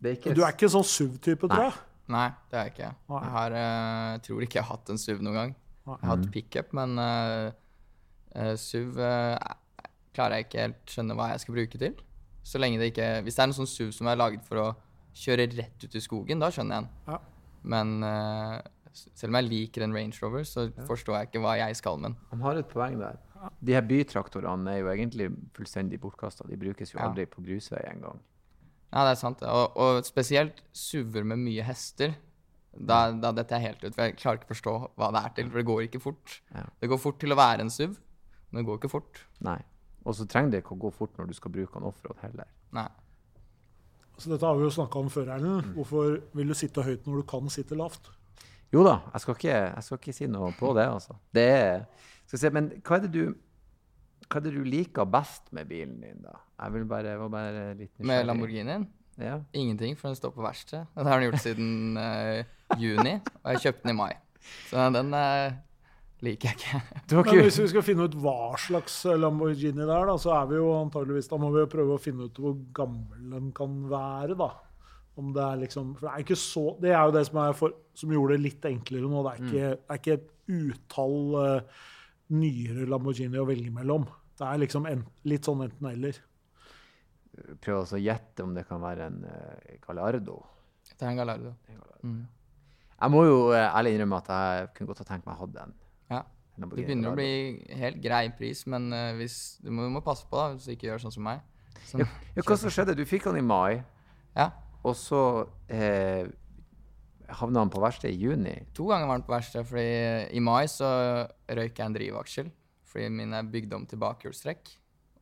Det 0.00 0.10
er 0.10 0.16
ikke 0.18 0.34
Du 0.38 0.42
er 0.46 0.56
ikke 0.56 0.70
sånn 0.72 0.88
SUV-type, 0.94 1.50
tror 1.52 1.62
jeg. 1.68 1.76
Nei, 2.08 2.26
det 2.48 2.58
har 2.58 2.68
jeg 2.68 2.74
ikke. 2.76 2.90
Nei. 3.12 3.22
Jeg 3.24 3.32
har, 3.36 3.56
uh, 3.60 4.18
tror 4.24 4.44
ikke 4.46 4.58
jeg 4.60 4.64
har 4.64 4.76
hatt 4.76 4.92
en 4.92 5.00
SUV 5.00 5.22
noen 5.22 5.38
gang. 5.38 5.54
Nei. 5.88 5.96
Jeg 5.96 6.08
har 6.08 6.16
hatt 6.16 6.30
pickup, 6.32 6.72
men 6.78 6.98
uh, 7.00 8.54
SUV 8.56 9.00
klarer 10.16 10.40
jeg 10.40 10.48
ikke 10.48 10.62
helt 10.66 10.92
skjønne 10.94 11.16
hva 11.18 11.30
jeg 11.32 11.44
skal 11.44 11.58
bruke 11.58 11.80
til. 11.80 11.98
Så 12.48 12.60
lenge 12.60 12.80
det 12.80 12.92
ikke 12.92 13.08
Hvis 13.26 13.36
det 13.36 13.42
er 13.44 13.50
en 13.50 13.56
sånn 13.58 13.68
SUV 13.68 13.92
som 13.92 14.08
er 14.10 14.18
laget 14.18 14.44
for 14.48 14.62
å 14.62 14.68
kjøre 15.18 15.48
rett 15.58 15.84
ut 15.84 15.94
i 15.98 16.02
skogen, 16.02 16.40
da 16.40 16.50
skjønner 16.54 16.78
jeg 16.78 16.86
den. 16.86 17.12
Ja. 17.12 17.18
Men 17.68 17.94
eh, 18.06 18.56
selv 18.94 19.32
om 19.32 19.38
jeg 19.40 19.48
liker 19.48 19.84
en 19.84 19.96
Range 19.96 20.20
Rover, 20.22 20.44
så 20.46 20.68
forstår 20.88 21.16
jeg 21.18 21.28
ikke 21.30 21.42
hva 21.44 21.56
jeg 21.58 21.76
skal 21.78 21.98
med 21.98 22.12
den. 22.12 22.18
Han 22.32 22.44
har 22.46 22.60
et 22.60 22.70
poeng 22.70 22.98
der. 23.00 23.18
De 23.62 23.74
her 23.74 23.84
bytraktorene 23.86 24.72
er 24.74 24.80
jo 24.80 24.90
egentlig 24.92 25.28
fullstendig 25.56 26.00
bortkasta. 26.02 26.46
De 26.48 26.58
brukes 26.58 26.94
jo 26.94 26.98
Ja. 26.98 27.08
aldri 27.08 27.26
på 27.30 27.42
grusvei 27.44 27.82
engang. 27.90 28.22
Ja, 28.88 29.04
det 29.04 29.12
er 29.12 29.20
sant. 29.20 29.42
Og, 29.44 29.76
og 29.76 30.06
spesielt 30.06 30.62
SUV-er 30.76 31.26
med 31.28 31.42
mye 31.42 31.64
hester. 31.66 32.14
Da, 32.78 33.08
da 33.10 33.32
detter 33.34 33.58
jeg 33.58 33.72
helt 33.72 33.82
ut, 33.82 33.94
for 33.96 34.04
jeg 34.06 34.16
klarer 34.20 34.38
ikke 34.38 34.48
å 34.48 34.54
forstå 34.54 34.74
hva 35.00 35.08
det 35.14 35.24
er 35.24 35.34
til. 35.36 35.50
For 35.50 35.60
det 35.60 35.66
går 35.68 35.82
ikke 35.88 36.02
fort. 36.04 36.38
Ja. 36.54 36.64
Det 36.80 36.90
går 36.92 37.02
fort 37.02 37.18
til 37.20 37.34
å 37.34 37.38
være 37.38 37.66
en 37.66 37.72
SUV, 37.74 37.98
men 38.50 38.60
det 38.60 38.68
går 38.68 38.80
ikke 38.80 38.92
fort. 38.92 39.20
Nei. 39.44 39.58
Og 40.06 40.16
så 40.16 40.28
trenger 40.30 40.54
det 40.54 40.62
ikke 40.62 40.76
å 40.76 40.82
gå 40.86 40.92
fort 40.94 41.18
når 41.18 41.28
du 41.28 41.36
skal 41.36 41.52
bruke 41.52 41.80
en 41.80 41.88
offroad 41.88 42.22
heller. 42.22 42.48
Nei. 42.76 42.88
Så 44.18 44.32
dette 44.32 44.46
har 44.46 44.56
vi 44.58 44.64
jo 44.66 44.74
snakka 44.74 45.02
om 45.02 45.10
før, 45.12 45.28
Erlend. 45.36 45.74
Hvorfor 45.76 46.16
vil 46.34 46.48
du 46.50 46.56
sitte 46.58 46.82
høyt 46.86 47.04
når 47.06 47.20
du 47.20 47.26
kan 47.28 47.52
sitte 47.52 47.76
lavt? 47.78 48.08
Jo 48.74 48.82
da, 48.84 48.98
jeg 49.14 49.24
skal 49.24 49.36
ikke, 49.38 49.58
jeg 49.58 49.84
skal 49.86 50.00
ikke 50.00 50.16
si 50.16 50.26
noe 50.28 50.48
på 50.58 50.72
det, 50.76 50.86
altså. 50.90 51.16
Det 51.34 51.44
er 51.54 51.84
skal 52.28 52.42
se, 52.42 52.50
Men 52.52 52.72
hva 52.84 52.98
er 52.98 53.06
det 53.06 53.12
du 53.14 53.22
hva 54.28 54.40
er 54.40 54.44
det 54.44 54.54
du 54.56 54.64
liker 54.66 55.08
best 55.08 55.48
med 55.56 55.68
bilen 55.70 55.98
din, 56.02 56.22
da? 56.24 56.36
Jeg 56.58 56.74
vil 56.74 56.88
bare, 56.90 57.14
var 57.20 57.30
bare 57.32 57.68
litt 57.78 57.92
Med 58.02 58.26
Lamborghinien 58.28 58.88
Ja. 59.18 59.40
ingenting, 59.52 59.96
for 59.98 60.08
den 60.08 60.16
står 60.18 60.30
på 60.34 60.44
verksted. 60.44 60.86
Det 60.94 61.06
har 61.06 61.18
den 61.18 61.30
gjort 61.30 61.42
siden 61.42 61.96
uh, 61.98 62.42
juni, 62.78 63.16
og 63.42 63.48
jeg 63.54 63.64
kjøpte 63.64 63.82
den 63.86 63.94
i 63.94 63.98
mai. 63.98 64.12
Så 64.68 64.84
den 64.94 65.10
uh, 65.14 65.56
liker 66.24 66.52
jeg 66.52 66.58
ikke. 66.60 67.02
Det 67.08 67.18
var 67.18 67.28
Men 67.30 67.42
hvis 67.46 67.58
vi 67.62 67.68
skal 67.72 67.86
finne 67.86 68.06
ut 68.06 68.16
hva 68.22 68.54
slags 68.60 69.00
Lamborghini 69.18 69.82
det 69.82 69.90
er, 69.90 70.06
da, 70.10 70.16
så 70.20 70.34
er 70.36 70.48
vi 70.50 70.58
jo 70.60 70.70
antageligvis 70.76 71.30
Da 71.30 71.38
må 71.40 71.50
vi 71.54 71.62
jo 71.62 71.70
prøve 71.70 71.98
å 71.98 72.02
finne 72.02 72.28
ut 72.28 72.40
hvor 72.42 72.56
gammel 72.74 73.28
den 73.34 73.52
kan 73.56 73.76
være, 73.90 74.38
da. 74.38 74.50
Om 75.18 75.30
det 75.34 75.44
er 75.44 75.62
liksom 75.64 75.92
For 75.98 76.06
det 76.06 76.14
er 76.14 76.24
ikke 76.24 76.38
så 76.38 76.64
Det 76.82 76.90
er 76.94 77.00
jo 77.02 77.14
det 77.16 77.24
som, 77.26 77.38
er 77.42 77.54
for, 77.58 77.78
som 77.98 78.12
gjorde 78.14 78.36
det 78.36 78.44
litt 78.44 78.68
enklere 78.70 79.10
nå. 79.10 79.22
Det 79.26 79.32
er 79.32 79.46
ikke, 79.46 79.70
det 79.74 79.94
er 79.94 80.02
ikke 80.02 80.18
et 80.18 80.34
utall 80.48 81.38
eh, 81.42 81.86
nyere 82.34 82.86
Lamborghini 82.88 83.40
å 83.40 83.46
velge 83.48 83.72
mellom. 83.74 84.06
Det 84.38 84.46
er 84.46 84.60
liksom 84.62 84.86
en, 84.90 85.04
litt 85.28 85.46
sånn 85.48 85.64
enten-eller. 85.66 86.18
Prøv 87.62 87.94
å 87.94 88.00
gjette 88.00 88.44
om 88.44 88.54
det 88.56 88.66
kan 88.68 88.82
være 88.82 89.06
en 89.10 89.20
uh, 89.24 89.76
Gallardo. 89.84 90.40
Det 90.88 91.04
er 91.04 91.12
en 91.12 91.20
Gallardo. 91.20 91.54
Mm. 92.02 92.24
Jeg 92.98 93.14
må 93.14 93.20
jo 93.26 93.36
eh, 93.54 93.62
ærlig 93.62 93.94
innrømme 93.94 94.18
at 94.18 94.30
jeg 94.32 94.70
kunne 94.74 94.90
godt 94.90 95.04
ha 95.04 95.06
tenkt 95.06 95.28
meg 95.28 95.36
å 95.36 95.44
ha 95.44 95.64
en. 95.64 95.74
Ja. 96.10 96.22
Det 96.58 96.68
begynner 96.72 97.12
å 97.12 97.14
bli 97.14 97.30
helt 97.78 98.00
grei 98.02 98.24
pris, 98.34 98.64
men 98.70 98.88
eh, 98.94 99.12
hvis, 99.20 99.36
du, 99.62 99.70
må, 99.70 99.86
du 99.86 99.94
må 99.94 100.02
passe 100.02 100.26
på 100.26 100.38
da, 100.38 100.56
hvis 100.56 100.66
du 100.66 100.74
ikke 100.74 100.88
gjør 100.88 101.04
sånn 101.04 101.14
som 101.14 101.28
meg. 101.28 101.44
Som, 101.86 102.02
Ja, 102.02 102.08
ja, 102.34 102.42
hva 102.42 102.56
som 102.58 102.72
skjedde? 102.74 102.96
Du 102.98 103.04
fikk 103.06 103.28
den 103.28 103.38
i 103.38 103.44
mai, 103.46 103.78
ja. 104.34 104.50
og 104.82 104.96
så 104.98 105.22
eh, 105.70 106.26
havna 107.28 107.64
han 107.64 107.72
på 107.72 107.82
verkstedet 107.82 108.16
i 108.16 108.24
juni. 108.24 108.54
To 108.76 108.88
ganger 108.88 109.08
var 109.08 109.18
han 109.18 109.26
på 109.26 109.34
verkstedet, 109.34 109.68
fordi 109.68 110.36
i 110.36 110.42
mai 110.44 110.64
så 110.70 110.88
røyk 111.48 111.76
jeg 111.76 111.84
en 111.84 111.96
drivaksjel. 111.96 112.50
Fordi 112.88 113.08
min 113.12 113.36
er 113.36 113.50
bygd 113.52 113.74
om 113.76 113.84
til 113.88 114.00
bakhjulstrekk. 114.00 114.70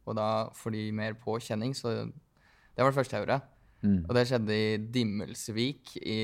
Og 0.07 0.14
da 0.19 0.29
får 0.55 0.77
de 0.77 0.85
mer 0.95 1.16
påkjenning, 1.19 1.75
så 1.75 1.95
det 2.07 2.85
var 2.85 2.92
det 2.92 2.99
første 2.99 3.16
jeg 3.16 3.25
gjorde. 3.25 3.40
Mm. 3.83 3.99
Og 4.07 4.12
det 4.16 4.27
skjedde 4.31 4.57
i 4.57 4.77
Dimmelsvik 4.95 5.97
i 6.01 6.19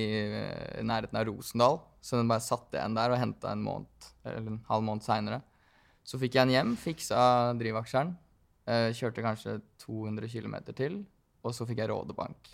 nærheten 0.87 1.18
av 1.18 1.27
Rosendal. 1.29 1.81
Så 2.03 2.18
den 2.18 2.31
bare 2.31 2.42
satte 2.42 2.79
igjen 2.79 2.97
der 2.99 3.14
og 3.14 3.21
henta 3.21 3.53
en 3.53 3.64
måned, 3.64 4.11
eller 4.25 4.55
en 4.55 4.62
halv 4.71 4.87
måned 4.87 5.07
seinere. 5.07 5.42
Så 6.07 6.18
fikk 6.18 6.37
jeg 6.37 6.49
den 6.49 6.57
hjem, 6.57 6.77
fiksa 6.79 7.21
drivaksjeren. 7.59 8.14
Eh, 8.71 8.88
kjørte 8.95 9.23
kanskje 9.25 9.59
200 9.83 10.31
km 10.31 10.57
til, 10.75 11.03
og 11.42 11.55
så 11.55 11.66
fikk 11.66 11.83
jeg 11.83 11.90
rådebank. 11.90 12.53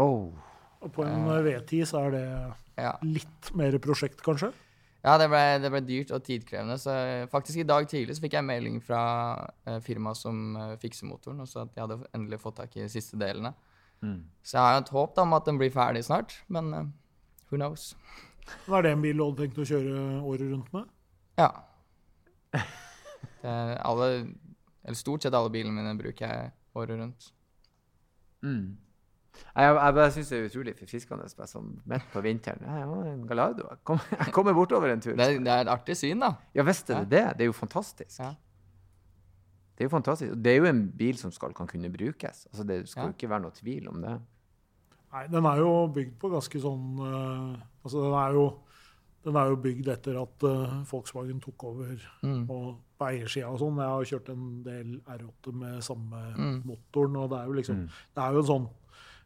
Oh. 0.00 0.32
Og 0.80 0.92
på 0.94 1.04
en 1.04 1.26
eh, 1.28 1.44
V10 1.46 1.86
så 1.90 2.06
er 2.06 2.10
det 2.16 2.24
Ja. 2.80 2.94
litt 3.04 3.50
mer 3.58 3.76
prosjekt, 3.82 4.22
kanskje. 4.24 4.52
Ja, 5.00 5.14
det 5.16 5.30
ble, 5.32 5.40
det 5.62 5.70
ble 5.72 5.80
dyrt 5.84 6.10
og 6.12 6.22
tidkrevende. 6.24 6.76
Så 6.80 6.92
eh, 6.92 7.26
faktisk 7.32 7.62
i 7.62 7.68
dag 7.68 7.86
tidlig 7.88 8.16
så 8.16 8.24
fikk 8.24 8.36
jeg 8.36 8.44
melding 8.44 8.80
fra 8.84 9.00
eh, 9.66 9.78
firmaet 9.84 10.16
som 10.20 10.56
eh, 10.60 10.74
fikser 10.80 11.08
motoren, 11.08 11.40
og 11.40 11.48
så 11.48 11.62
at 11.64 11.76
jeg 11.76 11.86
hadde 11.86 12.00
endelig 12.16 12.40
fått 12.42 12.58
tak 12.60 12.76
i 12.76 12.84
de 12.84 12.88
siste 12.92 13.16
delene. 13.20 13.54
Mm. 14.04 14.18
Så 14.44 14.56
jeg 14.56 14.64
har 14.64 14.74
jo 14.76 14.82
et 14.84 14.92
håp 14.96 15.14
da, 15.16 15.24
om 15.24 15.36
at 15.36 15.48
den 15.48 15.60
blir 15.60 15.72
ferdig 15.72 16.04
snart, 16.04 16.36
men 16.48 16.70
who 17.50 17.56
knows. 17.60 17.94
Er 18.68 18.82
det 18.84 18.92
en 18.92 19.02
bil 19.04 19.16
du 19.20 19.24
hadde 19.24 19.44
tenkt 19.44 19.60
å 19.60 19.66
kjøre 19.68 20.04
året 20.26 20.48
rundt 20.52 20.72
med? 20.74 20.88
Ja. 21.40 21.50
Det 23.40 23.52
alle, 23.86 24.06
eller 24.84 24.98
stort 24.98 25.22
sett 25.24 25.36
alle 25.36 25.52
bilene 25.52 25.76
mine 25.76 25.92
bruker 26.00 26.26
jeg 26.28 26.50
året 26.76 26.98
rundt. 27.00 27.28
Mm. 28.44 28.76
Jeg, 29.32 29.62
jeg, 29.64 29.74
jeg 29.76 29.94
bare 29.94 30.10
syns 30.12 30.28
det 30.28 30.38
er 30.38 30.48
utrolig 30.48 30.74
forfriskende 30.78 31.26
bare 31.36 31.46
sånn 31.50 31.70
midt 31.86 32.06
på 32.12 32.20
vinteren. 32.22 32.60
Jeg 32.66 32.82
ja, 32.84 33.12
en 33.12 33.26
Gallardo. 33.26 33.66
Jeg 33.70 33.78
kom- 33.84 34.00
Jeg 34.26 34.32
kommer 34.34 34.52
bortover 34.54 34.92
en 34.92 35.00
tur. 35.00 35.14
Det, 35.16 35.26
er- 35.26 35.38
det 35.44 35.48
er 35.54 35.60
et 35.64 35.68
artig 35.72 35.96
syn, 35.96 36.20
da. 36.20 36.32
Ja 36.54 36.62
visst 36.66 36.90
er 36.90 37.04
det 37.04 37.10
det. 37.10 37.24
Det 37.38 37.46
er 37.46 37.50
jo 37.50 37.56
fantastisk. 37.56 38.18
Ja. 38.20 38.34
Det 39.76 39.84
er 39.84 39.88
jo 39.88 39.94
fantastisk. 39.94 40.32
Og 40.34 40.42
Det 40.44 40.52
er 40.52 40.56
jo 40.60 40.64
en 40.68 40.82
bil 40.98 41.16
som 41.18 41.32
skal 41.32 41.54
kan 41.56 41.66
kunne 41.70 41.88
brukes. 41.92 42.46
Altså, 42.50 42.64
det 42.66 42.88
skal 42.88 43.02
Ja. 43.02 43.06
jo 43.08 43.12
ikke 43.16 43.30
være 43.30 43.40
noe 43.46 43.50
tvil 43.56 43.88
om 43.88 44.02
det. 44.02 44.16
Nei, 45.12 45.26
den 45.26 45.44
er 45.46 45.56
jo 45.58 45.70
bygd 45.94 46.18
på 46.22 46.28
ganske 46.30 46.60
sånn 46.62 46.98
uh, 47.00 47.56
Altså, 47.84 48.02
den 48.04 48.12
er 48.14 48.32
jo, 48.36 48.44
den 49.24 49.36
er 49.36 49.48
jo 49.50 49.56
bygd 49.56 49.88
etter 49.88 50.20
at 50.22 50.44
uh, 50.44 50.82
Volkswagen 50.90 51.40
tok 51.40 51.64
over 51.64 51.96
Mm. 52.22 52.44
og 52.50 52.76
på 53.00 53.06
eiersida 53.08 53.48
og 53.48 53.58
sånn. 53.58 53.78
Jeg 53.80 53.88
har 53.88 54.04
kjørt 54.04 54.28
en 54.28 54.62
del 54.62 55.00
R8 55.08 55.52
med 55.56 55.80
samme 55.82 56.20
Mm. 56.36 56.62
motoren, 56.66 57.16
og 57.16 57.30
det 57.30 57.38
er 57.40 57.46
jo 57.46 57.52
liksom 57.52 57.76
Mm. 57.76 57.88
Det 58.14 58.22
er 58.22 58.32
jo 58.32 58.38
en 58.38 58.46
sånn 58.52 58.68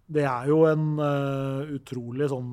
Det 0.06 0.24
er 0.28 0.48
jo 0.50 0.64
en 0.68 0.98
uh, 1.00 1.64
utrolig 1.74 2.28
sånn 2.28 2.50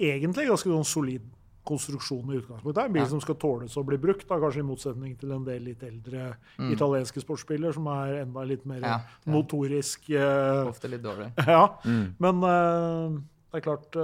egentlig 0.00 0.46
ganske 0.48 0.68
sånn 0.72 0.84
solid 0.88 1.28
konstruksjon 1.70 2.30
i 2.32 2.38
utgangspunktet. 2.40 2.84
En 2.86 2.92
bil 2.92 3.02
Ja. 3.02 3.08
som 3.08 3.20
skal 3.20 3.36
tåles 3.36 3.74
å 3.76 3.84
bli 3.84 3.96
brukt, 4.00 4.26
da, 4.28 4.38
kanskje 4.40 4.60
i 4.62 4.66
motsetning 4.66 5.16
til 5.20 5.32
en 5.32 5.44
del 5.44 5.62
litt 5.62 5.82
eldre 5.82 6.36
italienske 6.72 7.20
sportsbiler 7.20 7.72
som 7.76 7.86
er 7.92 8.22
enda 8.22 8.44
litt 8.48 8.64
mer 8.66 8.80
Mm. 8.80 8.88
Ja, 8.88 8.98
ja. 9.26 9.32
motorisk 9.32 10.08
uh, 10.10 10.66
Ofte 10.68 10.88
litt 10.88 11.02
dårlig. 11.02 11.32
Ja. 11.46 11.76
Mm. 11.84 12.14
Men 12.18 12.42
uh, 12.42 13.20
det 13.52 13.60
er 13.60 13.66
klart 13.66 13.96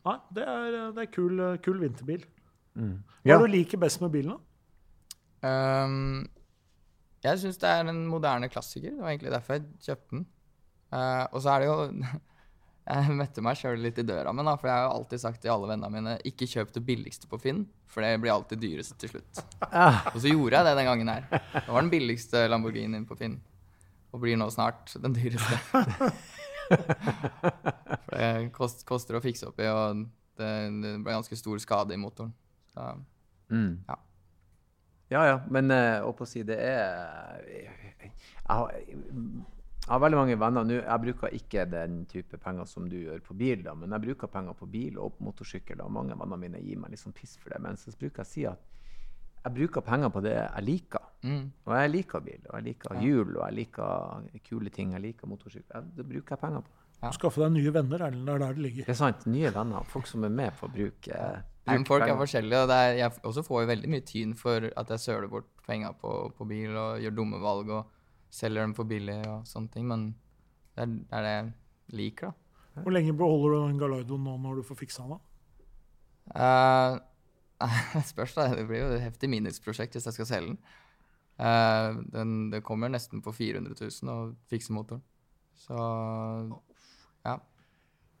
Nei, 0.00 0.16
det 0.32 0.42
er, 0.48 0.92
det 0.96 1.02
er 1.04 1.10
kul, 1.12 1.36
kul 1.60 1.78
vinterbil. 1.78 2.22
Mm. 2.74 3.02
Hva 3.22 3.28
Ja. 3.28 3.34
er 3.36 3.38
det 3.44 3.50
du 3.50 3.56
liker 3.58 3.78
best 3.78 4.00
med 4.00 4.10
bilen? 4.12 4.32
da? 5.42 5.84
Um, 5.84 6.26
jeg 7.22 7.38
syns 7.38 7.58
det 7.60 7.68
er 7.68 7.84
en 7.88 8.06
moderne 8.08 8.48
klassiker. 8.48 8.90
Det 8.96 8.98
var 9.00 9.10
egentlig 9.12 9.30
derfor 9.34 9.58
jeg 9.58 9.64
kjøpte 9.84 10.10
den. 10.16 10.26
Eh, 10.90 11.24
og 11.30 11.38
så 11.42 11.54
er 11.54 11.62
det 11.62 11.70
jo 11.70 11.76
Jeg 12.90 13.14
møtte 13.14 13.42
meg 13.44 13.58
sjøl 13.60 13.78
litt 13.84 13.98
i 14.02 14.04
døra, 14.06 14.32
men 14.34 14.48
da, 14.48 14.56
for 14.58 14.66
jeg 14.66 14.74
har 14.74 14.88
jo 14.88 14.94
alltid 14.96 15.20
sagt 15.22 15.42
til 15.44 15.52
alle 15.52 15.68
vennene 15.70 15.90
mine 15.94 16.14
ikke 16.26 16.48
kjøp 16.50 16.72
det 16.74 16.80
billigste 16.88 17.28
på 17.30 17.38
Finn, 17.38 17.60
for 17.86 18.02
det 18.02 18.16
blir 18.18 18.32
alltid 18.34 18.58
dyrest 18.64 18.96
til 18.98 19.12
slutt. 19.12 19.42
Ah, 19.68 20.08
Og 20.10 20.16
så 20.24 20.32
gjorde 20.32 20.58
jeg 20.58 20.66
det 20.66 20.72
den 20.80 20.88
gangen 20.88 21.12
her. 21.12 21.28
Det 21.30 21.68
var 21.68 21.84
den 21.84 21.92
billigste 21.92 22.42
Lamborghinien 22.50 23.04
på 23.06 23.14
Finn. 23.20 23.36
Og 24.10 24.24
blir 24.24 24.40
nå 24.40 24.48
snart 24.50 24.90
den 24.98 25.14
dyreste. 25.14 25.60
For 26.70 28.16
det 28.16 28.50
kost, 28.56 28.82
koster 28.88 29.20
å 29.20 29.22
fikse 29.22 29.46
opp 29.52 29.62
i, 29.62 29.68
og 29.70 30.02
det, 30.40 30.50
det 30.82 30.96
ble 31.04 31.14
ganske 31.14 31.38
stor 31.38 31.62
skade 31.62 31.94
i 31.94 32.00
motoren. 32.00 32.32
Så 32.74 32.90
mm. 33.52 33.72
Ja. 33.86 34.00
Ja, 35.10 35.22
ja, 35.26 35.38
men 35.50 35.70
uh, 35.74 36.06
opp 36.06 36.22
å 36.22 36.26
si 36.28 36.42
det 36.46 36.58
er 36.62 37.40
jeg 37.50 37.70
har, 38.46 38.70
jeg 38.86 38.98
har 39.90 40.02
veldig 40.04 40.18
mange 40.20 40.38
venner 40.38 40.66
nå. 40.66 40.76
Jeg 40.78 41.02
bruker 41.04 41.36
ikke 41.36 41.64
den 41.70 42.04
type 42.10 42.38
penger 42.42 42.68
som 42.70 42.88
du 42.90 42.96
gjør 43.00 43.22
på 43.26 43.34
bil, 43.38 43.62
da, 43.66 43.74
men 43.74 43.90
jeg 43.96 44.04
bruker 44.06 44.30
penger 44.30 44.54
på 44.58 44.68
bil 44.70 44.98
og 45.02 45.16
på 45.16 45.26
motorsykkel. 45.26 45.82
Og 45.84 45.92
mange 45.94 46.14
av 46.14 46.22
vennene 46.22 46.40
mine 46.44 46.60
gir 46.62 46.78
meg 46.78 46.98
sånn 47.00 47.16
piss 47.16 47.36
for 47.40 47.54
det. 47.54 47.58
Men 47.64 47.78
så 47.80 47.92
bruker 47.94 48.22
jeg 48.22 48.28
å 48.28 48.30
si 48.30 48.44
at 48.50 48.66
jeg 49.40 49.56
bruker 49.56 49.84
penger 49.84 50.12
på 50.12 50.22
det 50.24 50.36
jeg 50.36 50.66
liker. 50.66 51.06
mm. 51.24 51.44
Og 51.66 51.74
jeg 51.76 51.92
liker 51.94 52.24
bil, 52.24 52.40
og 52.46 52.58
jeg 52.58 52.66
liker 52.68 53.00
hjul, 53.02 53.36
og 53.36 53.42
jeg 53.46 53.56
liker 53.56 54.40
kule 54.46 54.70
ting. 54.74 54.92
Jeg 54.96 55.04
liker 55.08 55.30
motorsykkel. 55.30 55.90
Det 55.96 56.06
bruker 56.06 56.36
jeg 56.36 56.44
penger 56.44 56.66
på. 56.66 56.76
Ja. 57.00 57.10
Skaffe 57.16 57.40
deg 57.40 57.54
nye 57.54 57.72
venner, 57.72 58.02
Erlend. 58.04 58.26
Det 58.28 58.34
er 58.34 58.42
der 58.42 58.58
det 58.58 58.64
ligger. 58.66 58.84
Det 58.84 58.92
er 58.92 58.98
sant. 58.98 59.22
Nye 59.32 59.52
venner. 59.54 59.86
Folk 59.88 60.10
som 60.10 60.26
er 60.28 60.34
med 60.34 60.52
på 60.58 60.68
å 60.68 60.74
bruke, 60.74 61.14
bruke 61.16 61.76
men 61.78 61.86
folk 61.88 62.04
er 62.04 62.18
forskjellige, 62.20 62.60
og 62.66 62.68
det 62.68 62.76
er, 62.76 62.98
jeg 62.98 63.24
også 63.30 63.44
får 63.46 63.62
jo 63.62 63.70
veldig 63.70 63.90
mye 63.94 64.04
tyn 64.10 64.34
for 64.36 64.66
at 64.68 64.92
jeg 64.94 65.02
søler 65.06 65.32
bort 65.32 65.48
penger 65.66 65.96
på, 66.02 66.12
på 66.36 66.46
bil 66.50 66.76
og 66.76 67.00
gjør 67.00 67.16
dumme 67.16 67.40
valg 67.40 67.72
og 67.78 67.96
selger 68.30 68.62
dem 68.62 68.74
for 68.76 68.88
billig 68.88 69.20
og 69.28 69.48
sånne 69.48 69.72
ting, 69.74 69.88
men 69.90 70.10
det 70.76 70.84
er, 70.84 70.92
det 70.94 71.18
er 71.18 71.26
det 71.26 71.32
jeg 71.34 71.50
liker, 72.00 72.30
da. 72.30 72.50
Hvor 72.80 72.94
lenge 72.94 73.12
beholder 73.18 73.50
du 73.50 73.64
den 73.66 73.80
Galaidoen 73.80 74.22
nå 74.24 74.36
når 74.40 74.60
du 74.60 74.66
får 74.68 74.78
fiksa 74.78 75.04
den? 75.04 75.18
da? 75.18 75.20
Eh, 76.40 78.02
spørs, 78.12 78.36
da. 78.38 78.46
Det 78.54 78.66
blir 78.68 78.84
jo 78.84 78.92
et 78.94 79.04
heftig 79.04 79.30
minusprosjekt 79.32 79.96
hvis 79.96 80.06
jeg 80.08 80.16
skal 80.16 80.28
selge 80.30 80.54
den. 80.54 80.60
Uh, 81.40 82.00
den. 82.12 82.34
Det 82.52 82.62
kommer 82.64 82.92
nesten 82.92 83.22
på 83.24 83.32
400 83.32 83.74
000 83.80 84.12
å 84.12 84.18
fikse 84.50 84.74
motoren. 84.76 85.02
Så 85.56 85.76
ja. 87.24 87.36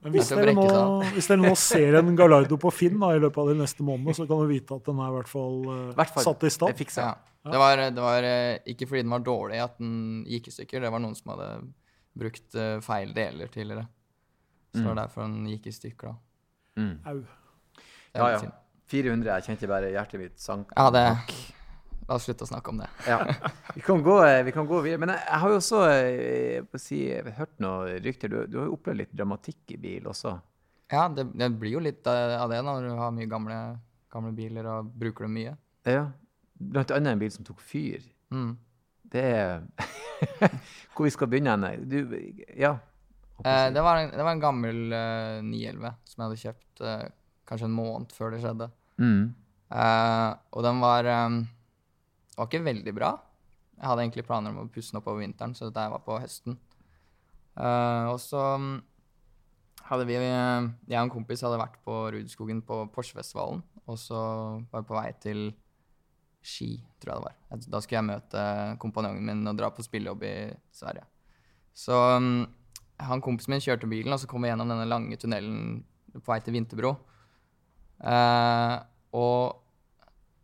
Men 0.00 0.14
hvis 0.14 0.30
dere, 0.32 0.54
nå, 0.56 0.66
hvis 1.12 1.28
dere 1.28 1.42
nå 1.42 1.50
ser 1.60 1.98
en 1.98 2.14
Gallardo 2.16 2.56
på 2.60 2.70
Finn 2.72 2.96
da, 3.02 3.10
i 3.16 3.20
løpet 3.20 3.42
av 3.42 3.50
de 3.52 3.56
neste 3.58 3.84
månedene, 3.84 4.14
så 4.16 4.24
kan 4.28 4.40
du 4.40 4.48
vite 4.48 4.78
at 4.78 4.86
den 4.88 5.02
er 5.02 5.10
i 5.10 5.16
hvert 5.18 5.28
fall, 5.28 5.58
eh, 5.74 5.82
Hvert 5.98 6.14
fall, 6.14 6.26
satt 6.30 6.46
i 6.48 6.52
stand. 6.54 6.86
ja. 6.96 7.10
Det 7.40 7.60
var, 7.60 7.80
det 7.96 8.02
var 8.04 8.26
eh, 8.28 8.58
ikke 8.68 8.88
fordi 8.88 9.04
den 9.04 9.12
var 9.14 9.22
dårlig 9.24 9.60
at 9.64 9.78
den 9.80 10.24
gikk 10.28 10.50
i 10.50 10.54
stykker, 10.56 10.82
det 10.84 10.90
var 10.92 11.00
noen 11.00 11.16
som 11.16 11.32
hadde 11.34 11.50
brukt 12.20 12.56
eh, 12.56 12.78
feil 12.84 13.12
deler 13.16 13.52
tidligere. 13.52 13.86
Så 14.70 14.82
det 14.82 14.88
var 14.88 14.98
derfor 15.02 15.26
den 15.26 15.46
gikk 15.50 15.66
i 15.66 15.74
stykker, 15.74 16.12
da. 16.12 16.80
Mm. 16.80 16.96
Au. 17.04 17.16
Er 18.14 18.20
Ja, 18.20 18.28
ja. 18.36 18.50
400. 18.90 19.30
Jeg 19.38 19.46
kjente 19.46 19.68
bare 19.70 19.90
hjertet 19.92 20.20
mitt 20.20 20.40
sank. 20.42 20.72
Ja, 20.76 20.88
det 20.94 21.04
La 22.10 22.16
oss 22.18 22.24
slutte 22.26 22.42
å 22.42 22.50
snakke 22.50 22.72
om 22.72 22.80
det. 22.82 22.88
Ja. 23.06 23.20
Vi 23.70 23.84
kan 23.86 24.00
gå, 24.02 24.16
eh, 24.26 24.42
vi 24.42 24.50
kan 24.50 24.66
gå 24.66 24.80
videre. 24.82 24.98
Men 24.98 25.12
jeg, 25.14 25.22
jeg 25.28 25.38
har 25.42 25.52
jo 25.52 25.58
også 25.60 25.82
jeg 25.86 26.64
på 26.66 26.78
å 26.78 26.82
si, 26.82 26.96
hørt 27.36 27.52
noen 27.62 28.00
rykter. 28.02 28.32
Du, 28.32 28.38
du 28.50 28.56
har 28.58 28.66
jo 28.66 28.74
opplevd 28.74 28.98
litt 28.98 29.12
dramatikk 29.14 29.76
i 29.76 29.78
bil 29.78 30.08
også. 30.10 30.32
Ja, 30.90 31.04
det, 31.14 31.28
det 31.38 31.52
blir 31.54 31.76
jo 31.76 31.82
litt 31.84 32.02
av 32.10 32.34
av 32.40 32.50
det 32.50 32.58
når 32.66 32.88
du 32.88 32.90
har 32.98 33.14
mye 33.14 33.30
gamle, 33.30 33.58
gamle 34.10 34.32
biler 34.34 34.66
og 34.72 34.88
bruker 34.90 35.28
dem 35.28 35.36
mye. 35.38 35.54
Ja. 35.86 36.08
Blant 36.58 36.90
annet 36.96 37.14
en 37.14 37.22
bil 37.22 37.30
som 37.30 37.46
tok 37.46 37.62
fyr. 37.62 38.02
Mm. 38.34 38.56
Det 39.10 39.22
er 39.26 39.62
Hvor 40.96 41.06
vi 41.06 41.12
skal 41.14 41.30
begynne 41.30 41.54
hen? 41.54 41.86
Du, 41.86 42.10
ja. 42.58 42.72
Eh, 43.44 43.68
det, 43.70 43.86
var 43.86 44.02
en, 44.02 44.10
det 44.10 44.26
var 44.26 44.34
en 44.34 44.42
gammel 44.42 44.82
uh, 44.90 45.38
911 45.46 45.94
som 46.10 46.18
jeg 46.18 46.26
hadde 46.26 46.42
kjøpt 46.42 46.82
uh, 46.82 47.06
kanskje 47.46 47.70
en 47.70 47.78
måned 47.78 48.18
før 48.18 48.34
det 48.34 48.42
skjedde. 48.42 48.68
Mm. 48.98 49.30
Eh, 49.70 50.30
og 50.50 50.64
den 50.66 50.80
var 50.82 51.06
eh, 51.06 51.28
var 52.40 52.50
ikke 52.50 52.64
veldig 52.66 52.94
bra. 52.96 53.14
Jeg 53.80 53.88
hadde 53.88 54.04
egentlig 54.04 54.26
planer 54.28 54.52
om 54.52 54.64
å 54.64 54.70
pusse 54.72 54.92
den 54.92 55.00
opp 55.00 55.08
over 55.08 55.22
vinteren, 55.22 55.54
så 55.56 55.68
dette 55.68 55.88
var 55.92 56.04
på 56.04 56.18
høsten. 56.20 56.58
Uh, 57.56 58.12
og 58.12 58.18
så 58.22 58.40
mm, 58.60 58.76
hadde 59.90 60.06
vi 60.06 60.14
eh, 60.14 60.68
Jeg 60.86 61.00
og 61.00 61.02
en 61.02 61.10
kompis 61.12 61.42
hadde 61.42 61.58
vært 61.58 61.80
på 61.84 61.96
Rudskogen 62.14 62.60
på 62.66 62.84
Porsfestivalen, 62.94 63.62
og 63.90 63.98
så 63.98 64.20
var 64.70 64.84
vi 64.84 64.88
på 64.90 64.96
vei 64.96 65.08
til 65.22 65.42
Ski, 66.40 66.70
tror 67.02 67.12
jeg 67.12 67.20
det 67.20 67.26
var. 67.26 67.64
Da 67.74 67.80
skulle 67.82 67.98
jeg 67.98 68.08
møte 68.08 68.44
kompanjongen 68.80 69.26
min 69.26 69.50
og 69.50 69.58
dra 69.58 69.68
på 69.74 69.84
spillejobb 69.84 70.22
i 70.24 70.34
Sverige. 70.72 71.04
Så 71.76 71.96
um, 72.16 72.46
han 73.00 73.24
kompisen 73.24 73.52
min 73.52 73.64
kjørte 73.64 73.88
bilen, 73.90 74.14
og 74.14 74.22
så 74.22 74.28
kom 74.30 74.46
vi 74.46 74.52
gjennom 74.52 74.70
denne 74.70 74.88
lange 74.88 75.18
tunnelen 75.20 75.82
på 76.16 76.24
vei 76.32 76.38
til 76.44 76.56
Vinterbro. 76.56 76.94
Uh, 78.00 78.78
og 79.12 79.59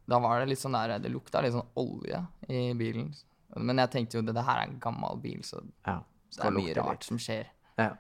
da 0.07 0.19
var 0.23 0.41
det 0.41 0.51
litt 0.53 0.61
sånn 0.61 0.77
der 0.77 1.01
Det 1.03 1.11
lukta 1.11 1.43
litt 1.43 1.55
sånn 1.55 1.69
olje 1.83 2.21
i 2.49 2.71
bilen. 2.79 3.11
Men 3.57 3.83
jeg 3.83 3.93
tenkte 3.93 4.19
jo 4.19 4.25
det, 4.27 4.35
det 4.37 4.45
her 4.47 4.63
er 4.63 4.71
en 4.71 4.81
gammel 4.83 5.19
bil, 5.23 5.41
så 5.47 5.63
det 5.63 6.43
er 6.45 6.55
mye 6.55 6.75
rart 6.77 7.01
litt. 7.01 7.09
som 7.09 7.21
skjer. 7.21 7.49
Ja. 7.81 7.93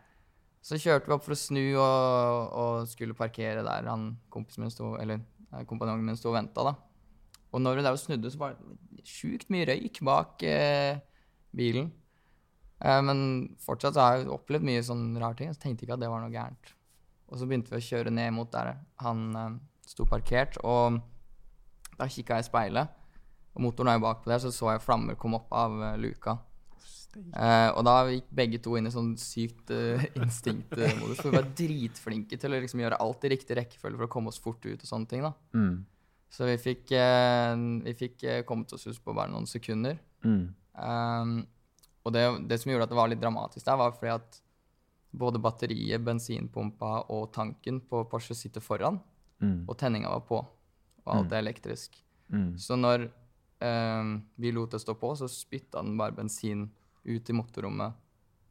Så 0.66 0.78
kjørte 0.82 1.06
vi 1.06 1.14
opp 1.14 1.24
for 1.24 1.36
å 1.36 1.38
snu 1.38 1.62
og, 1.78 2.54
og 2.58 2.88
skulle 2.90 3.16
parkere 3.16 3.62
der 3.66 3.86
han 3.86 4.16
kompisen 4.34 4.64
min 4.64 4.72
sto, 4.74 4.96
eller 4.98 5.20
eh, 5.20 5.62
kompanjongen 5.68 6.06
min 6.08 6.18
sto 6.18 6.32
og 6.32 6.38
venta, 6.40 6.64
da. 6.66 6.74
Og 7.54 7.62
når 7.62 7.78
vi 7.78 7.84
der 7.86 7.94
og 7.96 8.02
snudde, 8.02 8.32
så 8.32 8.40
var 8.40 8.56
det 8.58 9.06
sjukt 9.06 9.48
mye 9.54 9.68
røyk 9.70 10.02
bak 10.04 10.42
eh, 10.46 10.98
bilen. 11.56 11.92
Eh, 12.82 13.02
men 13.06 13.20
fortsatt 13.62 13.96
så 13.96 14.02
har 14.02 14.18
jeg 14.18 14.32
opplevd 14.34 14.66
mye 14.66 14.82
sånn 14.84 15.06
rare 15.22 15.38
ting. 15.38 15.54
Så 15.54 15.62
tenkte 15.62 15.86
ikke 15.86 15.96
at 15.96 16.02
det 16.02 16.10
var 16.12 16.24
noe 16.24 16.34
gærent. 16.34 16.74
Og 17.30 17.40
så 17.40 17.48
begynte 17.48 17.72
vi 17.72 17.80
å 17.80 17.86
kjøre 17.86 18.12
ned 18.14 18.34
mot 18.36 18.50
der 18.52 18.74
han 19.02 19.22
eh, 19.38 19.54
sto 19.86 20.06
parkert, 20.10 20.58
og 20.66 20.98
da 21.98 22.08
kikka 22.10 22.36
jeg 22.38 22.46
i 22.46 22.48
speilet, 22.50 22.88
og 23.56 23.62
motoren 23.64 23.88
er 23.92 23.96
jo 23.98 24.04
bakpå 24.04 24.28
der, 24.30 24.42
så 24.42 24.52
så 24.52 24.74
jeg 24.74 24.84
flammer 24.84 25.16
komme 25.16 25.38
opp 25.40 25.52
av 25.56 25.76
eh, 25.82 25.96
luka. 26.02 26.36
Eh, 27.16 27.70
og 27.72 27.80
da 27.88 27.94
gikk 28.12 28.26
begge 28.36 28.58
to 28.60 28.74
inn 28.76 28.90
i 28.90 28.92
sånn 28.92 29.14
sykt 29.16 29.70
uh, 29.72 30.02
instinktmodus. 30.20 31.22
For 31.22 31.30
vi 31.30 31.38
var 31.38 31.46
dritflinke 31.56 32.36
til 32.36 32.52
å 32.52 32.60
liksom 32.60 32.82
gjøre 32.82 32.98
alt 33.00 33.24
i 33.24 33.30
riktig 33.32 33.56
rekkefølge 33.56 33.96
for 33.96 34.04
å 34.08 34.12
komme 34.12 34.28
oss 34.28 34.40
fort 34.44 34.60
ut 34.68 34.76
og 34.84 34.88
sånne 34.90 35.08
ting. 35.08 35.24
da. 35.24 35.32
Mm. 35.56 35.78
Så 36.36 36.44
vi 36.50 36.58
fikk, 36.60 36.92
eh, 36.92 37.54
vi 37.86 37.94
fikk 37.96 38.24
eh, 38.28 38.42
kommet 38.44 38.72
oss 38.76 38.84
ut 38.90 39.00
på 39.00 39.14
bare 39.16 39.32
noen 39.32 39.48
sekunder. 39.48 39.96
Mm. 40.26 40.42
Um, 40.76 41.36
og 42.04 42.12
det, 42.12 42.26
det 42.50 42.60
som 42.60 42.70
gjorde 42.74 42.84
at 42.90 42.92
det 42.92 42.98
var 43.00 43.08
litt 43.08 43.22
dramatisk 43.22 43.64
der, 43.64 43.80
var 43.80 43.96
fordi 43.96 44.12
at 44.12 44.40
både 45.16 45.40
batteriet, 45.40 46.04
bensinpumpa 46.04 47.06
og 47.14 47.30
tanken 47.32 47.80
på 47.88 48.04
Porsche 48.10 48.36
sitter 48.36 48.60
foran, 48.60 49.00
Mm. 49.36 49.66
og 49.68 49.74
tenninga 49.76 50.08
var 50.08 50.22
på. 50.24 50.38
Og 51.06 51.12
alt 51.14 51.32
er 51.34 51.44
elektrisk. 51.44 51.96
Mm. 52.32 52.56
Så 52.58 52.76
når 52.78 53.06
eh, 53.06 54.10
vi 54.42 54.52
lot 54.54 54.74
det 54.74 54.82
stå 54.82 54.96
på, 54.98 55.12
så 55.18 55.28
spytta 55.30 55.82
den 55.82 55.96
bare 55.98 56.16
bensin 56.16 56.66
ut 57.06 57.30
i 57.30 57.36
motorrommet. 57.36 57.96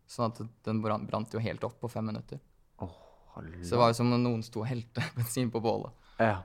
Sånn 0.07 0.31
at 0.31 0.41
den 0.63 0.81
brant 0.81 1.33
jo 1.33 1.41
helt 1.41 1.63
opp 1.67 1.79
på 1.81 1.91
fem 1.91 2.07
minutter. 2.07 2.39
Oh. 2.79 2.93
Så 3.35 3.73
det 3.73 3.81
var 3.81 3.91
jo 3.91 3.97
som 3.97 4.13
om 4.15 4.21
noen 4.21 4.43
sto 4.45 4.63
og 4.63 4.69
helte 4.69 5.03
bensin 5.17 5.51
på 5.51 5.61
bålet. 5.63 5.91
Ja. 6.21 6.39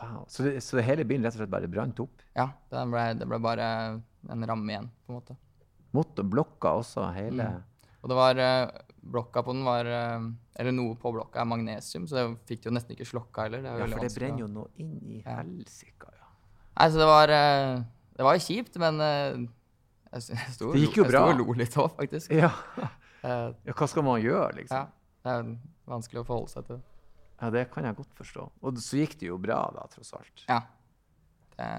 Wow. 0.00 0.24
Så, 0.28 0.46
det, 0.46 0.58
så 0.64 0.80
hele 0.82 1.04
bilen 1.06 1.26
rett 1.26 1.36
og 1.36 1.42
slett 1.42 1.52
bare 1.52 1.70
brant 1.70 2.00
opp? 2.02 2.24
Ja, 2.34 2.48
det 2.72 2.86
ble, 2.90 3.04
det 3.20 3.28
ble 3.30 3.38
bare 3.42 3.66
en 4.32 4.48
ramme 4.48 4.72
igjen, 4.72 4.88
på 5.04 5.12
en 5.12 5.20
måte. 5.20 5.36
Motorblokka 5.94 6.72
også, 6.80 7.04
hele 7.14 7.52
Og 8.04 8.12
det 8.12 8.18
var 8.18 8.40
eh, 8.44 8.82
Blokka 9.14 9.42
på 9.44 9.52
den 9.56 9.64
var 9.66 9.88
eh, 9.88 10.28
Eller 10.60 10.76
noe 10.76 10.96
på 11.00 11.12
blokka 11.12 11.42
er 11.42 11.48
magnesium, 11.48 12.06
så 12.08 12.20
det 12.20 12.24
fikk 12.48 12.62
de 12.62 12.70
jo 12.70 12.74
nesten 12.76 12.96
ikke 12.96 13.08
slokka 13.08 13.48
heller. 13.48 13.64
Det 13.64 13.72
er 13.72 13.82
Ja, 13.82 13.88
for 13.90 14.06
det 14.06 14.12
brenner 14.16 14.44
jo 14.44 14.48
noe 14.52 14.70
inn 14.80 14.94
i 15.02 15.20
helsika, 15.26 16.12
ja. 16.12 16.30
Nei, 16.74 16.88
så 16.92 17.00
det 17.00 17.08
var 17.10 17.32
eh, 17.34 17.82
Det 18.14 18.26
var 18.28 18.38
jo 18.38 18.44
kjipt, 18.46 18.78
men 18.82 19.00
jeg, 19.04 19.48
sto 20.54 20.72
Det 20.72 20.84
gikk 20.84 21.00
jo 21.00 21.06
jeg 21.08 21.16
sto 21.16 21.24
og 21.24 21.40
lo 21.40 21.58
litt 21.58 21.78
òg, 21.80 21.96
faktisk. 22.02 22.36
Ja. 22.36 22.52
Ja. 23.24 23.72
Hva 23.72 23.86
skal 23.88 24.04
man 24.04 24.18
gjøre, 24.20 24.50
liksom? 24.58 24.76
ja, 24.76 25.22
det 25.24 25.32
er 25.32 25.46
vanskelig 25.88 26.20
å 26.20 26.26
forholde 26.28 26.52
seg 26.52 26.66
til. 26.68 26.82
Ja, 27.40 27.48
det 27.54 27.62
kan 27.72 27.86
jeg 27.88 27.96
godt 27.96 28.10
forstå. 28.18 28.42
Og 28.60 28.80
så 28.84 28.98
gikk 29.00 29.14
det 29.22 29.30
jo 29.30 29.38
bra, 29.40 29.62
da, 29.72 29.86
tross 29.94 30.12
alt. 30.18 30.44
Ja. 30.44 30.58
Det 31.56 31.70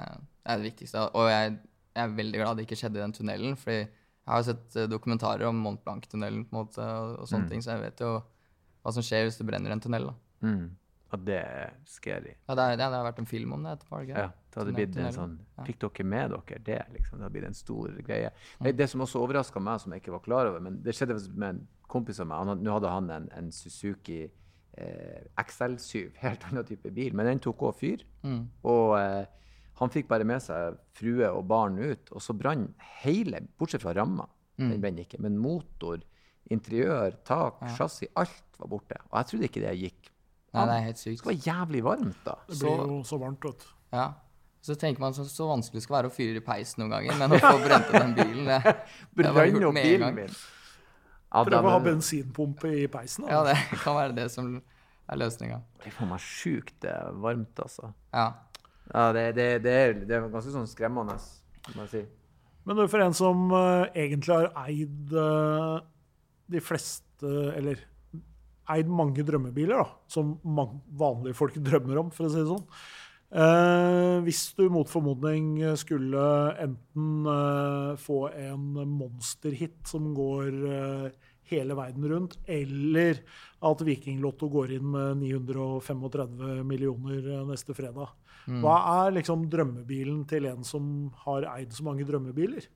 det, 0.45 0.53
er 0.53 0.57
det 0.57 0.67
viktigste. 0.71 1.03
Og 1.17 1.29
jeg, 1.29 1.53
jeg 1.93 2.03
er 2.03 2.17
veldig 2.17 2.41
glad 2.41 2.57
det 2.57 2.65
ikke 2.67 2.77
skjedde 2.79 2.99
i 2.99 3.03
den 3.03 3.15
tunnelen, 3.15 3.55
fordi 3.59 3.85
jeg 4.25 4.33
har 4.33 4.43
sett 4.47 4.75
eh, 4.75 4.87
dokumentarer 4.89 5.45
om 5.47 5.55
Mont 5.61 5.83
Blanc-tunnelen 5.85 6.47
og, 6.51 6.73
og 6.77 7.27
sånne 7.29 7.45
Mm. 7.45 7.49
ting, 7.49 7.61
så 7.61 7.75
jeg 7.75 7.81
vet 7.81 7.99
jo 8.01 8.23
hva 8.83 8.93
som 8.93 9.03
skjer 9.05 9.23
hvis 9.27 9.37
det 9.37 9.45
brenner 9.47 9.71
en 9.71 9.79
tunnel. 9.81 10.07
da. 10.07 10.15
Mm. 10.47 10.65
Og 11.13 11.21
det 11.23 11.37
er 11.37 11.73
scary. 11.85 12.33
Ja, 12.49 12.55
det, 12.57 12.63
er, 12.63 12.77
det 12.81 12.87
har 12.91 13.05
vært 13.05 13.19
en 13.21 13.25
film 13.29 13.53
om 13.53 13.63
det 13.63 13.71
etterpå. 13.75 13.89
par 13.89 13.99
det 14.01 14.09
ikke? 14.09 14.23
Ja, 14.25 14.31
det 14.51 14.59
hadde 14.59 14.73
blitt 14.73 14.97
en 14.97 15.13
sånn 15.13 15.35
Fikk 15.65 15.79
dere 15.79 16.03
med 16.05 16.31
dere 16.33 16.59
det? 16.65 16.79
liksom? 16.95 17.19
Det 17.19 17.23
hadde 17.23 17.33
blitt 17.37 17.45
en 17.47 17.53
stor 17.53 17.93
greie. 18.07 18.31
Nei, 18.59 18.71
det 18.73 18.89
som 18.89 19.01
også 19.05 19.21
overraska 19.21 19.61
meg, 19.61 19.79
som 19.79 19.93
jeg 19.93 20.01
ikke 20.01 20.11
var 20.17 20.23
klar 20.25 20.49
over, 20.49 20.59
men 20.65 20.81
det 20.83 20.95
skjedde 20.97 21.19
med 21.37 21.49
en 21.53 21.67
kompis 21.87 22.19
av 22.19 22.27
meg. 22.27 22.57
Nå 22.65 22.73
hadde 22.73 22.89
han 22.91 23.09
en, 23.13 23.29
en 23.37 23.51
Suzuki 23.53 24.23
eh, 24.25 25.21
XL7, 25.37 26.11
helt 26.25 26.43
annen 26.49 26.65
type 26.65 26.91
bil, 26.91 27.13
men 27.15 27.25
den 27.29 27.39
tok 27.39 27.61
òg 27.69 27.77
fyr. 27.79 28.03
Mm. 28.25 28.41
Og 28.65 28.97
eh, 28.99 29.25
han 29.79 29.91
fikk 29.91 30.07
bare 30.07 30.27
med 30.27 30.43
seg 30.43 30.77
frue 30.95 31.27
og 31.35 31.45
barn 31.49 31.77
ut, 31.81 32.11
og 32.15 32.23
så 32.23 32.35
brann 32.37 32.69
hele, 33.03 33.41
bortsett 33.59 33.83
fra 33.83 33.95
ramma. 33.97 34.27
Mm. 34.55 34.69
Den 34.71 34.83
brant 34.83 35.01
ikke. 35.03 35.19
Men 35.23 35.39
motor, 35.41 36.03
interiør, 36.51 37.17
tak, 37.27 37.63
chassis, 37.75 38.11
alt 38.15 38.59
var 38.61 38.71
borte. 38.71 38.99
Og 39.11 39.17
jeg 39.19 39.31
trodde 39.31 39.49
ikke 39.49 39.63
det 39.65 39.73
gikk. 39.81 40.11
Nei, 40.55 40.67
det 40.69 40.75
er 40.75 40.85
helt 40.85 41.01
sykt. 41.01 41.23
Det 41.23 41.27
var 41.27 41.41
jævlig 41.49 41.81
varmt, 41.83 42.21
da. 42.23 42.37
Det 42.47 42.59
blir 42.61 42.85
jo 42.87 42.99
så 43.07 43.19
varmt, 43.19 43.43
vet 43.43 43.65
du. 43.65 43.73
Ja. 43.95 44.05
Så 44.65 44.75
tenker 44.81 45.03
man 45.03 45.13
så, 45.13 45.27
så 45.29 45.45
vanskelig 45.49 45.81
det 45.81 45.85
skal 45.85 45.97
være 45.99 46.09
å 46.09 46.13
fyre 46.15 46.39
i 46.39 46.45
peisen 46.45 46.81
noen 46.81 46.95
ganger, 46.95 47.17
men 47.19 47.35
å 47.35 47.41
få 47.43 47.57
brent 47.61 47.89
opp 47.91 47.97
den 47.99 48.15
bilen, 48.17 48.47
det, 48.49 48.75
det 49.19 49.33
var 49.35 49.49
gjort 49.51 49.59
med 49.61 49.67
en 49.67 49.75
bilen 49.91 50.05
gang. 50.07 50.15
min. 50.23 50.39
Ja, 51.35 51.43
Prøve 51.43 51.67
å 51.67 51.73
ha 51.75 51.81
bensinpumpe 51.83 52.71
i 52.79 52.87
peisen. 52.89 53.27
Ja, 53.29 53.43
det 53.45 53.57
kan 53.83 53.97
være 53.97 54.15
det 54.15 54.29
som 54.33 54.55
er 54.55 55.19
løsninga. 55.19 55.59
Det 55.83 55.91
er 55.91 55.95
faen 55.97 56.09
meg 56.13 56.23
sjukt 56.23 56.87
eh, 56.87 57.11
varmt, 57.21 57.59
altså. 57.61 57.91
Ja. 58.15 58.29
Ja, 58.91 59.09
det, 59.15 59.31
det, 59.37 59.47
det, 59.65 59.73
er, 59.73 59.97
det 60.05 60.17
er 60.17 60.29
ganske 60.29 60.53
sånn 60.53 60.69
skremmende, 60.69 61.17
må 61.73 61.85
jeg 61.87 61.91
si. 61.93 62.03
Men 62.65 62.85
for 62.89 63.01
en 63.05 63.15
som 63.15 63.49
uh, 63.53 63.85
egentlig 63.93 64.33
har 64.33 64.47
eid 64.65 65.13
uh, 65.13 65.77
de 66.49 66.61
fleste 66.61 67.33
Eller 67.55 67.83
eid 68.73 68.89
mange 68.89 69.21
drømmebiler, 69.21 69.77
da, 69.77 69.85
som 70.09 70.33
vanlige 70.97 71.37
folk 71.37 71.57
drømmer 71.61 71.99
om, 72.01 72.07
for 72.13 72.25
å 72.25 72.31
si 72.33 72.39
det 72.41 72.49
sånn. 72.49 72.63
Uh, 73.35 74.23
hvis 74.25 74.41
du 74.57 74.63
mot 74.73 74.89
formodning 74.89 75.59
skulle 75.77 76.23
enten 76.61 77.29
få 78.01 78.19
en 78.31 78.79
monsterhit 78.95 79.77
som 79.89 80.09
går 80.17 80.57
hele 81.51 81.77
verden 81.77 82.09
rundt, 82.09 82.39
eller 82.49 83.21
at 83.69 83.85
Vikinglotto 83.85 84.49
går 84.49 84.73
inn 84.79 84.89
med 84.97 85.21
935 85.21 86.65
millioner 86.65 87.45
neste 87.45 87.77
fredag. 87.77 88.15
Hva 88.45 89.05
er 89.05 89.11
liksom 89.15 89.47
drømmebilen 89.49 90.25
til 90.29 90.45
en 90.45 90.63
som 90.63 91.11
har 91.25 91.47
eid 91.55 91.71
så 91.73 91.83
mange 91.83 92.05
drømmebiler? 92.05 92.67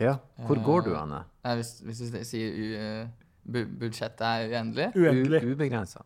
Ja. 0.00 0.16
Hvor 0.48 0.58
går 0.64 0.84
du, 0.88 0.94
Anne? 0.98 1.20
Nei, 1.44 1.54
hvis, 1.60 1.76
hvis 1.86 2.00
du 2.10 2.16
sier 2.26 2.50
u, 2.50 2.64
eh, 2.80 3.06
bu, 3.46 3.60
budsjettet 3.78 4.24
er 4.26 4.48
uendelig, 4.50 4.88
Uendelig. 4.96 5.42
Ubegrensa. 5.52 6.02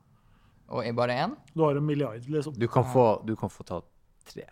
og 0.69 0.85
er 0.85 0.93
bare 0.93 1.17
én 1.25 1.37
Du 1.55 1.63
har 1.65 1.77
en 1.77 1.87
milliard, 1.87 2.21
liksom. 2.29 2.53
Du, 2.59 2.67
kan 2.69 2.85
få- 2.85 3.25
du 3.27 3.35
kan 3.37 3.49
få 3.49 3.65
ta 3.65 3.81
tre. 4.27 4.45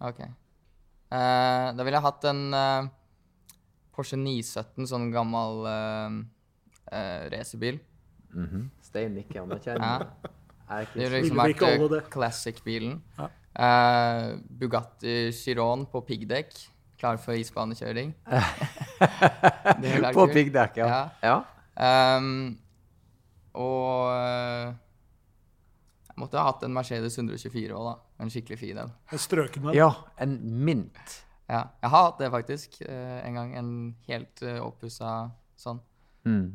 OK. 0.00 0.20
Uh, 0.20 1.72
da 1.72 1.82
ville 1.84 1.96
jeg 1.96 2.02
hatt 2.02 2.24
en 2.28 2.42
uh, 2.52 2.88
Porsche 3.94 4.16
917, 4.18 4.86
sånn 4.90 5.10
gammel 5.14 5.64
uh, 5.64 7.28
racerbil. 7.32 7.78
-hmm. 8.34 8.68
Stein 8.82 9.14
nikker 9.14 9.42
anerkjennende. 9.42 10.06
Ja. 10.24 10.30
er 10.68 10.78
Det 10.78 10.88
ikke 10.88 10.94
ville 10.94 11.08
Ville 11.08 11.22
liksom 11.22 11.36
vært 11.36 11.62
eh, 11.62 11.88
det? 11.88 12.10
classic-bilen. 12.10 13.02
Ja. 13.18 13.28
Eh, 13.54 14.34
Bugatti 14.60 15.30
Chiron 15.32 15.84
på 15.86 16.00
piggdekk, 16.06 16.54
klar 16.98 17.18
for 17.22 17.34
isbanekjøring. 17.38 18.14
På 20.14 20.26
piggdekk, 20.30 20.76
ja. 20.80 20.86
Ja. 20.88 21.02
ja. 21.22 22.16
Um, 22.18 22.56
og 23.54 24.10
uh, 24.10 24.72
jeg 26.08 26.18
måtte 26.22 26.38
ha 26.38 26.48
hatt 26.48 26.62
en 26.66 26.74
Mercedes 26.74 27.16
124 27.18 27.74
òg, 27.74 27.86
da. 27.88 27.94
En 28.22 28.30
skikkelig 28.30 28.58
fin 28.60 28.78
en. 28.84 28.92
En 29.12 29.22
strøken 29.22 29.68
en. 29.70 29.74
Ja, 29.76 29.88
en 30.22 30.36
mint. 30.66 31.16
Ja, 31.50 31.64
jeg 31.82 31.90
har 31.92 32.06
hatt 32.08 32.20
det 32.22 32.30
faktisk 32.32 32.78
uh, 32.86 33.18
en 33.26 33.38
gang. 33.38 33.54
En 33.58 33.72
helt 34.08 34.44
uh, 34.46 34.60
oppussa 34.66 35.16
sånn. 35.60 35.82
Mm. 36.26 36.46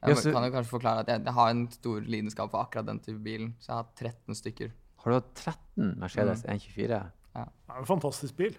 Jeg 0.00 0.12
Ja, 0.12 0.16
så- 0.20 0.32
kan 0.32 0.44
jo 0.44 0.52
kanskje 0.54 0.72
forklare 0.72 1.04
at 1.04 1.08
jeg, 1.12 1.24
jeg 1.24 1.32
har 1.36 1.50
en 1.52 1.62
stor 1.72 2.00
lidenskap 2.04 2.50
for 2.52 2.64
akkurat 2.64 2.88
den 2.88 3.00
type 3.04 3.20
bilen. 3.24 3.54
Så 3.60 3.70
jeg 3.70 3.76
har 3.76 3.84
hatt 3.84 3.96
13 4.26 4.34
stykker. 4.40 4.72
Har 5.06 5.12
du 5.12 5.20
hatt 5.20 5.34
13 5.38 5.92
Mercedes 6.02 6.40
124? 6.42 6.96
Det 7.36 7.42
er 7.46 7.76
en 7.78 7.86
fantastisk 7.86 8.34
bil. 8.34 8.56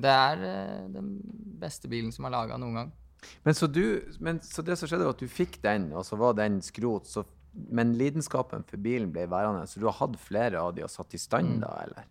Det 0.00 0.08
er 0.08 0.44
eh, 0.48 0.86
den 0.94 1.10
beste 1.60 1.90
bilen 1.92 2.08
som 2.14 2.24
er 2.24 2.32
laga 2.32 2.56
noen 2.56 2.78
gang. 2.78 2.92
Men 3.44 3.56
så, 3.58 3.66
du, 3.68 4.00
men 4.24 4.38
så 4.40 4.64
det 4.64 4.78
som 4.80 4.88
skjedde, 4.88 5.04
var 5.04 5.12
at 5.12 5.20
du 5.20 5.28
fikk 5.28 5.58
den, 5.60 5.90
og 5.92 6.06
så 6.08 6.16
var 6.16 6.38
den 6.38 6.56
skrot, 6.64 7.04
så, 7.10 7.26
men 7.52 7.92
lidenskapen 8.00 8.64
for 8.64 8.80
bilen 8.80 9.10
ble 9.12 9.26
værende. 9.28 9.66
Så 9.68 9.82
du 9.82 9.84
har 9.90 9.98
hatt 9.98 10.16
flere 10.24 10.62
av 10.62 10.72
de 10.72 10.86
og 10.86 10.92
satt 10.92 11.18
i 11.18 11.20
stand, 11.20 11.58
da, 11.66 11.74
eller? 11.84 12.08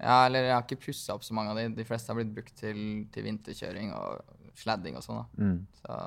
Ja, 0.00 0.16
eller 0.26 0.48
jeg 0.48 0.54
har 0.56 0.64
ikke 0.66 0.82
pussa 0.88 1.14
opp 1.14 1.22
så 1.22 1.36
mange 1.38 1.52
av 1.52 1.60
de. 1.60 1.68
De 1.76 1.86
fleste 1.86 2.10
har 2.10 2.18
blitt 2.18 2.32
brukt 2.34 2.56
til, 2.58 2.80
til 3.14 3.28
vinterkjøring 3.28 3.92
og 3.94 4.58
sladding 4.58 4.98
og 4.98 5.06
sånn. 5.06 5.22
da. 5.22 5.44
Mm. 5.44 5.60
Så 5.78 6.00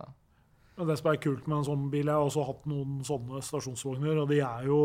Men 0.75 0.91
det 0.91 0.99
som 0.99 1.07
er 1.13 1.21
kult 1.23 1.47
med 1.47 1.61
en 1.61 1.69
sånn 1.69 1.87
bil, 1.93 2.11
jeg 2.11 2.19
har 2.19 2.27
også 2.27 2.43
hatt 2.49 2.67
noen 2.67 2.99
sånne 3.07 3.39
stasjonsvogner, 3.47 4.19
og 4.25 4.27
de 4.33 4.41
er 4.43 4.67
jo 4.67 4.81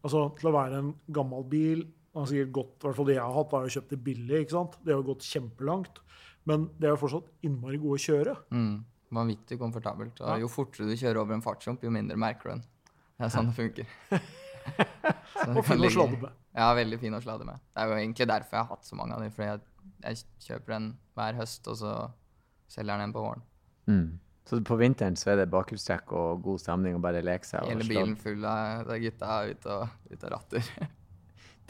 altså 0.00 0.26
Til 0.38 0.50
å 0.50 0.54
være 0.54 0.78
en 0.80 0.92
gammel 1.12 1.44
bil 1.50 1.86
han 2.16 2.26
sier 2.26 2.48
godt, 2.50 2.80
hvert 2.82 2.96
fall 2.98 3.06
Det 3.06 3.14
jeg 3.14 3.22
har 3.22 3.36
hatt, 3.36 3.52
var 3.54 3.66
jo 3.66 3.74
kjøpt 3.76 3.92
det 3.94 3.98
billig. 4.02 4.38
ikke 4.42 4.56
sant? 4.56 4.78
Det 4.82 4.90
har 4.90 4.98
jo 4.98 5.08
gått 5.12 5.26
kjempelangt. 5.28 6.00
Men 6.48 6.64
det 6.80 6.88
er 6.88 6.94
jo 6.96 7.00
fortsatt 7.04 7.28
innmari 7.46 7.78
gode 7.78 8.00
å 8.00 8.02
kjøre. 8.02 8.34
Mm, 8.50 8.80
vanvittig 9.14 9.58
komfortabelt. 9.60 10.22
Og 10.24 10.42
jo 10.42 10.48
fortere 10.50 10.88
du 10.90 10.96
kjører 10.98 11.20
over 11.22 11.36
en 11.36 11.44
fartshump, 11.44 11.84
jo 11.86 11.92
mindre 11.94 12.16
merker 12.18 12.48
du 12.48 12.54
den. 12.56 12.64
Det 13.20 13.28
er 13.28 13.34
sånn 13.34 13.50
det 13.52 13.58
funker. 13.58 13.92
Så 15.40 15.54
Og 15.54 15.62
fin 15.64 15.86
å 15.86 15.90
sladde 15.92 16.18
med. 16.20 16.40
Ja, 16.56 16.72
veldig 16.76 16.98
fin 17.00 17.14
å 17.16 17.20
sladde 17.22 17.46
med. 17.48 17.62
Det 17.70 17.82
er 17.82 17.92
jo 17.92 18.00
egentlig 18.00 18.26
derfor 18.28 18.56
jeg 18.56 18.64
har 18.64 18.74
hatt 18.74 18.88
så 18.88 18.98
mange 18.98 19.14
av 19.16 19.22
dem. 19.22 19.32
Fordi 19.34 19.48
jeg, 19.48 19.62
jeg 20.02 20.48
kjøper 20.48 20.76
en 20.76 20.88
hver 21.16 21.38
høst, 21.38 21.70
og 21.70 21.78
så 21.80 21.94
selger 22.70 22.96
jeg 22.96 23.04
den 23.04 23.14
på 23.14 23.22
våren. 23.24 23.46
Mm. 23.86 24.04
Så 24.50 24.58
på 24.66 24.76
vinteren 24.80 25.14
så 25.14 25.30
er 25.30 25.44
det 25.44 25.50
bakhjulstrekk 25.52 26.10
og 26.18 26.40
god 26.42 26.58
stemning 26.58 26.96
og 26.98 27.04
bare 27.04 27.20
leke 27.22 27.46
seg? 27.46 27.68
Hele 27.70 27.86
bilen 27.86 28.16
full 28.18 28.42
av 28.50 28.88
gutta 28.98 29.36
ute 29.46 29.76
og, 29.76 30.00
ut 30.10 30.24
og 30.24 30.32
ratter. 30.34 30.72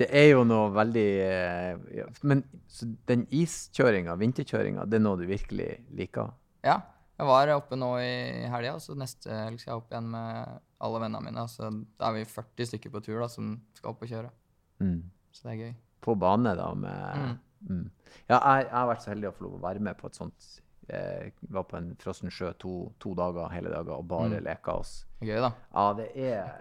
Det 0.00 0.06
er 0.16 0.30
jo 0.30 0.46
noe 0.48 0.70
veldig 0.72 1.08
eh, 1.20 1.80
ja, 1.98 2.06
Men 2.24 2.40
så 2.72 2.86
den 3.04 3.26
iskjøringa, 3.36 4.14
vinterkjøringa, 4.16 4.86
det 4.88 4.96
er 4.96 5.04
noe 5.04 5.20
du 5.20 5.26
virkelig 5.28 5.74
liker? 5.92 6.32
ja, 6.64 6.78
jeg 7.20 7.28
var 7.28 7.52
oppe 7.52 7.76
nå 7.76 7.90
i 8.00 8.48
helga, 8.48 8.78
og 8.78 8.80
så 8.80 8.96
neste 8.96 9.28
helg 9.28 9.60
skal 9.60 9.74
jeg 9.74 9.82
opp 9.82 9.92
igjen 9.92 10.08
med 10.14 10.54
alle 10.80 11.02
vennene 11.02 11.20
mine. 11.26 11.44
Så 11.52 11.68
da 12.00 12.08
er 12.08 12.16
vi 12.16 12.24
40 12.32 12.70
stykker 12.70 12.94
på 12.94 13.02
tur 13.04 13.20
da, 13.20 13.28
som 13.28 13.52
skal 13.76 13.92
opp 13.92 14.06
og 14.06 14.12
kjøre. 14.14 14.32
Mm. 14.80 15.02
Så 15.36 15.44
det 15.44 15.52
er 15.52 15.60
gøy. 15.60 15.74
På 16.00 16.16
bane, 16.16 16.56
da, 16.56 16.70
med 16.72 17.36
mm. 17.68 17.84
Ja, 18.24 18.38
jeg, 18.38 18.70
jeg 18.70 18.72
har 18.72 18.88
vært 18.88 19.04
så 19.04 19.12
heldig 19.12 19.28
å 19.28 19.36
få 19.36 19.46
lov 19.50 19.58
å 19.58 19.62
være 19.66 19.84
med 19.84 20.00
på 20.00 20.08
et 20.08 20.16
sånt 20.16 20.48
eh, 20.88 21.30
Var 21.50 21.64
på 21.64 21.76
en 21.76 21.94
frossen 22.00 22.30
sjø 22.30 22.52
to, 22.58 22.92
to 22.98 23.14
dager, 23.14 23.48
hele 23.52 23.68
dager, 23.70 23.92
og 23.98 24.08
bare 24.08 24.38
Mm. 24.40 24.44
leka 24.44 24.72
oss. 24.72 25.04
Gøy, 25.20 25.36
da. 25.40 25.52
Ja, 25.74 25.92
det 25.94 26.08
er, 26.16 26.52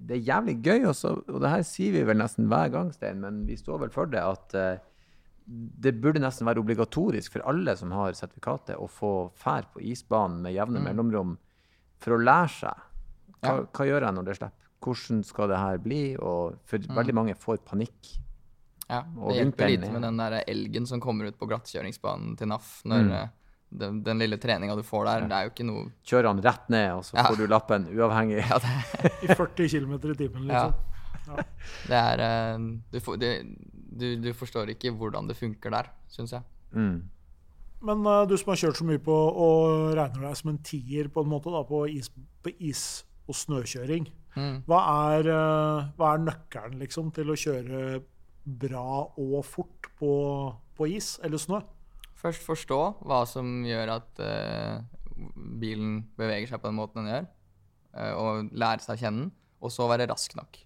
det 0.00 0.16
er 0.16 0.24
jævlig 0.34 0.62
gøy, 0.62 0.84
også, 0.86 1.12
og 1.28 1.40
det 1.40 1.50
her 1.50 1.62
sier 1.62 1.92
vi 1.92 2.02
vel 2.04 2.16
nesten 2.18 2.48
hver 2.48 2.70
gang, 2.72 2.92
Stein, 2.92 3.20
men 3.20 3.44
vi 3.46 3.56
står 3.56 3.80
vel 3.80 3.90
for 3.90 4.06
det 4.06 4.20
at 4.22 4.54
eh, 4.54 4.78
det 5.46 6.00
burde 6.02 6.18
nesten 6.20 6.46
være 6.46 6.58
obligatorisk 6.58 7.32
for 7.36 7.44
alle 7.46 7.76
som 7.76 7.92
har 7.92 8.12
sertifikatet, 8.18 8.76
å 8.76 8.88
få 8.90 9.30
fær 9.38 9.68
på 9.72 9.80
isbanen 9.80 10.42
med 10.42 10.54
jevne 10.56 10.80
mellomrom 10.82 11.36
for 12.02 12.16
å 12.16 12.22
lære 12.22 12.48
seg. 12.50 12.82
Hva, 13.42 13.52
Ja. 13.52 13.62
hva 13.62 13.86
gjør 13.86 14.02
jeg 14.02 14.14
når 14.16 14.24
det 14.24 14.36
slipper? 14.36 14.62
Hvordan 14.82 15.24
skal 15.24 15.48
det 15.48 15.56
her 15.58 15.78
bli? 15.78 16.16
Og 16.16 16.58
for 16.64 16.78
veldig 16.78 17.14
mange 17.14 17.34
får 17.38 17.58
panikk. 17.64 18.18
Ja, 18.90 19.02
det 19.02 19.34
hjelper 19.38 19.68
lite 19.70 19.92
med 19.92 20.02
den 20.02 20.16
der 20.16 20.44
elgen 20.46 20.86
som 20.86 21.00
kommer 21.00 21.26
ut 21.26 21.38
på 21.38 21.46
glattkjøringsbanen 21.48 22.36
til 22.38 22.46
NAF. 22.48 22.82
Når 22.84 23.10
eh, 23.12 23.28
den, 23.70 24.02
den 24.06 24.18
lille 24.22 24.36
treninga 24.38 24.76
du 24.78 24.82
får 24.86 25.04
der, 25.08 25.24
det 25.28 25.36
er 25.36 25.46
jo 25.48 25.50
ikke 25.54 25.66
noe 25.66 25.88
Kjører 26.06 26.28
han 26.30 26.42
rett 26.44 26.68
ned, 26.70 26.90
og 26.94 27.04
så 27.04 27.16
Ja. 27.18 27.24
får 27.28 27.36
du 27.40 27.46
lappen 27.50 27.88
uavhengig. 27.92 28.38
ja, 28.46 28.58
det, 28.62 29.10
I 29.26 29.34
40 29.34 29.68
km 29.68 29.94
i 29.96 30.14
timen, 30.14 30.46
ja. 30.48 30.68
liksom. 30.68 31.42
det 31.90 31.98
er 31.98 32.22
eh, 32.28 32.58
du, 32.92 33.00
får- 33.02 33.18
det, 33.18 33.32
du, 33.98 34.06
du 34.22 34.32
forstår 34.38 34.70
ikke 34.76 34.92
hvordan 34.94 35.26
det 35.28 35.36
funker 35.36 35.70
der, 35.74 35.90
syns 36.08 36.32
jeg. 36.36 36.42
Mm. 36.72 37.02
Men 37.86 38.06
uh, 38.06 38.22
du 38.26 38.36
som 38.40 38.52
har 38.54 38.56
kjørt 38.62 38.78
så 38.78 38.86
mye 38.88 38.98
på 39.02 39.12
og 39.12 39.92
regner 39.98 40.28
deg 40.30 40.36
som 40.38 40.50
en 40.54 40.62
tier 40.64 41.10
på 41.12 41.22
en 41.26 41.28
måte 41.28 41.50
da, 41.52 41.60
på 41.68 41.82
is, 41.90 42.08
på 42.42 42.54
is 42.60 42.84
og 43.26 43.34
snøkjøring, 43.34 44.06
Mm. 44.36 44.58
hva 44.68 44.78
er, 45.16 45.26
uh, 45.32 45.86
hva 45.96 46.10
er 46.12 46.18
nøkkelen 46.20 46.74
liksom, 46.82 47.06
til 47.16 47.30
å 47.32 47.36
kjøre 47.40 48.02
bra 48.44 48.82
og 49.16 49.38
fort 49.48 49.86
på, 49.96 50.10
på 50.76 50.88
is 50.92 51.14
eller 51.24 51.40
snø? 51.40 51.62
Først 52.16 52.42
forstå 52.46 52.78
hva 53.04 53.22
som 53.28 53.62
gjør 53.66 53.90
at 53.98 54.20
uh, 54.24 54.80
bilen 55.60 55.98
beveger 56.16 56.48
seg 56.50 56.62
på 56.62 56.70
den 56.70 56.78
måten 56.78 57.02
den 57.04 57.12
gjør, 57.12 57.26
uh, 57.96 58.12
og 58.20 58.50
lære 58.56 58.80
seg 58.84 58.96
å 58.96 59.00
kjenne 59.04 59.26
den, 59.26 59.32
og 59.62 59.72
så 59.74 59.88
være 59.90 60.08
rask 60.10 60.34
nok 60.38 60.58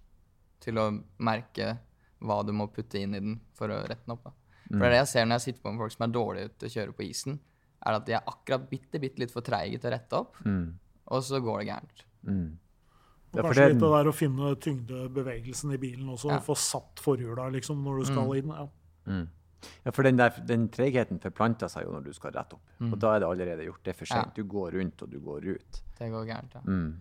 til 0.61 0.79
å 0.79 0.89
merke 1.25 1.79
hva 2.21 2.43
du 2.45 2.53
må 2.53 2.67
putte 2.71 3.01
inn 3.01 3.15
i 3.17 3.21
den 3.23 3.39
for 3.57 3.73
å 3.73 3.81
rette 3.89 4.05
den 4.07 4.15
opp. 4.15 4.25
Da. 4.29 4.33
For 4.71 4.83
det 4.85 4.87
er 4.91 4.95
det 4.95 4.99
jeg 5.03 5.11
ser 5.15 5.25
når 5.27 5.39
jeg 5.41 5.47
sitter 5.49 5.63
på 5.65 5.73
med 5.73 5.81
folk 5.83 5.95
som 5.97 6.05
er 6.07 6.13
dårlige 6.15 6.51
til 6.61 6.69
å 6.69 6.75
kjøre 6.75 6.97
på 6.99 7.07
isen, 7.09 7.39
er 7.81 7.97
at 7.97 8.05
de 8.07 8.13
er 8.19 8.27
akkurat 8.29 8.67
bitte, 8.71 9.01
bitte 9.01 9.23
litt 9.23 9.33
for 9.33 9.43
treige 9.47 9.81
til 9.81 9.89
å 9.91 9.95
rette 9.95 10.19
opp, 10.19 10.37
Mm. 10.45 10.75
og 11.11 11.23
så 11.25 11.41
går 11.43 11.59
det 11.63 11.67
gærent. 11.71 12.03
Mm. 12.29 12.59
Og 13.33 13.37
Ja, 13.39 13.43
kanskje 13.43 13.55
det- 13.55 13.69
litt 13.73 13.81
det 13.81 13.91
der 13.95 14.11
å 14.11 14.15
finne 14.15 14.55
tyngdebevegelsen 14.61 15.73
i 15.73 15.79
bilen 15.79 16.09
også. 16.13 16.29
Ja. 16.31 16.39
Få 16.41 16.55
satt 16.59 17.01
forhjula 17.01 17.49
liksom, 17.51 17.83
når 17.83 17.99
du 18.01 18.05
skal 18.05 18.27
Mm. 18.29 18.37
inn. 18.37 18.49
Ja. 18.51 18.67
Mm. 19.07 19.29
Ja, 19.85 19.91
for 19.93 20.03
den, 20.03 20.17
der, 20.17 20.31
den 20.47 20.69
tregheten 20.69 21.19
forplanter 21.21 21.69
seg 21.69 21.85
jo 21.87 21.93
når 21.93 22.05
du 22.05 22.13
skal 22.17 22.33
rett 22.33 22.53
opp. 22.57 22.63
Mm. 22.81 22.93
Og 22.93 22.99
da 23.03 23.15
er 23.15 23.21
det 23.21 23.29
allerede 23.29 23.65
gjort. 23.67 23.83
Det 23.85 23.95
er 23.95 23.99
for 23.99 24.07
Ja. 24.11 24.23
sent. 24.23 24.35
Du 24.35 24.45
går 24.45 24.73
rundt, 24.79 25.03
og 25.03 25.11
du 25.11 25.19
går 25.21 25.45
ut. 25.57 25.83
Det 25.99 26.11
går 26.11 26.25
gærent, 26.27 26.55
ja. 26.55 26.61
Mm. 26.65 27.01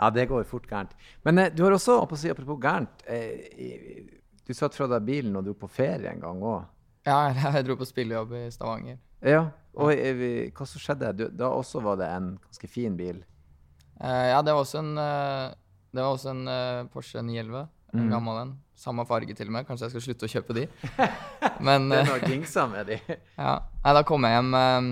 Ja, 0.00 0.10
det 0.10 0.28
går 0.28 0.44
fort 0.48 0.66
gærent. 0.66 0.92
Men 1.24 1.38
eh, 1.38 1.50
du 1.52 1.62
har 1.64 1.72
også, 1.72 2.16
si, 2.16 2.30
apropos 2.30 2.58
gærent 2.62 3.02
eh, 3.06 4.06
Du 4.46 4.54
satt 4.54 4.74
fra 4.74 4.86
deg 4.88 5.04
bilen 5.04 5.36
og 5.36 5.44
dro 5.44 5.52
på 5.54 5.68
ferie 5.70 6.10
en 6.10 6.20
gang 6.20 6.40
òg. 6.42 6.64
Ja, 7.06 7.32
jeg 7.32 7.64
dro 7.64 7.76
på 7.80 7.86
spillejobb 7.88 8.32
i 8.36 8.50
Stavanger. 8.52 8.98
Ja. 9.24 9.50
Og 9.74 9.92
eh, 9.94 10.12
vi- 10.14 10.50
hva 10.52 10.66
som 10.66 10.80
skjedde? 10.80 11.12
Du, 11.16 11.28
da 11.28 11.48
også 11.48 11.80
var 11.82 11.96
det 11.96 12.08
en 12.12 12.38
ganske 12.42 12.68
fin 12.68 12.96
bil. 12.96 13.22
Eh, 14.00 14.26
ja, 14.32 14.40
det 14.42 14.52
var 14.52 14.60
også 14.64 14.78
en, 14.82 14.90
eh, 14.98 15.54
det 15.92 16.02
var 16.02 16.12
også 16.16 16.30
en 16.34 16.42
eh, 16.48 16.84
Porsche 16.92 17.22
911. 17.22 17.68
En 17.94 18.00
Mm. 18.06 18.10
gammel 18.10 18.36
en. 18.42 18.50
Samme 18.80 19.04
farge 19.08 19.34
til 19.36 19.50
og 19.50 19.54
med. 19.58 19.66
Kanskje 19.68 19.88
jeg 19.88 19.94
skal 19.94 20.04
slutte 20.06 20.28
å 20.28 20.32
kjøpe 20.32 20.56
de. 20.56 20.66
Men 21.66 21.90
Det 21.90 21.98
eh, 21.98 22.06
er 22.06 22.08
noe 22.08 22.30
jinxa 22.32 22.64
med 22.70 22.88
de. 22.88 22.96
ja. 23.44 23.54
Nei, 23.84 23.92
da 23.98 24.02
kom 24.08 24.24
jeg 24.24 24.38
hjem 24.38 24.54
eh, 24.56 24.90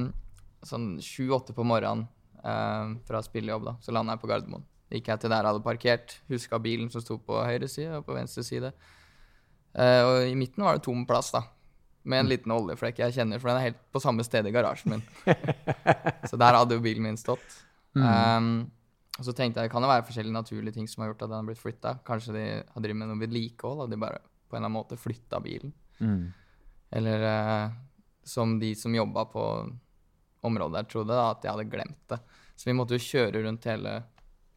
sånn 0.69 0.89
sju-åtte 1.05 1.57
på 1.57 1.65
morgenen 1.67 2.05
eh, 2.43 2.99
fra 3.09 3.23
spillejobb. 3.25 3.65
da. 3.71 3.77
Så 3.85 3.95
landa 3.97 4.17
jeg 4.17 4.25
på 4.25 4.31
Gardermoen. 4.31 4.67
Gikk 4.93 5.09
jeg 5.13 5.23
til 5.23 5.33
der 5.33 5.41
jeg 5.41 5.53
hadde 5.53 5.65
parkert. 5.65 6.17
Huska 6.33 6.61
bilen 6.65 6.93
som 6.93 7.05
sto 7.05 7.17
på 7.21 7.41
høyre 7.45 7.69
side 7.69 8.01
og 8.01 8.05
på 8.09 8.17
venstre 8.17 8.45
side. 8.45 8.73
Eh, 9.73 10.03
og 10.05 10.29
i 10.29 10.37
midten 10.37 10.65
var 10.65 10.77
det 10.77 10.85
tom 10.85 11.07
plass, 11.09 11.33
da. 11.33 11.47
Med 12.09 12.25
en 12.25 12.31
liten 12.31 12.53
oljeflekk 12.53 13.03
jeg 13.03 13.19
kjenner, 13.19 13.41
for 13.41 13.51
den 13.51 13.61
er 13.61 13.71
helt 13.71 13.81
på 13.93 14.01
samme 14.01 14.25
sted 14.25 14.47
i 14.49 14.53
garasjen 14.53 14.95
min. 14.95 15.05
så 16.29 16.41
der 16.41 16.57
hadde 16.57 16.77
jo 16.77 16.85
bilen 16.85 17.05
min 17.09 17.21
stått. 17.21 17.61
Um, 17.99 18.69
og 19.19 19.27
så 19.27 19.35
tenkte 19.35 19.59
jeg 19.59 19.67
det 19.67 19.73
kan 19.73 19.83
jo 19.83 19.91
være 19.91 20.07
forskjellige 20.07 20.37
naturlige 20.37 20.77
ting 20.77 20.87
som 20.91 21.03
har 21.03 21.11
gjort 21.11 21.25
at 21.27 21.33
den 21.33 21.41
har 21.41 21.47
blitt 21.49 21.61
flytta. 21.61 21.95
Kanskje 22.07 22.35
de 22.37 22.45
har 22.63 22.85
drevet 22.85 23.01
med 23.01 23.11
noe 23.11 23.19
vedlikehold, 23.19 23.83
og 23.83 23.91
de 23.91 23.99
bare 23.99 24.21
på 24.23 24.55
en 24.55 24.61
eller 24.61 24.69
annen 24.69 24.77
måte 24.79 24.99
flytta 25.01 25.41
bilen. 25.43 25.73
Mm. 25.99 26.29
Eller 27.01 27.25
eh, 27.27 27.73
som 28.23 28.55
de 28.63 28.71
som 28.79 28.95
jobba 28.95 29.27
på 29.33 29.45
området 30.47 30.79
der, 30.79 30.89
trodde, 30.93 31.17
da, 31.19 31.33
at 31.33 31.43
jeg 31.45 31.51
hadde 31.51 31.73
glemt 31.73 32.01
det. 32.13 32.21
Så 32.55 32.71
vi 32.71 32.77
måtte 32.79 32.95
jo 32.95 33.05
kjøre 33.05 33.43
rundt 33.43 33.67
hele 33.69 33.99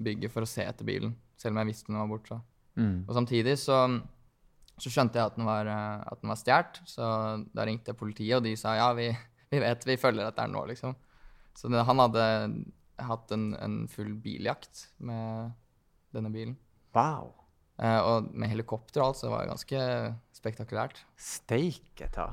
bygget 0.01 0.34
for 0.34 0.45
å 0.45 0.49
se 0.49 0.66
etter 0.66 0.86
bilen, 0.88 1.16
selv 1.41 1.55
om 1.55 1.62
jeg 1.62 1.72
visste 1.72 1.89
den 1.89 2.01
var 2.01 2.12
borte. 2.12 2.38
Mm. 2.78 2.97
Og 3.07 3.16
samtidig 3.18 3.57
så, 3.59 3.80
så 4.78 4.93
skjønte 4.93 5.20
jeg 5.20 5.32
at 5.32 5.39
den 5.39 5.49
var, 5.49 5.70
eh, 5.70 6.03
at 6.05 6.22
den 6.22 6.34
var 6.34 6.39
stjålet, 6.39 6.84
så 6.89 7.07
da 7.49 7.66
ringte 7.66 7.93
jeg 7.93 7.99
politiet, 7.99 8.38
og 8.38 8.45
de 8.45 8.53
sa 8.59 8.78
ja, 8.78 8.91
vi, 8.97 9.09
vi 9.49 9.64
vet, 9.66 9.89
vi 9.89 9.97
følger 10.01 10.30
etter 10.30 10.45
den 10.45 10.55
nå, 10.57 10.68
liksom. 10.70 10.93
Så 11.57 11.68
det, 11.68 11.82
han 11.84 11.99
hadde 11.99 12.28
hatt 13.08 13.32
en, 13.36 13.52
en 13.60 13.76
full 13.91 14.14
biljakt 14.24 14.88
med 14.99 15.52
denne 16.16 16.32
bilen. 16.34 16.58
Wow. 16.95 17.32
Eh, 17.82 17.99
og 18.04 18.30
med 18.36 18.52
helikopter 18.52 19.02
og 19.02 19.08
alt, 19.12 19.18
så 19.22 19.28
det 19.28 19.34
var 19.36 19.49
ganske 19.49 19.82
spektakulært. 20.38 21.04
Steike 21.18 22.10
ta. 22.14 22.30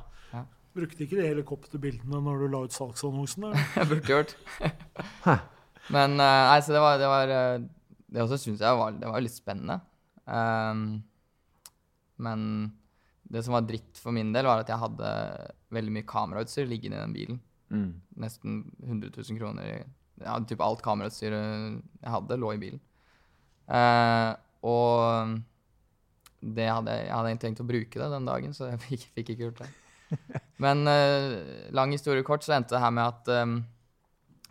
Brukte 0.77 1.01
ikke 1.03 1.17
de 1.17 1.25
helikopterbildene 1.31 2.19
når 2.21 2.43
du 2.43 2.47
la 2.53 2.59
ut 2.67 2.75
salgsannonsen? 2.75 3.47
Jeg 3.79 3.87
burde 3.89 4.11
gjort. 4.13 4.35
Men 5.89 6.13
eh, 6.21 6.41
nei, 6.51 6.59
så 6.61 6.75
det 6.75 6.83
var 6.83 6.99
Det, 7.01 7.07
var, 7.09 7.31
eh, 7.33 7.63
det 8.13 8.21
også 8.21 8.37
syns 8.43 8.61
jeg 8.61 8.77
var, 8.77 8.93
det 8.97 9.09
var 9.09 9.23
litt 9.25 9.33
spennende. 9.33 9.79
Um, 10.29 10.83
men 12.21 12.43
det 13.29 13.41
som 13.45 13.53
var 13.57 13.65
dritt 13.69 13.97
for 14.01 14.13
min 14.15 14.31
del, 14.33 14.45
var 14.49 14.61
at 14.63 14.69
jeg 14.69 14.81
hadde 14.81 15.09
veldig 15.73 15.93
mye 15.97 16.07
kamerautstyr 16.09 16.69
liggende 16.69 16.97
i 16.97 17.03
den 17.03 17.13
bilen. 17.17 17.39
Mm. 17.69 17.89
Nesten 18.21 18.59
100 18.81 19.11
000 19.17 19.37
kroner. 19.41 19.63
i- 19.73 19.89
Ja, 20.23 20.37
typ 20.47 20.61
alt 20.63 20.83
kamerautstyret 20.85 21.79
jeg 21.79 22.13
hadde, 22.13 22.39
lå 22.39 22.53
i 22.55 22.61
bilen. 22.61 22.81
Eh, 23.69 24.31
og 24.65 25.37
det 26.39 26.69
hadde, 26.69 26.95
jeg 26.95 27.13
hadde 27.13 27.33
ikke 27.33 27.43
tenkt 27.45 27.61
å 27.63 27.67
bruke 27.67 28.01
det 28.01 28.09
den 28.13 28.27
dagen, 28.27 28.55
så 28.55 28.71
jeg 28.71 28.81
fikk, 28.87 29.05
fikk 29.17 29.33
ikke 29.35 29.49
gjort 29.49 29.63
det. 29.63 29.69
Men 30.63 30.87
eh, 30.89 31.69
lang 31.75 31.93
historie 31.93 32.25
kort, 32.25 32.45
så 32.45 32.57
endte 32.57 32.75
det 32.75 32.83
her 32.83 32.95
med 32.95 33.05
at 33.05 33.31
eh, 33.33 33.57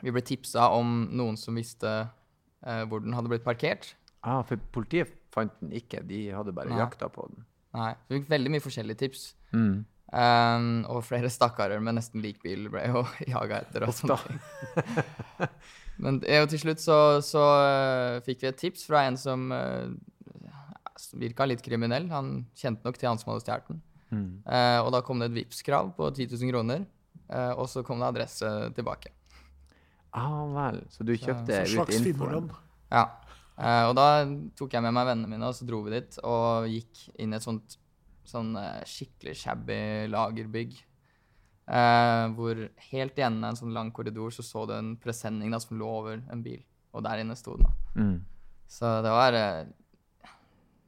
vi 0.05 0.15
ble 0.15 0.23
tipsa 0.25 0.71
om 0.77 1.09
noen 1.19 1.39
som 1.41 1.59
visste 1.59 1.93
eh, 1.99 2.83
hvor 2.89 3.03
den 3.05 3.17
hadde 3.17 3.33
blitt 3.33 3.47
parkert. 3.47 3.93
Ah, 4.23 4.43
for 4.47 4.61
politiet 4.75 5.15
fant 5.35 5.55
den 5.63 5.75
ikke. 5.77 6.03
De 6.07 6.29
hadde 6.35 6.55
bare 6.55 6.73
Nei. 6.73 6.81
jakta 6.81 7.11
på 7.13 7.27
den. 7.31 7.45
Nei, 7.77 7.93
så 7.95 8.15
vi 8.15 8.21
fikk 8.21 8.33
veldig 8.33 8.53
mye 8.55 8.65
forskjellige 8.65 9.03
tips. 9.05 9.25
Mm. 9.53 9.85
Eh, 10.09 10.69
og 10.89 11.03
flere 11.05 11.31
stakkarer 11.33 11.83
med 11.85 11.99
nesten 11.99 12.23
lik 12.25 12.41
bil 12.45 12.69
ble 12.73 12.87
jo 12.89 13.05
jaga 13.35 13.63
etter. 13.65 13.89
og 13.89 13.97
sånne 13.97 14.19
ting. 14.25 14.41
Men 16.05 16.21
eh, 16.31 16.45
til 16.47 16.63
slutt 16.63 16.83
så, 16.83 17.19
så 17.27 17.43
uh, 17.43 18.21
fikk 18.23 18.45
vi 18.45 18.51
et 18.53 18.61
tips 18.61 18.85
fra 18.87 19.03
en 19.09 19.17
som 19.19 19.49
uh, 19.51 19.91
virka 21.19 21.49
litt 21.49 21.65
kriminell. 21.65 22.07
Han 22.13 22.47
kjente 22.57 22.87
nok 22.87 23.01
til 23.01 23.11
han 23.11 23.19
som 23.19 23.33
hadde 23.33 23.43
stjålet 23.43 23.73
den. 23.73 23.83
Mm. 24.09 24.29
Uh, 24.47 24.81
og 24.87 24.93
da 24.95 25.03
kom 25.05 25.19
det 25.21 25.33
et 25.33 25.41
Vipps-krav 25.41 25.91
på 25.99 26.13
10 26.15 26.31
000 26.39 26.53
kroner. 26.55 26.87
Uh, 27.29 27.53
og 27.59 27.67
så 27.69 27.83
kom 27.85 27.99
det 28.01 28.13
adresse 28.13 28.53
tilbake. 28.79 29.11
Ah 30.17 30.47
vel. 30.55 30.85
Så 30.95 31.05
du 31.05 31.13
kjøpte 31.19 31.65
så, 31.67 31.67
ut 31.67 31.75
slags 31.75 31.99
infoen? 32.07 32.53
Ja. 32.89 33.09
Eh, 33.59 33.85
og 33.91 33.97
da 33.99 34.23
tok 34.59 34.75
jeg 34.77 34.85
med 34.85 34.95
meg 34.95 35.09
vennene 35.11 35.31
mine, 35.33 35.51
og 35.51 35.57
så 35.57 35.67
dro 35.69 35.83
vi 35.87 35.97
dit. 35.97 36.19
Og 36.27 36.69
gikk 36.71 37.05
inn 37.19 37.35
i 37.35 37.39
et 37.39 37.45
sånt 37.45 37.79
sånn 38.29 38.53
eh, 38.61 38.85
skikkelig 38.89 39.37
shabby 39.43 39.81
lagerbygg. 40.13 40.77
Uh, 41.69 42.31
hvor 42.33 42.61
helt 42.89 43.19
i 43.21 43.25
enden 43.27 43.45
av 43.45 43.53
en 43.53 43.59
sånn 43.59 43.75
lang 43.77 43.91
korridor 43.93 44.33
så 44.33 44.41
så 44.41 44.63
du 44.65 44.73
en 44.73 44.95
presenning 44.97 45.53
da, 45.53 45.59
som 45.61 45.77
lå 45.77 45.89
over 45.99 46.23
en 46.33 46.45
bil. 46.45 46.63
Og 46.97 47.05
der 47.05 47.21
inne 47.21 47.37
sto 47.37 47.59
den. 47.59 47.69
da. 47.69 48.01
Mm. 48.01 48.15
Så 48.69 48.93
det 49.05 49.13
var 49.13 49.37
uh, 49.37 50.31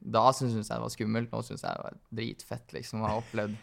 Da 0.01 0.23
syntes 0.33 0.57
jeg 0.57 0.73
det 0.73 0.81
var 0.81 0.93
skummelt. 0.93 1.29
Nå 1.29 1.43
syns 1.45 1.61
jeg 1.61 1.77
det 1.77 1.85
var 1.85 1.99
dritfett 2.21 2.75
liksom 2.77 3.05
å 3.05 3.11
ha 3.11 3.19
opplevd 3.21 3.53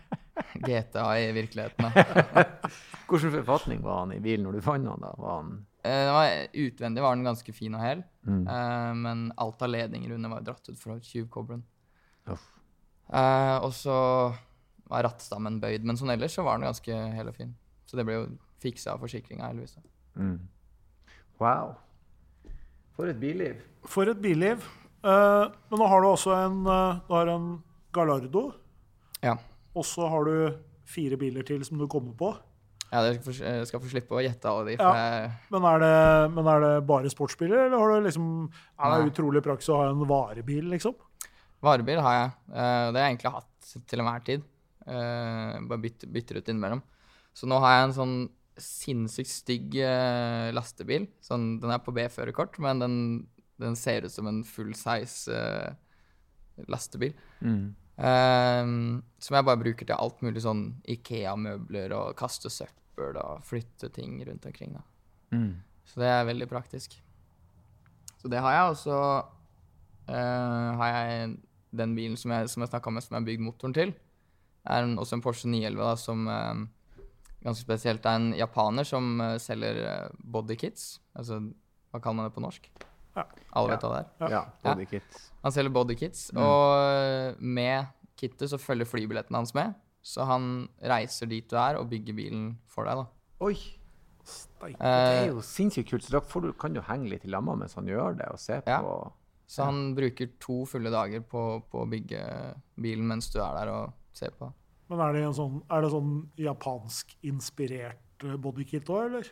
GTA 0.68 1.08
i 1.18 1.34
virkeligheten. 1.34 1.90
da. 1.90 2.46
Hvilken 3.10 3.34
forfatning 3.40 3.82
var 3.82 4.04
han 4.04 4.14
i 4.14 4.22
bilen 4.22 4.46
når 4.46 4.60
du 4.60 4.64
fant 4.64 4.86
han 4.88 5.02
da? 5.02 5.14
Var 5.18 5.38
han 5.40 5.60
Uh, 5.82 6.12
var, 6.14 6.28
utvendig 6.54 7.02
var 7.02 7.16
den 7.16 7.24
ganske 7.26 7.52
fin 7.56 7.74
og 7.74 7.80
hel, 7.82 8.04
mm. 8.22 8.44
men 9.02 9.24
alt 9.42 9.64
av 9.66 9.72
ledninger 9.72 10.12
under 10.14 10.30
var 10.30 10.44
dratt 10.46 10.68
ut 10.70 10.78
fra 10.78 10.94
tjuvkoblen. 11.02 11.64
Uff. 12.30 12.44
Eh, 13.12 13.56
og 13.62 13.72
så 13.76 13.96
var 14.88 15.04
rattstammen 15.04 15.60
bøyd, 15.60 15.84
men 15.84 15.96
sånn 16.00 16.12
ellers 16.14 16.34
så 16.36 16.44
var 16.46 16.58
den 16.58 16.68
ganske 16.68 16.96
hel 17.16 17.28
og 17.28 17.34
fin. 17.36 17.54
Så 17.86 17.96
det 17.98 18.06
ble 18.08 18.14
jo 18.14 18.26
fiksa 18.62 18.94
av 18.94 19.00
forsikringa, 19.04 19.48
heldigvis. 19.50 19.76
Mm. 20.16 20.38
Wow. 21.40 21.74
For 22.96 23.08
et 23.10 23.18
billiv. 23.20 23.60
For 23.88 24.08
et 24.12 24.20
billiv. 24.22 24.64
Eh, 25.02 25.44
men 25.70 25.80
nå 25.80 25.88
har 25.90 26.00
du 26.04 26.08
også 26.12 26.34
en, 26.38 26.60
eh, 26.66 27.00
du 27.08 27.14
har 27.16 27.26
en 27.32 27.62
Gallardo, 27.92 28.52
Ja. 29.22 29.36
og 29.74 29.84
så 29.84 30.08
har 30.08 30.24
du 30.24 30.54
fire 30.86 31.16
biler 31.16 31.42
til 31.44 31.64
som 31.64 31.78
du 31.78 31.86
kommer 31.88 32.12
på. 32.16 32.36
ja 32.92 33.00
jeg 33.08 33.22
skal, 33.22 33.32
få- 33.32 33.66
skal 33.66 33.80
få 33.80 33.88
slippe 33.88 34.10
å 34.12 34.20
gjette 34.22 34.44
alle 34.44 34.66
de. 34.70 34.76
For 34.76 34.84
Ja. 34.84 34.92
jeg, 35.22 35.30
Men 35.50 35.62
er 35.64 35.78
det, 35.78 36.34
men 36.34 36.46
er 36.46 36.60
det 36.60 36.86
bare 36.86 37.08
sportsbiler, 37.10 37.66
eller 37.66 37.78
har 37.78 37.88
du 38.00 38.06
liksom 38.06 38.50
Er 38.78 38.90
det 38.90 39.00
Nei. 39.00 39.10
utrolig 39.10 39.42
praksis 39.42 39.68
å 39.70 39.76
ha 39.78 39.88
en 39.90 40.06
varebil, 40.06 40.64
liksom? 40.68 40.94
Varebil 41.62 42.02
har 42.04 42.16
jeg. 42.18 42.30
eh, 42.52 42.86
det 42.92 43.00
har 43.00 43.06
jeg 43.06 43.16
egentlig 43.16 43.34
hatt 43.38 43.74
til 43.88 44.02
enhver 44.02 44.24
tid. 44.26 44.46
Eh, 44.86 45.58
bare 45.70 45.82
bytter, 45.82 46.10
bytter 46.12 46.40
ut 46.40 46.48
innimellom. 46.52 46.82
Så 47.32 47.48
nå 47.48 47.58
har 47.62 47.76
jeg 47.76 47.88
en 47.88 47.98
sånn 48.00 48.16
sinnssykt 48.60 49.32
stygg 49.32 49.76
eh, 49.80 50.50
lastebil. 50.52 51.06
Sånn, 51.24 51.56
den 51.62 51.72
er 51.72 51.80
på 51.82 51.94
B-førerkort, 51.96 52.58
men 52.60 52.82
den, 52.82 52.96
den 53.62 53.78
ser 53.78 54.04
ut 54.04 54.12
som 54.12 54.28
en 54.28 54.42
full 54.44 54.74
size 54.76 55.38
lastebil. 56.68 57.14
Mm. 57.40 57.72
Ehm, 58.02 59.02
som 59.22 59.36
jeg 59.36 59.46
bare 59.46 59.60
bruker 59.60 59.88
til 59.88 59.96
alt 59.96 60.22
mulig 60.24 60.42
sånn 60.44 60.64
Ikea-møbler 60.90 61.92
og 61.96 62.16
kaste 62.18 62.50
søppel 62.52 63.16
og 63.20 63.44
flytte 63.46 63.90
ting 63.92 64.18
rundt 64.26 64.46
omkring. 64.48 64.74
da. 64.76 64.82
Mm. 65.36 65.62
Så 65.88 66.00
det 66.00 66.10
er 66.10 66.28
veldig 66.28 66.48
praktisk. 66.50 66.98
Så 68.20 68.30
det 68.30 68.40
har 68.40 68.54
jeg, 68.54 68.70
og 68.70 68.76
så 68.78 68.98
eh, 70.08 70.68
har 70.78 70.92
jeg 70.92 71.32
den 71.72 71.94
bilen 71.96 72.16
som 72.20 72.30
jeg, 72.34 72.48
som 72.52 72.62
jeg 72.64 72.70
snakka 72.72 72.90
med, 72.92 73.02
som 73.04 73.14
jeg 73.16 73.22
har 73.22 73.26
bygd 73.30 73.44
motoren 73.46 73.74
til. 73.76 73.94
er 74.68 74.82
en, 74.86 74.96
også 74.98 75.16
en 75.18 75.22
Porsche 75.24 75.48
911 75.48 75.82
da, 75.82 75.94
som 75.98 76.28
eh, 76.28 76.62
ganske 77.42 77.64
spesielt 77.64 78.04
er 78.06 78.18
en 78.20 78.32
japaner 78.38 78.84
som 78.86 79.20
eh, 79.20 79.38
selger 79.42 79.80
eh, 79.82 80.08
bodykits. 80.22 81.00
Altså, 81.18 81.40
hva 81.90 82.00
kaller 82.00 82.20
man 82.20 82.28
det 82.30 82.34
på 82.36 82.44
norsk? 82.44 82.68
Ja. 83.16 83.24
Alle 83.58 83.74
vet 83.74 83.82
hva 83.84 83.90
det 83.92 84.02
er? 84.04 84.12
Ja. 84.22 84.28
Ja, 84.38 84.44
bodykit. 84.74 85.18
Han 85.42 85.52
selger 85.52 85.74
bodykits, 85.74 86.30
Mm. 86.32 86.42
og 86.44 86.76
eh, 86.78 87.34
med 87.40 87.86
kittet 88.16 88.48
så 88.52 88.58
følger 88.62 88.86
flybilletten 88.86 89.34
hans 89.34 89.52
med. 89.54 89.74
Så 90.02 90.24
han 90.26 90.68
reiser 90.82 91.26
dit 91.30 91.48
du 91.50 91.56
er, 91.56 91.76
og 91.78 91.88
bygger 91.90 92.14
bilen 92.14 92.58
for 92.66 92.84
deg, 92.88 93.02
da. 93.02 93.06
Oi! 93.44 93.54
Steik. 94.22 94.76
Det 94.78 94.86
er 94.86 95.24
Eh, 95.24 95.28
jo 95.32 95.40
sinnssykt 95.42 95.90
kult. 95.90 96.04
Så 96.06 96.12
da 96.14 96.20
får 96.22 96.42
du, 96.46 96.52
kan 96.54 96.72
du 96.74 96.80
henge 96.86 97.08
litt 97.10 97.24
i 97.26 97.30
lamma 97.30 97.56
mens 97.58 97.74
han 97.74 97.86
gjør 97.90 98.16
det, 98.20 98.28
og 98.30 98.38
se 98.38 98.60
på 98.62 98.70
Ja. 98.70 99.10
Så 99.52 99.66
han 99.68 99.82
bruker 99.98 100.30
to 100.40 100.62
fulle 100.70 100.88
dager 100.94 101.20
på, 101.28 101.42
på 101.68 101.82
å 101.84 101.88
bygge 101.92 102.22
bilen 102.80 103.04
mens 103.10 103.28
du 103.34 103.38
er 103.44 103.52
der 103.60 103.68
og 103.74 103.92
ser 104.16 104.32
på. 104.38 104.48
Men 104.88 105.02
er 105.04 105.10
det, 105.16 105.26
en 105.28 105.36
sånn, 105.36 105.58
er 105.72 105.84
det 105.84 105.90
sånn 105.92 106.14
japansk-inspirert 106.40 108.24
eh, 108.24 108.38
bodykit 108.40 108.88
òg, 108.92 109.02
eller? 109.10 109.28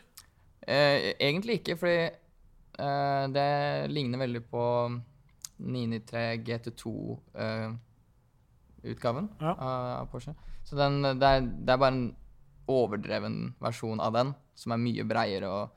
Eh, 0.61 1.13
egentlig 1.17 1.53
ikke, 1.61 1.75
fordi 1.81 2.01
Eh, 2.81 3.25
det 3.35 3.49
ligner 3.91 4.17
veldig 4.21 4.39
på 4.49 4.61
993 5.59 6.37
GT2-utgaven 6.47 9.27
Ja. 9.41 9.53
av 9.99 10.05
Porsche. 10.09 10.33
Så 10.63 10.75
den, 10.79 11.01
det, 11.19 11.27
er, 11.27 11.41
det 11.41 11.73
er 11.73 11.77
bare 11.81 11.91
en 11.93 12.15
overdreven 12.71 13.53
versjon 13.61 13.99
av 14.01 14.13
den, 14.15 14.31
som 14.55 14.71
er 14.71 14.77
mye 14.81 15.03
breiere 15.05 15.49
og 15.51 15.69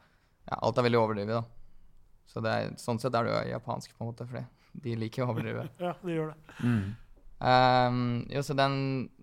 ja, 0.45 0.59
Alt 0.61 0.79
er 0.79 0.83
veldig 0.87 1.01
overdrevet, 1.01 1.35
da. 1.35 1.43
Så 2.27 2.41
det 2.43 2.51
er, 2.51 2.75
sånn 2.81 2.99
sett 2.99 3.15
er 3.15 3.25
det 3.29 3.33
jo 3.35 3.53
japansk, 3.55 3.93
på 3.97 4.05
en 4.05 4.11
måte, 4.11 4.27
fordi 4.27 4.45
de 4.85 4.97
liker 4.99 5.25
å 5.25 5.31
overdrive. 5.35 5.69
Ja, 5.85 5.93
de 6.03 6.15
gjør 6.17 6.33
det. 6.33 6.59
Ehm, 7.45 8.25
jo, 8.31 8.43
så 8.43 8.55
den, 8.57 8.77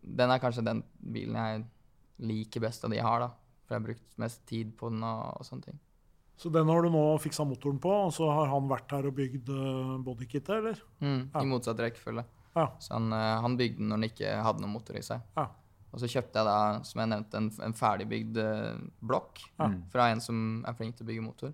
den 0.04 0.32
er 0.34 0.42
kanskje 0.44 0.64
den 0.66 0.84
bilen 1.02 1.38
jeg 1.40 1.64
liker 2.22 2.64
best 2.68 2.84
av 2.86 2.92
de 2.94 3.00
jeg 3.00 3.06
har, 3.08 3.24
da. 3.24 3.32
For 3.66 3.76
jeg 3.76 3.82
har 3.82 3.88
brukt 3.88 4.20
mest 4.22 4.44
tid 4.50 4.74
på 4.78 4.92
den 4.94 5.04
og, 5.08 5.40
og 5.40 5.48
sånne 5.48 5.70
ting. 5.70 5.80
Så 6.42 6.50
den 6.54 6.70
har 6.74 6.82
du 6.82 6.90
nå 6.94 7.02
fiksa 7.22 7.46
motoren 7.46 7.80
på, 7.82 7.92
og 8.08 8.14
så 8.16 8.28
har 8.34 8.50
han 8.50 8.70
vært 8.70 8.94
her 8.96 9.06
og 9.10 9.14
bygd 9.18 9.50
uh, 9.54 9.98
bodykittet, 10.06 10.54
eller? 10.58 10.80
Mm, 11.04 11.20
Ja. 11.34 11.42
I 11.44 11.50
motsatt 11.50 11.82
rekkefølge. 11.84 12.24
Ja. 12.56 12.66
Så 12.84 12.96
han, 12.98 13.12
eh, 13.16 13.36
han 13.46 13.54
bygde 13.56 13.78
den 13.80 13.88
når 13.94 14.00
den 14.02 14.08
ikke 14.10 14.32
hadde 14.44 14.60
noen 14.64 14.74
motor 14.74 14.98
i 15.00 15.04
seg. 15.06 15.22
Ja. 15.38 15.46
Og 15.92 16.02
så 16.02 16.08
kjøpte 16.12 16.40
jeg 16.42 16.48
da, 16.50 16.56
som 16.88 17.00
jeg 17.04 17.10
nevnte, 17.14 17.40
en, 17.40 17.48
en 17.68 17.76
ferdigbygd 17.78 18.40
eh, 18.42 18.82
blokk 19.08 19.40
Ja. 19.60 19.70
fra 19.94 20.10
en 20.12 20.20
som 20.24 20.42
er 20.68 20.76
flink 20.76 20.98
til 20.98 21.06
å 21.06 21.10
bygge 21.12 21.24
motor. 21.24 21.54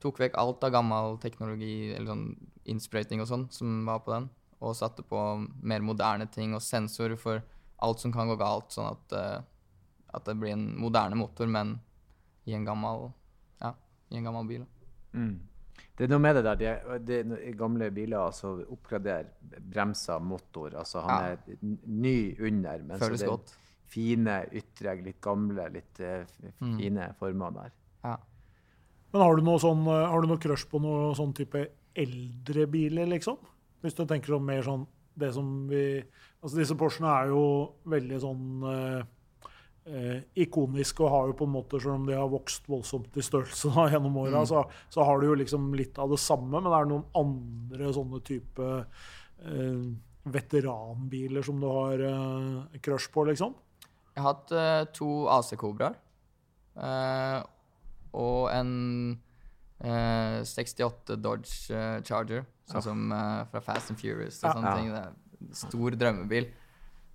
Tok 0.00 0.18
vekk 0.22 0.36
alt 0.40 0.64
av 0.64 0.72
gammel 0.72 1.18
teknologi, 1.20 1.92
eller 1.94 2.06
sånn 2.08 2.26
innsprøytning 2.72 3.20
og 3.20 3.28
sånn, 3.28 3.46
som 3.52 3.84
var 3.88 4.00
på 4.04 4.14
den, 4.14 4.28
og 4.60 4.76
satte 4.76 5.02
på 5.04 5.20
mer 5.62 5.80
moderne 5.84 6.26
ting 6.32 6.54
og 6.56 6.62
sensorer 6.64 7.18
for 7.20 7.42
alt 7.82 8.00
som 8.00 8.12
kan 8.12 8.28
gå 8.28 8.36
galt, 8.40 8.72
sånn 8.72 8.90
at, 8.92 9.12
uh, 9.12 9.42
at 10.14 10.24
det 10.24 10.34
blir 10.40 10.52
en 10.56 10.66
moderne 10.80 11.16
motor, 11.16 11.46
men 11.48 11.78
i 12.48 12.52
en 12.56 12.64
gammel, 12.64 13.10
ja, 13.60 13.74
i 14.10 14.16
en 14.16 14.24
gammel 14.28 14.48
bil. 14.48 14.66
Mm. 15.12 15.38
Det 15.96 16.06
er 16.06 16.12
noe 16.14 16.22
med 16.24 16.36
det 16.38 16.42
der. 16.44 16.56
Det, 16.56 17.00
det, 17.04 17.38
I 17.48 17.52
gamle 17.56 17.90
biler 17.92 18.22
altså 18.24 18.54
oppgraderer 18.72 19.26
bremser, 19.60 20.20
motor. 20.24 20.72
Altså 20.80 21.02
han 21.04 21.24
Ja. 21.24 21.32
er 21.32 21.58
ny 21.86 22.36
under, 22.40 22.78
men 22.88 22.98
så 22.98 23.08
det 23.12 23.20
er 23.22 23.28
godt. 23.34 23.52
fine 23.90 24.36
ytre, 24.52 24.94
litt 25.04 25.20
gamle, 25.20 25.68
litt 25.72 26.00
uh, 26.00 26.24
fine 26.58 27.08
Mm. 27.10 27.14
former 27.18 27.50
der. 27.50 27.72
Ja. 28.04 28.16
Men 29.10 29.24
har 29.24 29.36
du 29.36 29.44
noe 29.46 29.60
sånn, 29.62 29.84
uh, 29.88 30.08
har 30.10 30.22
du 30.22 30.30
noe 30.30 30.42
crush 30.42 30.68
på 30.70 30.80
noe 30.82 31.12
sånn 31.18 31.34
type 31.36 31.66
eldre 31.98 32.66
biler, 32.70 33.08
liksom? 33.10 33.38
Hvis 33.82 33.96
du 33.98 34.04
tenker 34.06 34.36
om 34.36 34.44
mer 34.46 34.62
sånn 34.66 34.86
det 35.20 35.32
som 35.34 35.46
vi 35.68 36.00
Altså 36.40 36.56
disse 36.56 36.76
Porschene 36.78 37.10
er 37.10 37.32
jo 37.34 37.40
veldig 37.92 38.18
sånn 38.22 38.62
uh, 38.64 39.00
eh, 39.84 40.20
ikoniske 40.40 41.02
og 41.04 41.12
har 41.12 41.30
jo 41.30 41.36
på 41.40 41.48
en 41.48 41.54
måte, 41.54 41.80
selv 41.80 41.98
om 41.98 42.06
de 42.08 42.16
har 42.16 42.30
vokst 42.32 42.68
voldsomt 42.70 43.16
i 43.20 43.24
størrelse 43.24 43.72
da, 43.74 43.88
gjennom 43.92 44.18
åra, 44.22 44.44
så, 44.48 44.64
så 44.92 45.06
har 45.06 45.20
du 45.20 45.28
jo 45.30 45.38
liksom 45.40 45.70
litt 45.78 45.98
av 46.00 46.12
det 46.12 46.20
samme. 46.22 46.60
Men 46.60 46.72
er 46.72 46.86
det 46.86 46.94
noen 46.94 47.06
andre 47.20 47.92
sånne 47.96 48.22
type 48.26 48.70
eh, 48.80 49.84
veteranbiler 50.30 51.46
som 51.46 51.60
du 51.62 51.68
har 51.70 52.04
eh, 52.10 52.80
crush 52.84 53.10
på, 53.12 53.26
liksom? 53.30 53.56
Jeg 54.14 54.24
har 54.24 54.34
hatt 54.34 54.52
eh, 54.56 54.82
to 54.96 55.10
AC 55.32 55.54
Cobraer. 55.60 55.96
eh, 56.76 57.40
og 58.12 58.50
en 58.52 58.72
eh, 59.80 60.40
68 60.44 61.16
Dodge 61.20 61.70
eh, 61.74 62.00
Charger, 62.06 62.44
sånn 62.70 62.82
som 62.84 63.12
eh, 63.12 63.44
fra 63.52 63.60
Fast 63.64 63.90
and 63.92 64.00
Furious 64.00 64.42
og 64.44 64.54
sånne 64.56 64.72
Ja. 64.72 64.76
ting. 64.78 64.90
Det 64.94 65.02
er 65.04 65.12
en 65.48 65.54
stor 65.64 65.90
drømmebil. 66.04 66.50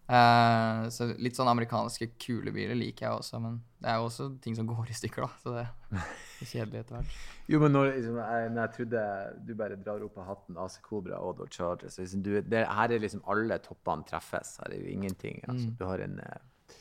Eh, 0.06 0.84
så 0.93 1.08
litt 1.18 1.34
sånn 1.38 1.50
amerikanske 1.50 2.12
kule 2.22 2.52
biler 2.54 2.78
liker 2.78 3.08
jeg 3.08 3.16
også, 3.24 3.39
men 3.41 3.56
det 3.82 3.89
er 3.89 3.96
jo 3.98 4.06
også 4.06 4.28
ting 4.43 4.54
som 4.58 4.68
går 4.70 4.91
i 4.93 4.98
stykker, 4.98 5.26
da. 5.26 5.30
Så 5.41 5.54
det 5.56 5.64
er 5.66 6.04
kjedelig 6.52 6.82
etter 6.84 6.98
hvert. 7.00 7.16
Jo, 7.50 7.60
men 7.64 7.74
når, 7.74 7.89
liksom, 7.96 8.20
jeg, 8.22 8.52
når 8.54 8.62
jeg 8.68 8.74
trodde 8.76 9.06
du 9.48 9.54
bare 9.58 9.80
drar 9.82 10.06
opp 10.06 10.20
av 10.22 10.28
hatten 10.30 10.60
AC 10.62 10.78
Cobra 10.86 11.18
og 11.26 11.39
Dodge 11.39 11.58
Charger 11.58 11.89
så 11.93 12.04
liksom, 12.06 12.22
du, 12.26 12.32
det, 12.41 12.64
Her 12.70 12.93
er 12.93 13.02
liksom 13.02 13.24
alle 13.34 13.58
toppene 13.66 14.06
treffes. 14.10 14.56
Her 14.62 14.74
er 14.78 14.82
jo 14.84 14.93
ingenting. 14.93 15.41
Altså, 15.48 15.72
Mm. 15.72 15.76
Du 15.80 15.86
har 15.89 16.02
en 16.06 16.20
eh, 16.22 16.39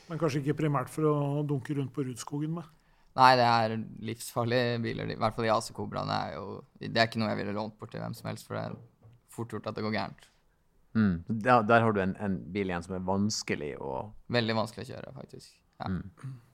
Men 0.09 0.19
kanskje 0.21 0.41
ikke 0.43 0.57
primært 0.61 0.89
for 0.93 1.09
å 1.09 1.43
dunke 1.49 1.73
rundt 1.77 1.93
på 1.93 2.05
Rudskogen 2.05 2.53
med? 2.59 2.69
Nei, 3.15 3.31
det 3.39 3.45
er 3.47 3.75
livsfarlige 4.03 4.79
biler. 4.83 5.11
I 5.13 5.15
hvert 5.15 5.35
fall 5.37 5.45
de 5.47 5.51
AC 5.53 5.69
Cobraene 5.75 6.15
er 6.27 6.33
jo 6.35 6.63
Det 6.79 6.91
er 6.97 7.07
ikke 7.07 7.19
noe 7.21 7.29
jeg 7.31 7.37
ville 7.45 7.53
lånt 7.55 7.77
bort 7.79 7.91
til 7.93 8.01
hvem 8.03 8.13
som 8.17 8.27
helst, 8.27 8.47
for 8.47 8.57
det 8.59 8.63
er 8.65 8.75
fort 9.31 9.51
gjort 9.53 9.67
at 9.71 9.75
det 9.77 9.83
går 9.85 9.93
gærent. 9.95 10.25
mm, 10.95 11.23
der, 11.43 11.61
der 11.67 11.81
har 11.81 11.91
du 11.95 11.99
en, 12.01 12.15
en 12.19 12.35
bil 12.51 12.67
igjen 12.71 12.83
som 12.83 12.95
er 12.95 13.05
vanskelig 13.07 13.73
å 13.79 14.11
Veldig 14.31 14.55
vanskelig 14.55 14.85
å 14.87 14.91
kjøre, 14.93 15.13
faktisk. 15.15 15.53
Ja. 15.79 15.89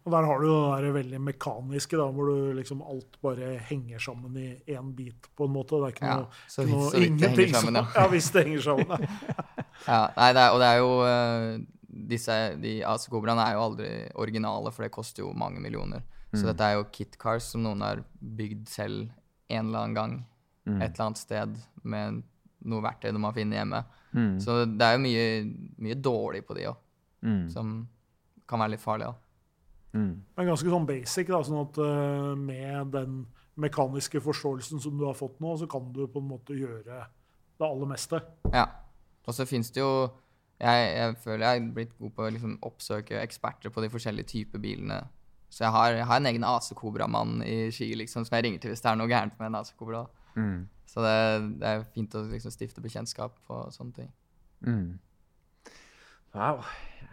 Og 0.05 0.09
der 0.15 0.25
har 0.25 0.39
du 0.41 0.47
det 0.81 0.93
veldig 0.95 1.19
mekaniske, 1.21 1.93
da, 1.97 2.07
hvor 2.09 2.25
du 2.31 2.53
liksom 2.57 2.79
alt 2.81 3.19
bare 3.21 3.51
henger 3.69 3.99
sammen 4.01 4.37
i 4.41 4.47
én 4.73 4.93
bit, 4.97 5.27
på 5.37 5.45
en 5.45 5.53
måte. 5.53 5.77
Det 5.77 5.91
er 5.91 5.93
ikke 5.93 6.07
Ja, 6.09 6.15
noe, 6.23 6.39
så 6.49 6.63
ikke 6.65 6.71
vidt- 6.71 6.79
noe 6.79 6.89
så 6.89 7.01
vidt 7.03 7.19
det 7.21 7.29
henger 7.29 7.53
sammen, 7.59 7.75
som- 7.75 7.91
ja. 7.93 8.01
ja. 8.01 8.07
hvis 8.09 8.31
det 8.33 8.45
henger 8.47 8.61
sammen. 8.61 8.87
Ja. 8.89 9.45
Ja, 9.87 10.01
nei, 10.17 10.31
det 10.33 10.41
er, 10.41 10.49
og 10.55 10.59
det 10.61 10.67
er 10.71 10.77
jo 10.81 10.89
eh, 11.05 11.61
disse, 12.09 12.39
De 12.61 12.73
AC 12.85 13.07
Cobraene 13.09 13.45
er 13.49 13.53
jo 13.57 13.61
aldri 13.67 13.91
originale, 14.15 14.71
for 14.73 14.85
det 14.85 14.91
koster 14.93 15.21
jo 15.25 15.33
mange 15.37 15.61
millioner. 15.61 16.01
Så 16.39 16.47
dette 16.47 16.63
er 16.63 16.77
jo 16.77 16.89
kit 16.95 17.17
cars 17.19 17.49
som 17.51 17.63
noen 17.65 17.81
har 17.83 18.03
bygd 18.19 18.69
selv 18.71 19.09
en 19.51 19.65
eller 19.67 19.79
annen 19.79 19.97
gang 19.97 20.13
et 20.65 20.93
eller 20.93 21.07
annet 21.07 21.21
sted 21.21 21.57
med 21.83 22.21
noe 22.69 22.83
verktøy 22.85 23.09
de 23.09 23.23
har 23.23 23.33
funnet 23.33 23.57
hjemme. 23.57 23.83
mm, 24.13 24.39
Så 24.39 24.65
det 24.65 24.85
er 24.85 24.93
jo 24.93 25.03
mye, 25.03 25.25
mye 25.81 25.97
dårlig 25.97 26.43
på 26.45 26.55
de 26.57 26.67
òg, 26.69 26.77
mm, 27.25 27.49
som 27.49 27.87
kan 28.47 28.59
være 28.59 28.75
litt 28.75 28.83
farlig. 28.83 29.13
mm. 29.93 30.13
Men 30.37 30.47
ganske 30.47 30.69
sånn 30.69 30.85
basic, 30.85 31.27
da, 31.27 31.41
sånn 31.43 31.65
at 31.65 31.77
eh, 31.77 32.35
med 32.35 32.91
den 32.93 33.25
mekaniske 33.57 34.21
forståelsen 34.21 34.79
som 34.79 34.97
du 34.97 35.05
har 35.05 35.17
fått 35.17 35.39
nå, 35.39 35.57
så 35.57 35.67
kan 35.67 35.91
du 35.93 36.07
på 36.07 36.21
en 36.21 36.29
måte 36.29 36.53
gjøre 36.53 36.83
det 37.57 37.65
aller 37.67 37.89
meste. 37.89 38.21
Ja. 38.53 38.67
Og 39.27 39.33
så 39.33 39.45
fins 39.45 39.69
det 39.71 39.81
jo 39.81 40.09
jeg, 40.61 40.93
jeg 40.97 41.15
føler 41.17 41.45
jeg 41.45 41.61
har 41.61 41.73
blitt 41.73 41.97
god 41.97 42.11
på 42.11 42.23
å 42.23 42.29
liksom 42.29 42.57
oppsøke 42.61 43.17
eksperter 43.21 43.73
på 43.73 43.81
de 43.81 43.89
forskjellige 43.89 44.29
typer 44.29 44.61
bilene. 44.61 45.01
Så 45.51 45.65
jeg 45.65 45.75
har, 45.75 45.93
jeg 45.97 46.07
har 46.07 46.21
en 46.21 46.29
egen 46.29 46.45
AC 46.47 46.71
Cobra-mann 46.79 47.41
i 47.43 47.55
Ski 47.75 47.89
liksom, 47.99 48.23
som 48.23 48.37
jeg 48.37 48.45
ringer 48.45 48.61
til 48.63 48.71
hvis 48.71 48.83
det 48.83 48.87
er 48.91 48.99
noe 48.99 49.11
gærent 49.11 49.35
med 49.39 49.49
en 49.49 49.57
AC 49.59 49.73
Cobra. 49.75 50.05
Mm. 50.39 50.61
Så 50.87 51.03
det, 51.03 51.15
det 51.59 51.67
er 51.67 51.83
fint 51.91 52.15
å 52.15 52.23
liksom 52.29 52.53
stifte 52.53 52.83
bekjentskap 52.83 53.35
på 53.47 53.57
sånne 53.75 53.97
ting. 53.99 54.13
Mm. 54.63 54.87
Wow. 56.31 56.63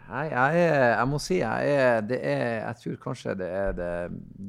Jeg, 0.09 0.31
jeg, 0.31 0.61
jeg 0.63 1.07
må 1.11 1.19
si 1.21 1.35
jeg 1.41 1.73
er, 1.75 1.99
det 2.01 2.17
er 2.25 2.43
Jeg 2.63 2.77
tror 2.81 2.95
kanskje 3.03 3.33
det 3.37 3.49
er 3.51 3.73
det 3.77 3.89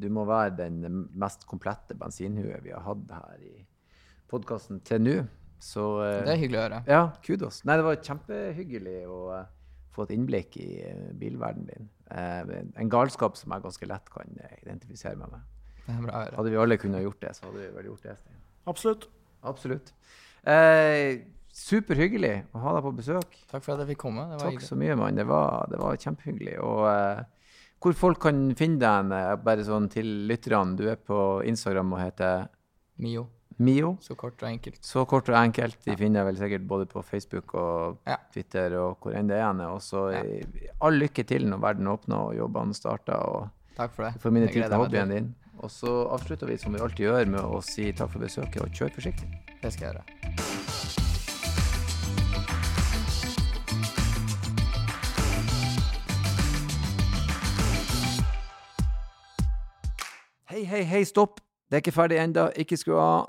Du 0.00 0.06
må 0.14 0.22
være 0.28 0.54
den 0.56 1.02
mest 1.18 1.42
komplette 1.50 1.96
bensinhue 1.98 2.60
vi 2.62 2.72
har 2.72 2.84
hatt 2.86 3.10
her 3.12 3.42
i 3.44 3.66
podkasten 4.30 4.78
til 4.86 5.02
nå. 5.02 5.16
Så 5.60 5.84
eh, 6.04 6.20
Det 6.22 6.32
er 6.36 6.38
hyggelig 6.40 6.60
å 6.60 6.62
høre. 6.62 6.82
Ja, 6.88 7.00
kudos. 7.26 7.64
Nei, 7.66 7.76
det 7.80 7.84
var 7.84 7.98
kjempehyggelig 7.98 9.00
å 9.10 9.18
eh, 9.34 9.48
få 9.94 10.04
et 10.06 10.14
innblikk 10.14 10.56
i 10.62 10.68
uh, 10.86 11.08
bilverdenen 11.18 11.66
din. 11.70 11.88
Eh, 12.10 12.52
en 12.82 12.90
galskap 12.90 13.36
som 13.38 13.52
jeg 13.54 13.62
ganske 13.62 13.86
lett 13.90 14.10
kan 14.10 14.38
eh, 14.42 14.56
identifisere 14.64 15.18
meg 15.18 15.30
med. 15.34 15.42
Er 15.90 16.00
bra. 16.04 16.22
Hadde 16.36 16.50
vi 16.52 16.58
alle 16.62 16.78
kunnet 16.78 17.02
gjort 17.04 17.20
det, 17.22 17.34
så 17.36 17.46
hadde 17.48 17.60
vi 17.62 17.68
vel 17.76 17.90
gjort 17.90 18.06
det. 18.06 18.16
Stein. 18.18 18.40
Absolutt. 18.70 19.06
Absolutt. 19.46 19.92
Eh, 20.46 21.20
Superhyggelig 21.50 22.44
å 22.54 22.60
ha 22.62 22.76
deg 22.76 22.84
på 22.86 22.92
besøk. 22.94 23.32
Takk 23.50 23.64
for 23.64 23.74
at 23.74 23.82
jeg 23.82 23.90
fikk 23.92 24.02
komme. 24.04 24.22
Det 24.30 24.36
var 24.38 24.44
Takk 24.44 24.52
hyggelig. 24.54 24.68
så 24.68 24.76
mye, 24.78 24.96
mann. 25.00 25.16
Det 25.18 25.26
var, 25.26 25.66
det 25.72 25.80
var 25.82 25.96
kjempehyggelig. 25.98 26.54
Og 26.62 26.84
eh, 26.86 27.24
hvor 27.82 27.96
folk 27.98 28.20
kan 28.22 28.38
finne 28.58 28.78
deg, 28.78 29.10
eh, 29.16 29.34
bare 29.42 29.66
sånn 29.66 29.88
til 29.90 30.10
lytterne. 30.30 30.76
Du 30.78 30.84
er 30.92 31.00
på 31.02 31.18
Instagram 31.50 31.94
og 31.96 32.02
heter 32.04 32.46
Mio. 33.02 33.26
Mio. 33.60 33.96
Så 34.00 34.14
kort 34.16 34.40
og 34.42 34.48
enkelt. 34.48 34.78
Så 34.86 35.02
kort 35.08 35.28
og 35.28 35.36
enkelt. 35.36 35.76
De 35.84 35.96
finner 36.00 36.24
vel 36.24 36.38
sikkert 36.40 36.66
både 36.68 36.86
på 36.88 37.02
Facebook 37.04 37.52
og 37.60 37.98
Ja. 38.08 38.16
Twitter 38.32 38.72
og 38.80 38.96
hvor 39.02 39.12
enn 39.14 39.28
det 39.28 39.36
er. 39.36 39.60
Og 39.68 39.80
så 39.84 40.10
Ja. 40.12 40.22
eh, 40.22 40.68
all 40.80 40.94
lykke 40.96 41.26
til 41.26 41.44
når 41.46 41.60
verden 41.60 41.86
åpner 41.86 42.16
og 42.16 42.34
jobbene 42.36 42.74
starter. 42.74 43.14
og 43.14 43.50
Takk 43.76 43.92
for 43.92 44.04
det. 44.04 44.14
du 44.14 44.18
får 44.20 44.32
minne 44.32 44.48
til 44.52 44.62
hobbyen 44.72 45.08
din. 45.10 45.34
Og 45.62 45.68
så 45.70 46.08
avslutter 46.10 46.46
vi 46.46 46.56
som 46.56 46.72
vi 46.72 46.78
alltid 46.80 47.04
gjør, 47.06 47.26
med 47.28 47.40
å 47.40 47.62
si 47.62 47.92
takk 47.92 48.10
for 48.10 48.18
besøket 48.18 48.62
og 48.62 48.70
kjør 48.70 48.90
forsiktig. 48.94 49.28
Det 49.62 49.72
skal 49.72 49.88
jeg 49.88 49.94
gjøre. 49.94 51.20
Hei, 60.50 60.64
hei, 60.66 60.82
hei, 60.84 61.02
stopp! 61.06 61.38
Det 61.70 61.78
er 61.78 61.82
ikke 61.84 61.94
ferdig 61.94 62.18
ennå. 62.18 62.48
Ikke 62.58 62.78
skru 62.78 62.96
av. 62.98 63.28